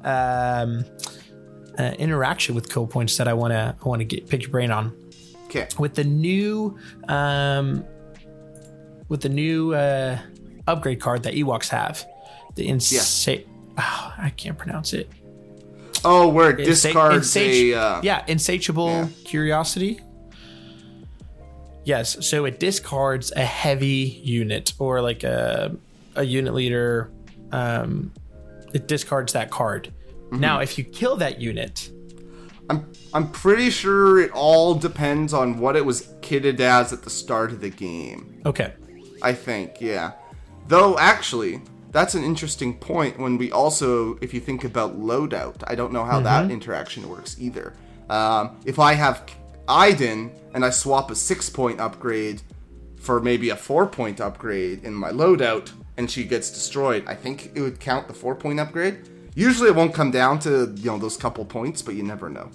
um, 0.03 0.85
uh, 1.77 1.83
interaction 1.99 2.55
with 2.55 2.71
kill 2.71 2.87
points 2.87 3.17
that 3.17 3.27
I 3.27 3.33
want 3.33 3.51
to 3.51 3.75
I 3.83 3.87
want 3.87 3.99
to 3.99 4.05
get 4.05 4.27
pick 4.29 4.43
your 4.43 4.51
brain 4.51 4.71
on 4.71 4.95
Okay. 5.45 5.67
with 5.77 5.95
the 5.95 6.03
new 6.03 6.77
um, 7.09 7.83
with 9.09 9.21
the 9.21 9.29
new 9.29 9.73
uh, 9.73 10.17
upgrade 10.67 11.01
card 11.01 11.23
that 11.23 11.33
Ewoks 11.33 11.67
have. 11.69 12.05
The 12.55 12.67
insane. 12.67 13.43
Oh, 13.77 14.13
I 14.17 14.29
can't 14.37 14.57
pronounce 14.57 14.93
it. 14.93 15.09
Oh, 16.05 16.27
where 16.29 16.51
it 16.51 16.59
Insa- 16.59 16.65
discards 16.65 17.27
insati- 17.35 17.71
a. 17.71 17.75
Uh, 17.75 18.01
yeah, 18.03 18.23
insatiable 18.27 18.89
yeah. 18.89 19.07
curiosity. 19.25 19.99
Yes, 21.85 22.25
so 22.25 22.45
it 22.45 22.59
discards 22.59 23.31
a 23.31 23.43
heavy 23.43 24.21
unit 24.23 24.73
or 24.79 25.01
like 25.01 25.23
a 25.23 25.75
a 26.15 26.23
unit 26.23 26.53
leader. 26.53 27.11
Um, 27.51 28.13
it 28.73 28.87
discards 28.87 29.33
that 29.33 29.49
card. 29.49 29.91
Mm-hmm. 30.25 30.39
Now, 30.39 30.59
if 30.59 30.77
you 30.77 30.83
kill 30.83 31.15
that 31.17 31.41
unit, 31.41 31.89
I'm 32.69 32.91
I'm 33.13 33.31
pretty 33.31 33.71
sure 33.71 34.19
it 34.19 34.31
all 34.31 34.75
depends 34.75 35.33
on 35.33 35.57
what 35.59 35.75
it 35.75 35.85
was 35.85 36.13
kitted 36.21 36.59
as 36.59 36.93
at 36.93 37.01
the 37.03 37.09
start 37.09 37.51
of 37.51 37.61
the 37.61 37.69
game. 37.71 38.41
okay, 38.45 38.73
I 39.23 39.33
think, 39.33 39.81
yeah. 39.81 40.11
Though 40.67 40.97
actually, 40.99 41.61
that's 41.91 42.15
an 42.15 42.23
interesting 42.23 42.77
point 42.77 43.17
when 43.19 43.37
we 43.37 43.51
also, 43.51 44.17
if 44.21 44.33
you 44.33 44.39
think 44.39 44.63
about 44.63 44.99
loadout, 44.99 45.63
I 45.67 45.75
don't 45.75 45.91
know 45.91 46.05
how 46.05 46.19
that 46.21 46.51
interaction 46.51 47.09
works 47.09 47.35
either. 47.39 47.73
Um, 48.09 48.57
if 48.65 48.79
I 48.79 48.93
have 48.93 49.23
Iden 49.67 50.31
and 50.53 50.65
I 50.65 50.69
swap 50.71 51.11
a 51.11 51.15
six 51.15 51.49
point 51.49 51.79
upgrade 51.79 52.41
for 52.97 53.19
maybe 53.19 53.49
a 53.49 53.55
four 53.55 53.85
point 53.87 54.19
upgrade 54.19 54.83
in 54.83 54.93
my 54.93 55.11
loadout 55.11 55.71
and 55.97 56.09
she 56.09 56.23
gets 56.23 56.49
destroyed, 56.49 57.03
I 57.07 57.15
think 57.15 57.51
it 57.55 57.61
would 57.61 57.79
count 57.79 58.07
the 58.07 58.13
four 58.13 58.35
point 58.35 58.59
upgrade. 58.59 59.09
Usually 59.35 59.69
it 59.69 59.75
won't 59.75 59.93
come 59.93 60.11
down 60.11 60.39
to 60.39 60.73
you 60.77 60.91
know 60.91 60.97
those 60.97 61.17
couple 61.17 61.45
points, 61.45 61.81
but 61.81 61.95
you 61.95 62.03
never 62.03 62.29
know. 62.29 62.49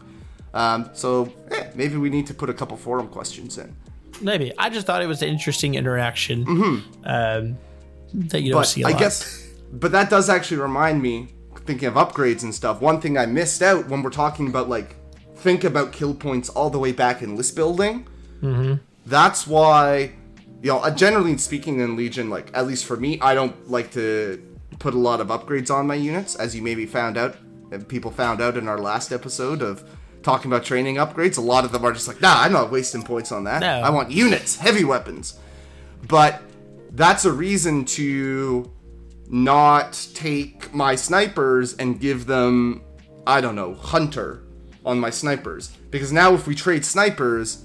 Um, 0.53 0.91
so 0.93 1.33
eh, 1.51 1.71
maybe 1.75 1.97
we 1.97 2.11
need 2.11 2.27
to 2.29 2.35
put 2.35 2.51
a 2.51 2.55
couple 2.55 2.77
forum 2.77 3.09
questions 3.09 3.59
in. 3.59 3.75
maybe 4.21 4.53
I 4.59 4.71
just 4.71 4.87
thought 4.87 5.03
it 5.03 5.07
was 5.09 5.23
an 5.23 5.29
interesting 5.29 5.75
interaction 5.75 6.47
um, 7.05 7.59
that 8.15 8.43
you 8.43 8.53
don't 8.53 8.61
but 8.61 8.67
see 8.67 8.85
I 8.85 8.91
lot. 8.91 8.99
guess, 8.99 9.49
but 9.73 9.93
that 9.93 10.09
does 10.09 10.29
actually 10.29 10.59
remind 10.59 11.03
me, 11.03 11.29
thinking 11.67 11.89
of 11.89 11.95
upgrades 11.95 12.43
and 12.43 12.55
stuff. 12.55 12.81
One 12.81 13.01
thing 13.01 13.19
I 13.19 13.27
missed 13.27 13.63
out 13.63 13.89
when 13.89 14.03
we're 14.03 14.11
talking 14.11 14.49
about 14.49 14.69
like, 14.69 14.97
think 15.37 15.65
about 15.65 15.93
kill 15.93 16.15
points 16.15 16.49
all 16.49 16.71
the 16.71 16.79
way 16.79 16.93
back 16.93 17.23
in 17.23 17.37
list 17.37 17.57
building. 17.57 18.07
Mm-hmm. 18.41 18.75
That's 19.07 19.47
why, 19.47 20.13
you 20.63 20.71
know, 20.71 20.79
uh, 20.79 20.91
generally 20.91 21.37
speaking 21.39 21.81
in 21.81 21.97
Legion, 21.97 22.31
like 22.31 22.51
at 22.55 22.67
least 22.67 22.85
for 22.85 22.97
me, 22.97 23.21
I 23.21 23.35
don't 23.35 23.71
like 23.71 23.91
to 23.93 24.43
put 24.79 24.95
a 24.95 24.99
lot 24.99 25.21
of 25.21 25.29
upgrades 25.29 25.75
on 25.75 25.87
my 25.87 25.95
units, 25.95 26.37
as 26.37 26.55
you 26.55 26.63
maybe 26.63 26.87
found 26.87 27.17
out, 27.17 27.37
and 27.71 27.87
people 27.89 28.11
found 28.11 28.41
out 28.41 28.57
in 28.57 28.69
our 28.69 28.79
last 28.79 29.13
episode 29.13 29.63
of 29.63 29.89
talking 30.23 30.51
about 30.51 30.65
training 30.65 30.97
upgrades. 30.97 31.37
A 31.37 31.41
lot 31.41 31.65
of 31.65 31.73
them 31.73 31.85
are 31.85 31.93
just 31.93 32.09
like, 32.09 32.21
nah, 32.21 32.35
I'm 32.37 32.53
not 32.53 32.71
wasting 32.71 33.03
points 33.03 33.33
on 33.33 33.45
that. 33.45 33.61
No. 33.61 33.81
I 33.81 33.91
want 33.91 34.11
units, 34.11 34.57
heavy 34.57 34.85
weapons 34.85 35.39
but 36.09 36.43
that's 36.95 37.25
a 37.25 37.33
reason 37.33 37.85
to 37.85 38.71
not 39.29 40.07
take 40.15 40.73
my 40.75 40.95
snipers 40.95 41.75
and 41.75 41.99
give 42.01 42.27
them 42.27 42.83
i 43.27 43.41
don't 43.41 43.57
know 43.57 43.75
hunter 43.75 44.45
on 44.85 45.01
my 45.01 45.11
snipers. 45.11 45.69
Because 45.91 46.13
now 46.13 46.35
if 46.35 46.47
we 46.47 46.55
trade 46.55 46.85
snipers 46.85 47.65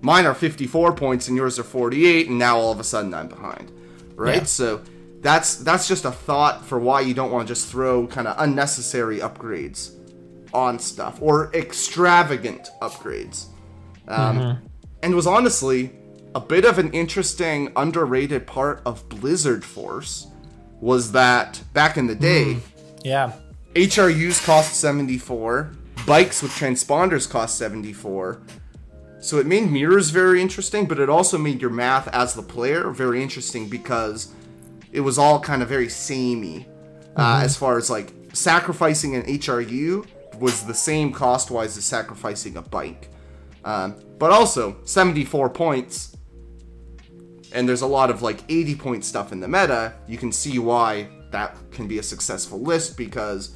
mine 0.00 0.26
are 0.26 0.34
54 0.34 0.94
points 0.94 1.26
and 1.28 1.36
yours 1.36 1.58
are 1.58 1.64
48 1.64 2.28
and 2.28 2.38
now 2.38 2.56
all 2.56 2.70
of 2.70 2.80
a 2.80 2.84
sudden 2.84 3.12
i'm 3.14 3.28
behind. 3.28 3.72
Right? 4.14 4.36
Yeah. 4.36 4.44
so 4.44 4.82
that's 5.20 5.56
that's 5.56 5.88
just 5.88 6.04
a 6.04 6.12
thought 6.12 6.64
for 6.64 6.78
why 6.78 7.00
you 7.00 7.14
don't 7.14 7.32
want 7.32 7.48
to 7.48 7.54
just 7.54 7.68
throw 7.68 8.06
kind 8.06 8.28
of 8.28 8.36
unnecessary 8.38 9.18
upgrades 9.18 9.94
on 10.54 10.78
stuff 10.78 11.20
or 11.20 11.52
extravagant 11.54 12.68
upgrades. 12.80 13.46
Um, 14.06 14.62
and 15.02 15.14
was 15.14 15.26
honestly 15.26 15.92
a 16.38 16.40
bit 16.40 16.64
of 16.64 16.78
an 16.78 16.92
interesting 16.92 17.72
underrated 17.74 18.46
part 18.46 18.80
of 18.86 19.08
blizzard 19.08 19.64
force 19.64 20.28
was 20.80 21.10
that 21.10 21.60
back 21.72 21.96
in 21.96 22.06
the 22.06 22.14
day 22.14 22.58
yeah, 23.02 23.32
hrus 23.74 24.44
cost 24.44 24.74
74 24.74 25.72
bikes 26.06 26.40
with 26.40 26.52
transponders 26.52 27.28
cost 27.28 27.58
74 27.58 28.40
so 29.18 29.38
it 29.38 29.46
made 29.46 29.68
mirrors 29.68 30.10
very 30.10 30.40
interesting 30.40 30.86
but 30.86 31.00
it 31.00 31.10
also 31.10 31.36
made 31.36 31.60
your 31.60 31.70
math 31.70 32.06
as 32.08 32.34
the 32.34 32.42
player 32.42 32.90
very 32.90 33.20
interesting 33.20 33.68
because 33.68 34.32
it 34.92 35.00
was 35.00 35.18
all 35.18 35.40
kind 35.40 35.60
of 35.60 35.68
very 35.68 35.88
samey 35.88 36.66
uh, 37.16 37.40
as 37.42 37.56
far 37.56 37.76
as 37.76 37.90
like 37.90 38.12
sacrificing 38.32 39.16
an 39.16 39.22
hru 39.24 40.06
was 40.38 40.64
the 40.64 40.74
same 40.74 41.12
cost 41.12 41.50
wise 41.50 41.76
as 41.76 41.84
sacrificing 41.84 42.56
a 42.56 42.62
bike. 42.62 43.08
Um, 43.64 43.96
but 44.18 44.30
also 44.30 44.76
74 44.84 45.50
points 45.50 46.16
and 47.52 47.68
there's 47.68 47.82
a 47.82 47.86
lot 47.86 48.10
of 48.10 48.22
like 48.22 48.42
80 48.48 48.74
point 48.76 49.04
stuff 49.04 49.32
in 49.32 49.40
the 49.40 49.48
meta. 49.48 49.94
You 50.06 50.18
can 50.18 50.32
see 50.32 50.58
why 50.58 51.08
that 51.30 51.56
can 51.70 51.86
be 51.86 51.98
a 51.98 52.02
successful 52.02 52.60
list 52.60 52.96
because 52.96 53.54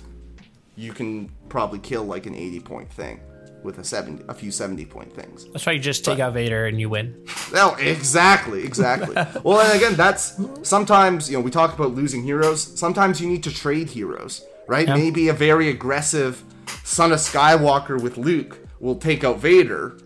you 0.77 0.93
can 0.93 1.31
probably 1.49 1.79
kill 1.79 2.05
like 2.05 2.27
an 2.27 2.35
80 2.35 2.61
point 2.61 2.91
thing 2.91 3.21
with 3.63 3.79
a 3.79 3.85
70 3.85 4.25
a 4.29 4.35
few 4.35 4.51
70 4.51 4.85
point 4.87 5.13
things. 5.13 5.47
That's 5.53 5.65
why 5.65 5.73
you 5.73 5.79
just 5.79 6.05
take 6.05 6.19
out 6.19 6.35
Vader 6.35 6.67
and 6.67 6.81
you 6.81 6.89
win. 6.89 7.27
no 7.53 7.75
exactly 7.75 8.65
exactly. 8.65 9.15
Well 9.45 9.61
and 9.61 9.77
again 9.77 9.95
that's 9.95 10.41
sometimes 10.63 11.31
you 11.31 11.37
know 11.37 11.43
we 11.43 11.51
talk 11.51 11.75
about 11.75 11.95
losing 11.95 12.23
heroes. 12.23 12.61
Sometimes 12.79 13.21
you 13.21 13.29
need 13.29 13.43
to 13.45 13.55
trade 13.55 13.91
heroes 13.91 14.45
right? 14.67 14.89
Yeah. 14.89 14.95
maybe 14.95 15.29
a 15.29 15.33
very 15.33 15.69
aggressive 15.69 16.43
son 16.85 17.13
of 17.13 17.19
skywalker 17.19 18.01
with 18.01 18.17
luke 18.17 18.59
will 18.81 18.97
take 18.97 19.25
out 19.25 19.39
vader 19.39 19.97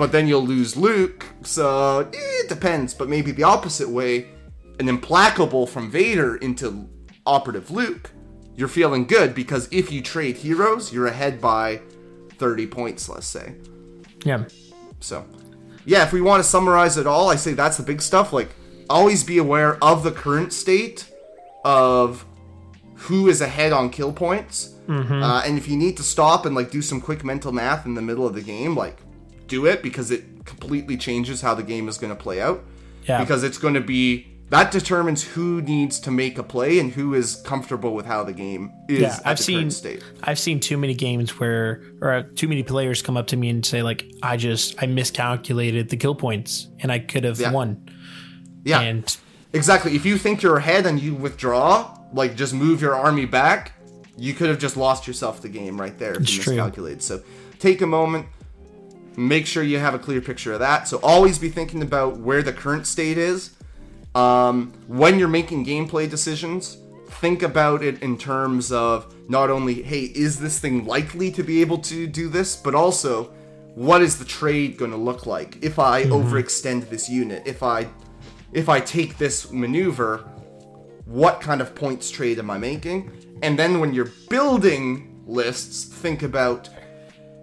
but 0.00 0.12
then 0.12 0.26
you'll 0.26 0.46
lose 0.46 0.76
luke 0.76 1.26
so 1.42 2.00
eh, 2.00 2.08
it 2.42 2.48
depends 2.48 2.94
but 2.94 3.08
maybe 3.08 3.30
the 3.32 3.42
opposite 3.42 3.88
way 3.88 4.26
an 4.78 4.88
implacable 4.88 5.66
from 5.66 5.90
vader 5.90 6.36
into 6.36 6.88
operative 7.26 7.70
luke 7.70 8.10
you're 8.56 8.66
feeling 8.68 9.06
good 9.06 9.34
because 9.34 9.68
if 9.70 9.92
you 9.92 10.00
trade 10.02 10.36
heroes 10.36 10.92
you're 10.92 11.06
ahead 11.06 11.40
by 11.40 11.80
30 12.38 12.66
points 12.66 13.08
let's 13.08 13.26
say 13.26 13.54
Yeah, 14.24 14.44
so, 15.00 15.24
yeah, 15.86 16.02
if 16.04 16.12
we 16.12 16.20
want 16.20 16.42
to 16.42 16.48
summarize 16.48 16.98
it 16.98 17.06
all, 17.06 17.30
I 17.30 17.36
say 17.36 17.54
that's 17.54 17.78
the 17.78 17.82
big 17.82 18.02
stuff. 18.02 18.34
Like, 18.34 18.50
always 18.90 19.24
be 19.24 19.38
aware 19.38 19.82
of 19.82 20.02
the 20.02 20.12
current 20.12 20.52
state 20.52 21.10
of 21.64 22.24
who 22.96 23.28
is 23.28 23.40
ahead 23.40 23.72
on 23.72 23.88
kill 23.88 24.12
points. 24.12 24.74
Uh, 25.22 25.42
and 25.46 25.56
if 25.56 25.68
you 25.68 25.76
need 25.78 25.96
to 25.96 26.02
stop 26.02 26.44
and 26.46 26.54
like 26.54 26.70
do 26.70 26.82
some 26.82 27.00
quick 27.00 27.24
mental 27.24 27.50
math 27.52 27.86
in 27.86 27.94
the 27.94 28.02
middle 28.02 28.26
of 28.26 28.34
the 28.34 28.42
game, 28.42 28.74
like 28.76 28.98
do 29.50 29.66
it 29.66 29.82
because 29.82 30.10
it 30.10 30.24
completely 30.46 30.96
changes 30.96 31.42
how 31.42 31.54
the 31.54 31.62
game 31.62 31.88
is 31.88 31.98
going 31.98 32.14
to 32.16 32.20
play 32.22 32.40
out. 32.40 32.64
Yeah. 33.06 33.20
Because 33.20 33.42
it's 33.44 33.58
going 33.58 33.74
to 33.74 33.80
be 33.80 34.26
that 34.50 34.72
determines 34.72 35.22
who 35.22 35.62
needs 35.62 36.00
to 36.00 36.10
make 36.10 36.36
a 36.36 36.42
play 36.42 36.80
and 36.80 36.90
who 36.92 37.14
is 37.14 37.36
comfortable 37.44 37.94
with 37.94 38.04
how 38.06 38.24
the 38.24 38.32
game 38.32 38.72
is 38.88 39.00
yeah, 39.00 39.14
at 39.16 39.26
I've 39.26 39.38
seen 39.38 39.70
state. 39.70 40.02
I've 40.24 40.40
seen 40.40 40.58
too 40.58 40.76
many 40.76 40.92
games 40.94 41.38
where 41.38 41.82
or 42.00 42.12
uh, 42.12 42.22
too 42.34 42.48
many 42.48 42.62
players 42.64 43.00
come 43.00 43.16
up 43.16 43.28
to 43.28 43.36
me 43.36 43.48
and 43.48 43.64
say 43.64 43.82
like 43.82 44.04
I 44.22 44.36
just 44.36 44.82
I 44.82 44.86
miscalculated 44.86 45.88
the 45.88 45.96
kill 45.96 46.14
points 46.16 46.68
and 46.80 46.90
I 46.90 46.98
could 46.98 47.24
have 47.24 47.38
Yeah. 47.40 47.52
won. 47.52 47.88
Yeah. 48.64 48.80
And 48.80 49.16
Exactly. 49.52 49.94
If 49.96 50.04
you 50.06 50.16
think 50.18 50.42
you're 50.42 50.56
ahead 50.58 50.86
and 50.86 51.00
you 51.00 51.14
withdraw, 51.14 51.96
like 52.12 52.36
just 52.36 52.52
move 52.54 52.80
your 52.82 52.94
army 52.94 53.26
back, 53.26 53.72
you 54.16 54.32
could 54.34 54.48
have 54.48 54.58
just 54.58 54.76
lost 54.76 55.06
yourself 55.08 55.42
the 55.42 55.48
game 55.48 55.80
right 55.80 55.96
there 55.98 56.12
if 56.14 56.22
It's 56.22 56.36
you 56.36 56.42
true. 56.42 56.54
miscalculated. 56.54 57.02
So 57.02 57.22
take 57.58 57.80
a 57.82 57.86
moment, 57.86 58.26
make 59.28 59.46
sure 59.46 59.62
you 59.62 59.78
have 59.78 59.94
a 59.94 59.98
clear 59.98 60.20
picture 60.20 60.52
of 60.52 60.60
that. 60.60 60.88
So 60.88 60.98
always 61.02 61.38
be 61.38 61.48
thinking 61.48 61.82
about 61.82 62.18
where 62.18 62.42
the 62.42 62.52
current 62.52 62.86
state 62.86 63.18
is. 63.18 63.56
Um, 64.14 64.72
when 64.86 65.18
you're 65.18 65.28
making 65.28 65.66
gameplay 65.66 66.08
decisions, 66.08 66.78
think 67.08 67.42
about 67.42 67.82
it 67.82 68.02
in 68.02 68.16
terms 68.16 68.72
of 68.72 69.14
not 69.28 69.50
only, 69.50 69.82
hey, 69.82 70.04
is 70.14 70.40
this 70.40 70.58
thing 70.58 70.86
likely 70.86 71.30
to 71.32 71.42
be 71.42 71.60
able 71.60 71.78
to 71.78 72.06
do 72.06 72.28
this, 72.28 72.56
but 72.56 72.74
also, 72.74 73.24
what 73.74 74.02
is 74.02 74.18
the 74.18 74.24
trade 74.24 74.76
going 74.76 74.90
to 74.90 74.96
look 74.96 75.26
like 75.26 75.62
if 75.62 75.78
I 75.78 76.04
overextend 76.04 76.88
this 76.88 77.08
unit? 77.08 77.42
If 77.46 77.62
I 77.62 77.88
if 78.52 78.68
I 78.68 78.80
take 78.80 79.16
this 79.16 79.52
maneuver, 79.52 80.28
what 81.04 81.40
kind 81.40 81.60
of 81.60 81.74
points 81.74 82.10
trade 82.10 82.38
am 82.40 82.50
I 82.50 82.58
making? 82.58 83.12
And 83.42 83.56
then 83.56 83.78
when 83.78 83.94
you're 83.94 84.10
building 84.28 85.22
lists, 85.26 85.84
think 85.84 86.24
about 86.24 86.68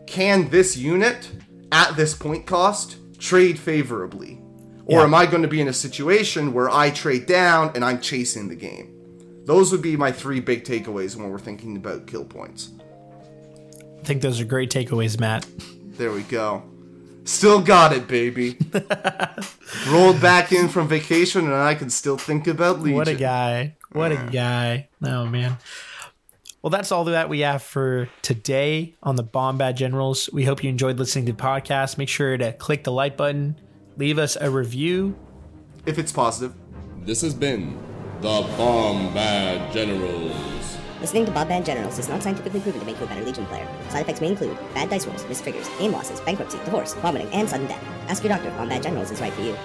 can 0.06 0.50
this 0.50 0.76
unit 0.76 1.30
at 1.72 1.95
this 1.95 2.13
point 2.13 2.45
cost 2.45 2.97
trade 3.20 3.57
favorably? 3.59 4.39
Or 4.86 4.99
Yeah. 4.99 5.03
am 5.03 5.13
I 5.13 5.26
going 5.26 5.41
to 5.41 5.47
be 5.47 5.59
in 5.61 5.68
a 5.68 5.74
situation 5.74 6.53
where 6.53 6.70
I 6.70 6.89
trade 6.91 7.26
down 7.26 7.72
and 7.76 7.84
I'm 7.84 7.99
chasing 7.99 8.47
the 8.47 8.55
game? 8.55 8.93
Those 9.45 9.72
would 9.72 9.82
be 9.82 9.95
my 9.97 10.11
three 10.11 10.39
big 10.39 10.63
takeaways 10.63 11.15
when 11.15 11.30
we're 11.30 11.39
thinking 11.39 11.76
about 11.78 12.07
kill 12.07 12.26
points. 12.26 12.70
I 13.99 14.03
think 14.03 14.22
those 14.22 14.39
are 14.39 14.45
great 14.45 14.70
takeaways, 14.72 15.20
Matt. 15.20 15.45
There 15.97 16.11
we 16.11 16.22
go. 16.24 16.63
Still 17.26 17.61
got 17.61 17.91
it, 17.91 18.07
baby. 18.07 18.57
Rolled 19.89 20.22
back 20.22 20.51
in 20.53 20.70
from 20.70 20.88
vacation 20.88 21.45
and 21.45 21.53
I 21.53 21.76
can 21.76 21.89
still 21.89 22.18
think 22.18 22.47
about 22.47 22.80
Legion. 22.80 22.95
What 22.97 23.07
a 23.07 23.15
guy. 23.15 23.76
What 23.91 24.11
a 24.11 24.30
guy. 24.32 24.89
Oh 25.03 25.26
man. 25.26 25.57
Well, 26.62 26.72
that's 26.72 26.91
all 26.91 27.03
that 27.05 27.30
we 27.30 27.41
have 27.41 27.62
for 27.62 28.10
today 28.24 28.95
on 29.03 29.16
the 29.16 29.24
Bombad 29.24 29.76
Generals. 29.76 30.28
We 30.34 30.43
hope 30.43 30.64
you 30.64 30.70
enjoyed 30.70 30.97
listening 30.97 31.28
to 31.28 31.34
the 31.34 31.41
podcast. 31.41 31.97
Make 31.97 32.10
sure 32.10 32.36
to 32.36 32.51
click 32.53 32.84
the 32.84 32.91
like 32.91 33.16
button, 33.16 33.60
leave 33.95 34.18
us 34.18 34.36
a 34.39 34.49
review. 34.49 35.16
If 35.86 35.99
it's 35.99 36.12
positive. 36.12 36.55
This 37.03 37.22
has 37.22 37.36
been 37.36 37.78
the 38.22 38.41
Bombad 38.58 39.72
Generals. 39.72 40.78
Listening 40.99 41.26
to 41.28 41.32
Bombad 41.32 41.64
Generals 41.64 41.99
is 41.99 42.10
not 42.10 42.24
scientifically 42.24 42.60
proven 42.60 42.80
to 42.80 42.86
make 42.88 42.97
you 42.97 43.05
a 43.05 43.08
better 43.08 43.24
Legion 43.24 43.45
player. 43.45 43.68
Side 43.89 44.01
effects 44.01 44.20
may 44.20 44.30
include 44.30 44.58
bad 44.74 44.89
dice 44.89 45.05
rolls, 45.05 45.24
missed 45.28 45.43
triggers, 45.43 45.70
aim 45.80 45.91
losses, 45.91 46.20
bankruptcy, 46.22 46.58
divorce, 46.66 46.95
vomiting, 46.95 47.30
and 47.34 47.47
sudden 47.47 47.68
death. 47.68 47.84
Ask 48.08 48.24
your 48.24 48.30
doctor 48.30 48.47
if 48.47 48.55
Bombad 48.55 48.82
Generals 48.82 49.12
is 49.12 49.22
right 49.22 49.32
for 49.32 49.41
you. 49.41 49.55